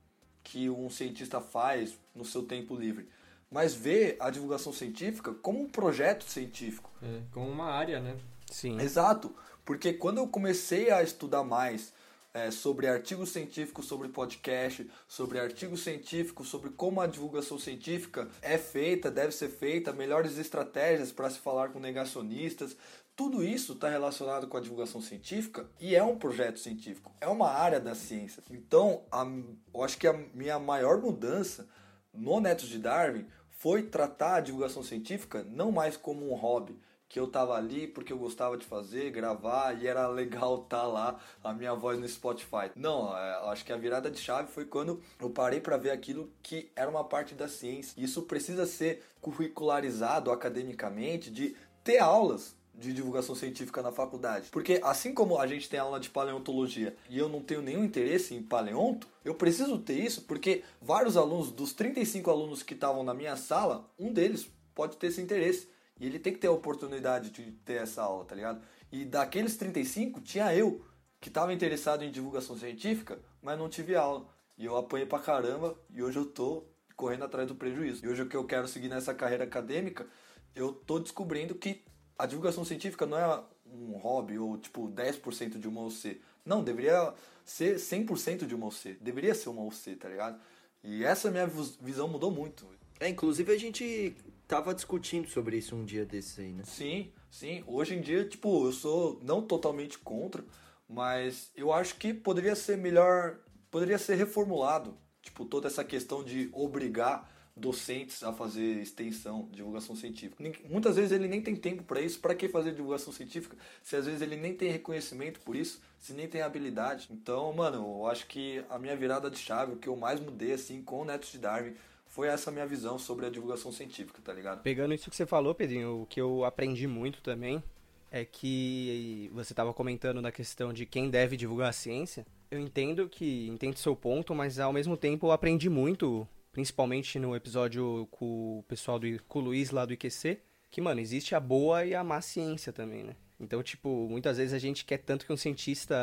[0.42, 3.08] que um cientista faz no seu tempo livre,
[3.50, 6.90] mas ver a divulgação científica como um projeto científico.
[7.02, 8.16] É, como uma área, né?
[8.50, 8.80] Sim.
[8.80, 9.34] Exato,
[9.64, 11.92] porque quando eu comecei a estudar mais
[12.36, 18.58] é, sobre artigos científicos, sobre podcast, sobre artigos científicos, sobre como a divulgação científica é
[18.58, 22.76] feita, deve ser feita, melhores estratégias para se falar com negacionistas,
[23.16, 27.48] tudo isso está relacionado com a divulgação científica e é um projeto científico, é uma
[27.48, 28.42] área da ciência.
[28.50, 29.26] Então, a,
[29.74, 31.66] eu acho que a minha maior mudança
[32.12, 36.78] no Netos de Darwin foi tratar a divulgação científica não mais como um hobby,
[37.08, 41.18] que eu tava ali porque eu gostava de fazer, gravar e era legal estar lá
[41.42, 42.70] a minha voz no Spotify.
[42.74, 46.30] Não, é, acho que a virada de chave foi quando eu parei para ver aquilo
[46.42, 47.94] que era uma parte da ciência.
[47.96, 54.50] Isso precisa ser curricularizado academicamente, de ter aulas de divulgação científica na faculdade.
[54.50, 58.34] Porque assim como a gente tem aula de paleontologia e eu não tenho nenhum interesse
[58.34, 63.14] em paleonto, eu preciso ter isso porque vários alunos, dos 35 alunos que estavam na
[63.14, 65.68] minha sala, um deles pode ter esse interesse.
[65.98, 68.60] E ele tem que ter a oportunidade de ter essa aula, tá ligado?
[68.92, 70.84] E daqueles 35, tinha eu,
[71.20, 74.26] que estava interessado em divulgação científica, mas não tive aula.
[74.58, 78.04] E eu apanhei pra caramba e hoje eu tô correndo atrás do prejuízo.
[78.04, 80.06] E hoje o que eu quero seguir nessa carreira acadêmica
[80.54, 81.84] eu tô descobrindo que
[82.18, 86.18] a divulgação científica não é um hobby ou tipo 10% de uma OC.
[86.46, 87.12] Não, deveria
[87.44, 88.96] ser 100% de uma OC.
[89.00, 90.40] Deveria ser uma OC, tá ligado?
[90.82, 92.66] E essa minha vis- visão mudou muito.
[92.98, 94.16] É, inclusive a gente
[94.46, 96.62] tava discutindo sobre isso um dia desses aí, né?
[96.64, 97.64] Sim, sim.
[97.66, 100.44] Hoje em dia, tipo, eu sou não totalmente contra,
[100.88, 103.38] mas eu acho que poderia ser melhor,
[103.70, 110.44] poderia ser reformulado, tipo, toda essa questão de obrigar docentes a fazer extensão, divulgação científica.
[110.68, 113.56] Muitas vezes ele nem tem tempo para isso, para que fazer divulgação científica?
[113.82, 117.08] Se às vezes ele nem tem reconhecimento por isso, se nem tem habilidade.
[117.10, 120.52] Então, mano, eu acho que a minha virada de chave, o que eu mais mudei
[120.52, 121.74] assim com o Netos de Darwin,
[122.16, 124.62] foi essa minha visão sobre a divulgação científica, tá ligado?
[124.62, 127.62] Pegando isso que você falou, Pedrinho, o que eu aprendi muito também
[128.10, 132.26] é que você estava comentando da questão de quem deve divulgar a ciência.
[132.50, 137.36] Eu entendo que entendo seu ponto, mas ao mesmo tempo eu aprendi muito, principalmente no
[137.36, 140.40] episódio com o pessoal do com o Luiz lá do IQC,
[140.70, 143.14] que mano, existe a boa e a má ciência também, né?
[143.38, 145.94] Então, tipo, muitas vezes a gente quer tanto que um cientista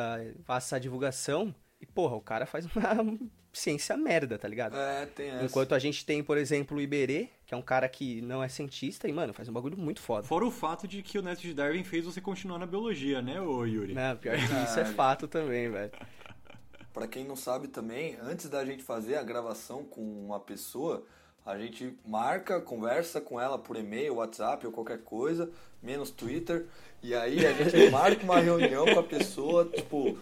[0.45, 3.19] faça a divulgação e, porra, o cara faz uma
[3.51, 4.77] ciência merda, tá ligado?
[4.77, 5.43] É, tem essa.
[5.43, 8.47] Enquanto a gente tem, por exemplo, o Iberê, que é um cara que não é
[8.47, 10.25] cientista e, mano, faz um bagulho muito foda.
[10.25, 13.41] Fora o fato de que o Neto de Darwin fez você continuar na biologia, né,
[13.41, 13.93] ô Yuri?
[13.93, 15.91] Não, pior que isso é fato também, velho.
[16.93, 21.03] Pra quem não sabe também, antes da gente fazer a gravação com uma pessoa,
[21.45, 26.67] a gente marca, conversa com ela por e-mail, WhatsApp ou qualquer coisa, menos Twitter,
[27.01, 30.17] e aí a gente marca uma reunião com a pessoa, tipo,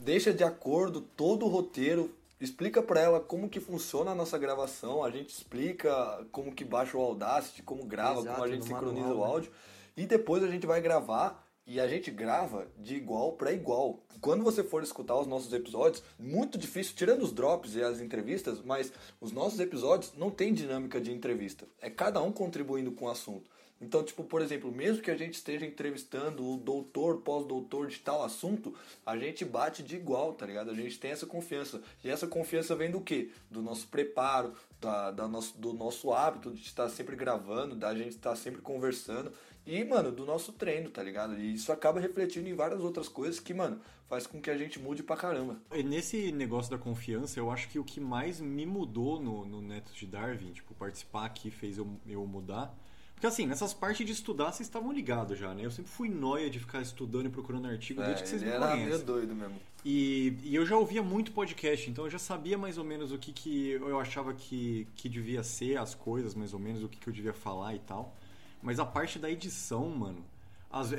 [0.00, 5.04] deixa de acordo todo o roteiro, explica pra ela como que funciona a nossa gravação,
[5.04, 9.08] a gente explica como que baixa o Audacity, como grava, Exato, como a gente sincroniza
[9.08, 9.32] manual, o né?
[9.34, 9.52] áudio,
[9.96, 14.00] e depois a gente vai gravar e a gente grava de igual para igual.
[14.20, 18.60] Quando você for escutar os nossos episódios, muito difícil, tirando os drops e as entrevistas,
[18.62, 21.66] mas os nossos episódios não tem dinâmica de entrevista.
[21.80, 23.48] É cada um contribuindo com o assunto.
[23.80, 28.22] Então, tipo, por exemplo, mesmo que a gente esteja entrevistando o doutor, pós-doutor de tal
[28.22, 28.74] assunto,
[29.06, 30.70] a gente bate de igual, tá ligado?
[30.70, 31.80] A gente tem essa confiança.
[32.04, 33.30] E essa confiança vem do quê?
[33.50, 38.10] Do nosso preparo, da, da nosso, do nosso hábito de estar sempre gravando, da gente
[38.10, 39.32] estar sempre conversando.
[39.66, 41.38] E, mano, do nosso treino, tá ligado?
[41.38, 44.78] E isso acaba refletindo em várias outras coisas que, mano, faz com que a gente
[44.78, 45.56] mude pra caramba.
[45.72, 49.62] E Nesse negócio da confiança, eu acho que o que mais me mudou no, no
[49.62, 52.74] Neto de Darwin, tipo, participar aqui fez eu, eu mudar.
[53.20, 55.62] Porque assim, nessas partes de estudar, vocês estavam ligados já, né?
[55.66, 58.50] Eu sempre fui noia de ficar estudando e procurando artigo desde É, que vocês me
[58.50, 58.86] conhecem.
[58.86, 59.56] meio doido mesmo.
[59.84, 63.18] E, e eu já ouvia muito podcast, então eu já sabia mais ou menos o
[63.18, 66.98] que, que eu achava que, que devia ser as coisas, mais ou menos, o que,
[66.98, 68.16] que eu devia falar e tal.
[68.62, 70.24] Mas a parte da edição, mano,
[70.70, 70.96] as- é-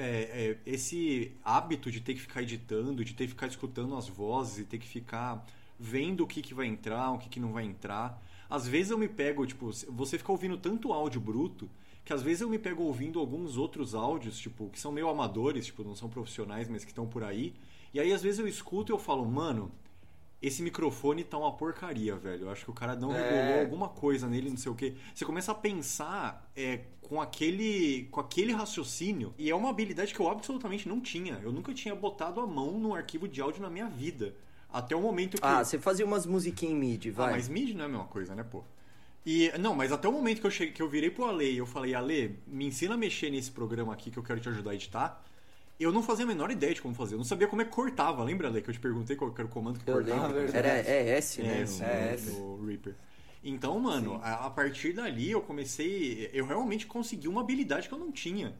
[0.51, 4.59] é, esse hábito de ter que ficar editando, de ter que ficar escutando as vozes
[4.59, 5.43] e ter que ficar
[5.79, 8.21] vendo o que, que vai entrar, o que, que não vai entrar.
[8.47, 11.67] Às vezes eu me pego, tipo, você fica ouvindo tanto áudio bruto
[12.03, 15.65] que às vezes eu me pego ouvindo alguns outros áudios, tipo, que são meio amadores,
[15.67, 17.53] tipo, não são profissionais, mas que estão por aí.
[17.93, 19.71] E aí às vezes eu escuto e eu falo, mano,
[20.41, 22.43] esse microfone tá uma porcaria, velho.
[22.45, 23.21] Eu acho que o cara não É.
[23.21, 24.95] regulou alguma coisa nele, não sei o quê.
[25.13, 30.19] Você começa a pensar é, com aquele com aquele raciocínio, e é uma habilidade que
[30.19, 31.39] eu absolutamente não tinha.
[31.43, 34.33] Eu nunca tinha botado a mão num arquivo de áudio na minha vida.
[34.73, 35.45] Até o momento que.
[35.45, 37.31] Ah, você fazia umas musiquinhas em MIDI, Ah, vai.
[37.33, 38.63] mas MIDI não é a mesma coisa, né, pô?
[39.25, 41.57] E, não, mas até o momento que eu, cheguei, que eu virei pro Ale e
[41.57, 44.71] eu falei, Ale, me ensina a mexer nesse programa aqui que eu quero te ajudar
[44.71, 45.23] a editar.
[45.79, 47.15] Eu não fazia a menor ideia de como fazer.
[47.15, 48.23] Eu não sabia como é que cortava.
[48.23, 50.27] Lembra, Ale, que eu te perguntei qual era o comando que Eu cortava?
[50.27, 50.55] lembro.
[50.55, 51.61] Era é S, né?
[51.61, 52.95] É, sim, É, no, no Reaper.
[53.43, 56.29] Então, mano, a, a partir dali eu comecei.
[56.33, 58.53] Eu realmente consegui uma habilidade que eu não tinha.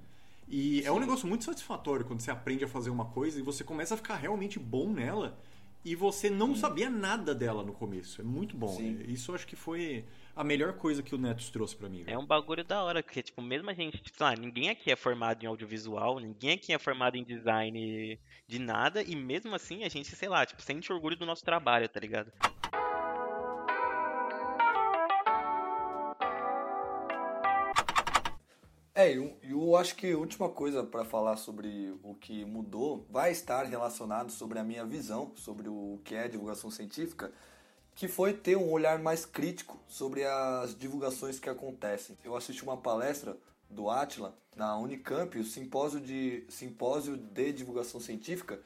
[0.47, 3.63] E é um negócio muito satisfatório quando você aprende a fazer uma coisa e você
[3.63, 5.37] começa a ficar realmente bom nela
[5.85, 8.19] e você não sabia nada dela no começo.
[8.19, 8.75] É muito bom.
[8.75, 8.99] Sim.
[9.07, 10.03] Isso eu acho que foi
[10.35, 12.03] a melhor coisa que o Netos trouxe pra mim.
[12.07, 14.95] É um bagulho da hora, porque, tipo, mesmo a gente, tipo, ah, ninguém aqui é
[14.95, 19.89] formado em audiovisual, ninguém aqui é formado em design de nada, e mesmo assim a
[19.89, 22.31] gente, sei lá, tipo, sente orgulho do nosso trabalho, tá ligado?
[28.93, 33.05] É, e eu, eu acho que a última coisa para falar sobre o que mudou
[33.09, 37.31] vai estar relacionado sobre a minha visão sobre o que é divulgação científica,
[37.95, 42.17] que foi ter um olhar mais crítico sobre as divulgações que acontecem.
[42.23, 43.37] Eu assisti uma palestra
[43.69, 48.59] do Atila na Unicamp, o simpósio de simpósio de divulgação científica,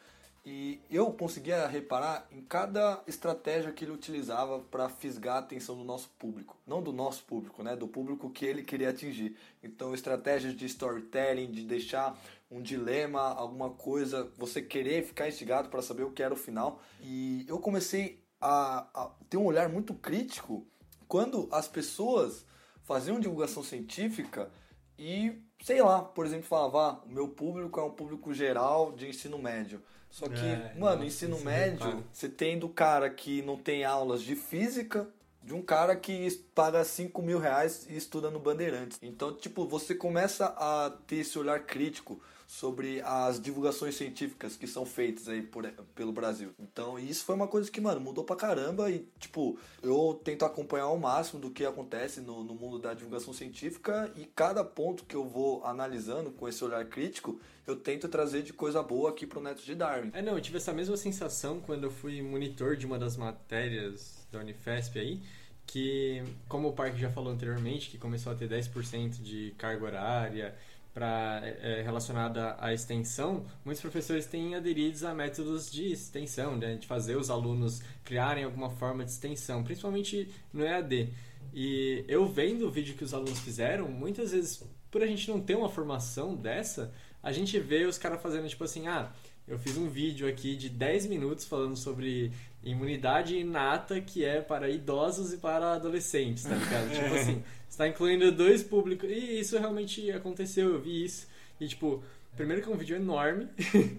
[0.45, 5.84] e eu conseguia reparar em cada estratégia que ele utilizava para fisgar a atenção do
[5.84, 6.56] nosso público.
[6.68, 7.76] Não do nosso público, né?
[7.76, 9.35] Do público que ele queria atingir.
[9.64, 12.15] Então, estratégias de storytelling, de deixar
[12.52, 16.80] um dilema, alguma coisa, você querer ficar instigado para saber o que era o final.
[17.02, 20.65] E eu comecei a, a ter um olhar muito crítico
[21.07, 22.45] quando as pessoas
[22.83, 24.49] faziam divulgação científica
[24.97, 29.07] e, sei lá, por exemplo, falava, ah, o meu público é um público geral de
[29.07, 29.81] ensino médio.
[30.09, 34.21] Só que, É, mano, ensino isso médio, você tem do cara que não tem aulas
[34.21, 35.09] de física,
[35.43, 38.97] de um cara que paga 5 mil reais e estuda no Bandeirantes.
[39.01, 44.85] Então, tipo, você começa a ter esse olhar crítico sobre as divulgações científicas que são
[44.85, 45.65] feitas aí por,
[45.95, 46.51] pelo Brasil.
[46.59, 50.85] Então, isso foi uma coisa que, mano, mudou pra caramba e, tipo, eu tento acompanhar
[50.85, 55.15] ao máximo do que acontece no, no mundo da divulgação científica e cada ponto que
[55.15, 59.41] eu vou analisando com esse olhar crítico, eu tento trazer de coisa boa aqui pro
[59.41, 60.11] Neto de Darwin.
[60.13, 64.26] É, não, eu tive essa mesma sensação quando eu fui monitor de uma das matérias
[64.31, 65.19] da Unifesp aí,
[65.65, 70.55] que, como o Parque já falou anteriormente, que começou a ter 10% de carga horária
[70.95, 71.41] para
[71.84, 77.30] relacionada à extensão, muitos professores têm aderido a métodos de extensão, né, de fazer os
[77.30, 81.09] alunos criarem alguma forma de extensão, principalmente no EAD.
[81.53, 85.41] E eu vendo o vídeo que os alunos fizeram, muitas vezes, por a gente não
[85.41, 89.11] ter uma formação dessa, a gente vê os caras fazendo tipo assim, ah,
[89.45, 92.31] eu fiz um vídeo aqui de 10 minutos falando sobre
[92.63, 96.89] imunidade inata que é para idosos e para adolescentes, tá ligado?
[96.89, 97.43] tipo assim,
[97.76, 99.10] você tá incluindo dois públicos.
[99.10, 101.27] E isso realmente aconteceu, eu vi isso.
[101.60, 102.02] E tipo,
[102.35, 103.47] primeiro que é um vídeo enorme,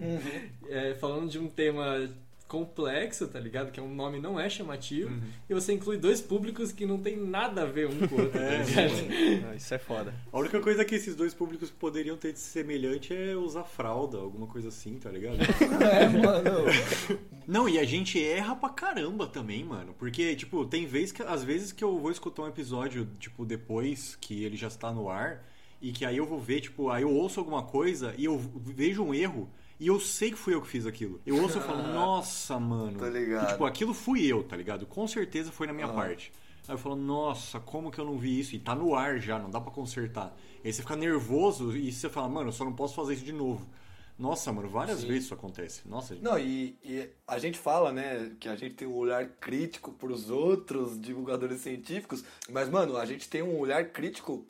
[0.67, 2.09] é, falando de um tema
[2.47, 3.71] complexo, tá ligado?
[3.71, 5.11] Que é um nome não é chamativo.
[5.49, 8.39] E você inclui dois públicos que não tem nada a ver um com o outro,
[8.39, 8.39] tá
[8.81, 9.39] É?
[9.41, 10.13] Não, isso é foda.
[10.31, 14.47] A única coisa que esses dois públicos poderiam ter de semelhante é usar fralda, alguma
[14.47, 15.37] coisa assim, tá ligado?
[15.87, 16.65] É, mano.
[17.47, 19.93] Não, e a gente erra pra caramba também, mano.
[19.97, 24.17] Porque, tipo, tem vezes que, às vezes que eu vou escutar um episódio, tipo, depois
[24.19, 25.43] que ele já está no ar,
[25.81, 29.03] e que aí eu vou ver, tipo, aí eu ouço alguma coisa e eu vejo
[29.03, 29.49] um erro.
[29.79, 31.21] E eu sei que fui eu que fiz aquilo.
[31.25, 32.97] Eu ouço e falo, nossa, mano.
[32.97, 33.45] Tá ligado.
[33.45, 34.85] E, tipo, aquilo fui eu, tá ligado?
[34.85, 35.93] Com certeza foi na minha Ah.
[35.93, 36.31] parte.
[36.67, 38.55] Aí eu falo, nossa, como que eu não vi isso?
[38.55, 40.35] E tá no ar já, não dá pra consertar.
[40.65, 43.31] Aí você fica nervoso e você fala, mano, eu só não posso fazer isso de
[43.31, 43.65] novo.
[44.19, 45.07] Nossa, mano, várias Sim.
[45.07, 45.87] vezes isso acontece.
[45.87, 49.93] Nossa, Não, e, e a gente fala, né, que a gente tem um olhar crítico
[49.93, 54.43] pros outros divulgadores científicos, mas, mano, a gente tem um olhar crítico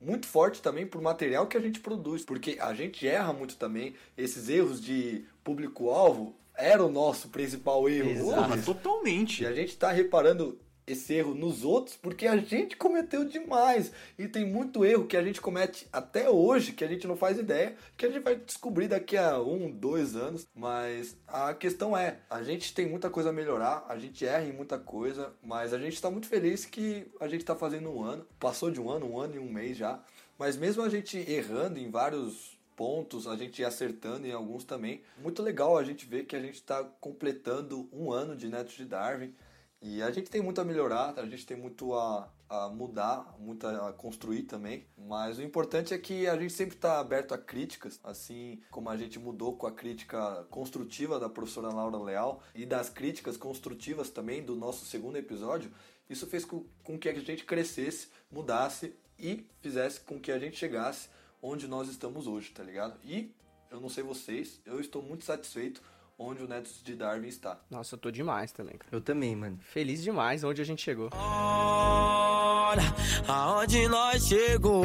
[0.00, 3.94] muito forte também pro material que a gente produz, porque a gente erra muito também,
[4.16, 8.28] esses erros de público-alvo era o nosso principal erro.
[8.28, 8.62] Hoje.
[8.64, 9.42] totalmente.
[9.42, 10.58] E a gente tá reparando
[10.92, 13.92] esse erro nos outros porque a gente cometeu demais.
[14.18, 17.38] E tem muito erro que a gente comete até hoje que a gente não faz
[17.38, 20.46] ideia, que a gente vai descobrir daqui a um, dois anos.
[20.54, 24.52] Mas a questão é, a gente tem muita coisa a melhorar, a gente erra em
[24.52, 28.26] muita coisa, mas a gente tá muito feliz que a gente tá fazendo um ano.
[28.38, 30.02] Passou de um ano, um ano e um mês já.
[30.38, 35.02] Mas mesmo a gente errando em vários pontos, a gente acertando em alguns também.
[35.20, 38.84] Muito legal a gente ver que a gente está completando um ano de Netos de
[38.84, 39.34] Darwin.
[39.80, 43.64] E a gente tem muito a melhorar, a gente tem muito a, a mudar, muito
[43.64, 44.84] a construir também.
[44.96, 48.96] Mas o importante é que a gente sempre está aberto a críticas, assim como a
[48.96, 54.42] gente mudou com a crítica construtiva da professora Laura Leal e das críticas construtivas também
[54.42, 55.70] do nosso segundo episódio.
[56.10, 60.56] Isso fez com, com que a gente crescesse, mudasse e fizesse com que a gente
[60.56, 61.08] chegasse
[61.40, 62.98] onde nós estamos hoje, tá ligado?
[63.04, 63.32] E
[63.70, 65.82] eu não sei vocês, eu estou muito satisfeito
[66.18, 67.60] onde o Netos de Darwin está.
[67.70, 68.90] Nossa, eu tô demais também, cara.
[68.90, 69.58] Eu também, mano.
[69.62, 71.10] Feliz demais onde a gente chegou.
[71.14, 72.82] Olha
[73.26, 74.84] aonde nós chegou.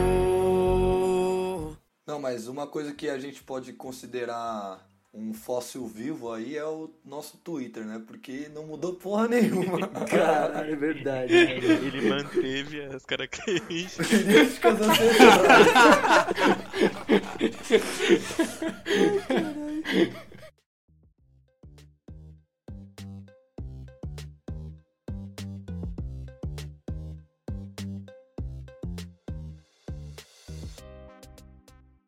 [2.06, 6.90] Não, mas uma coisa que a gente pode considerar um fóssil vivo aí é o
[7.06, 8.02] nosso Twitter, né?
[8.06, 9.88] Porque não mudou porra nenhuma.
[10.10, 11.34] Caralho, é verdade.
[11.34, 14.08] Ele manteve as características.
[14.08, 15.54] Características ancestrais.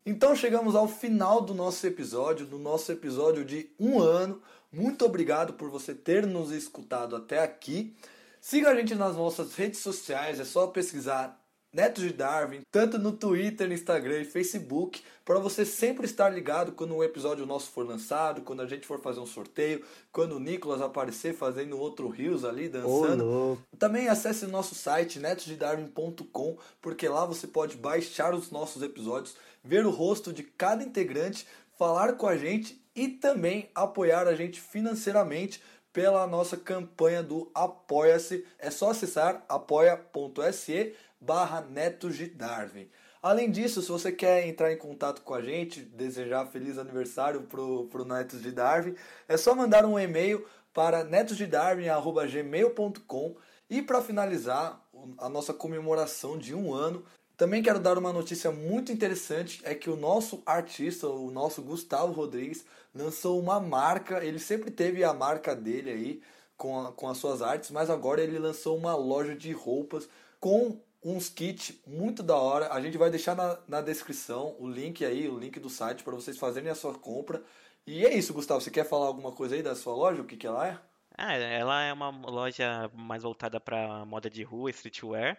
[0.05, 4.39] Então chegamos ao final do nosso episódio, do nosso episódio de um ano.
[4.71, 7.95] Muito obrigado por você ter nos escutado até aqui.
[8.39, 11.43] Siga a gente nas nossas redes sociais, é só pesquisar
[11.75, 16.71] Neto de Darwin, tanto no Twitter, no Instagram e Facebook, para você sempre estar ligado
[16.71, 20.39] quando um episódio nosso for lançado, quando a gente for fazer um sorteio, quando o
[20.39, 23.25] Nicolas aparecer fazendo outro Rios ali dançando.
[23.25, 23.61] louco.
[23.77, 29.35] Também acesse o nosso site netosdedarwin.com, porque lá você pode baixar os nossos episódios,
[29.65, 31.45] ver o rosto de cada integrante,
[31.77, 35.61] falar com a gente e também apoiar a gente financeiramente
[35.91, 38.45] pela nossa campanha do Apoia-se.
[38.59, 42.87] É só acessar apoia.se barra de Darwin.
[43.21, 47.87] Além disso, se você quer entrar em contato com a gente, desejar feliz aniversário pro,
[47.87, 48.95] pro Netos de Darwin,
[49.27, 53.35] é só mandar um e-mail para netosdedarwin.gmail.com
[53.67, 54.79] e para finalizar
[55.17, 57.03] a nossa comemoração de um ano,
[57.37, 62.13] Também quero dar uma notícia muito interessante, é que o nosso artista, o nosso Gustavo
[62.13, 66.21] Rodrigues, lançou uma marca, ele sempre teve a marca dele aí
[66.57, 70.07] com, a- com as suas artes, mas agora ele lançou uma loja de roupas
[70.39, 72.71] com uns kits muito da hora.
[72.73, 76.15] A gente vai deixar na, na descrição o link aí, o link do site para
[76.15, 77.43] vocês fazerem a sua compra.
[77.85, 80.37] E é isso, Gustavo, você quer falar alguma coisa aí da sua loja, o que
[80.37, 80.79] que ela é?
[81.17, 85.37] Ah, ela é uma loja mais voltada pra moda de rua, streetwear.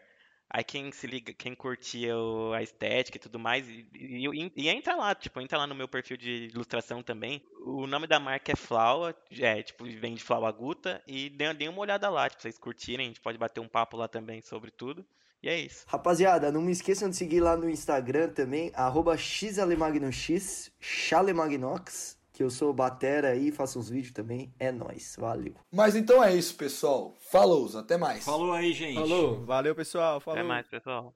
[0.49, 2.15] Aí quem se liga, quem curtia
[2.57, 5.89] a estética e tudo mais, e, e- e entra lá, tipo, entra lá no meu
[5.89, 7.43] perfil de ilustração também.
[7.65, 11.69] O nome da marca é Flaua, é, tipo, vem de Flaua Guta, e dê, dê
[11.69, 14.71] uma olhada lá, tipo, vocês curtirem, a gente pode bater um papo lá também sobre
[14.71, 15.05] tudo.
[15.43, 15.85] E é isso.
[15.87, 18.73] Rapaziada, não me esqueçam de seguir lá no Instagram também,
[19.19, 24.53] xalemagnox, chalemagnox, que eu sou batera aí, faço uns vídeos também.
[24.59, 25.55] É nóis, valeu.
[25.73, 27.15] Mas então é isso, pessoal.
[27.31, 28.27] Falou, até mais.
[28.27, 28.97] Falou aí, gente.
[28.97, 29.43] Falou.
[29.47, 30.21] Valeu, pessoal.
[30.21, 30.39] Falou.
[30.39, 31.15] Até mais, pessoal.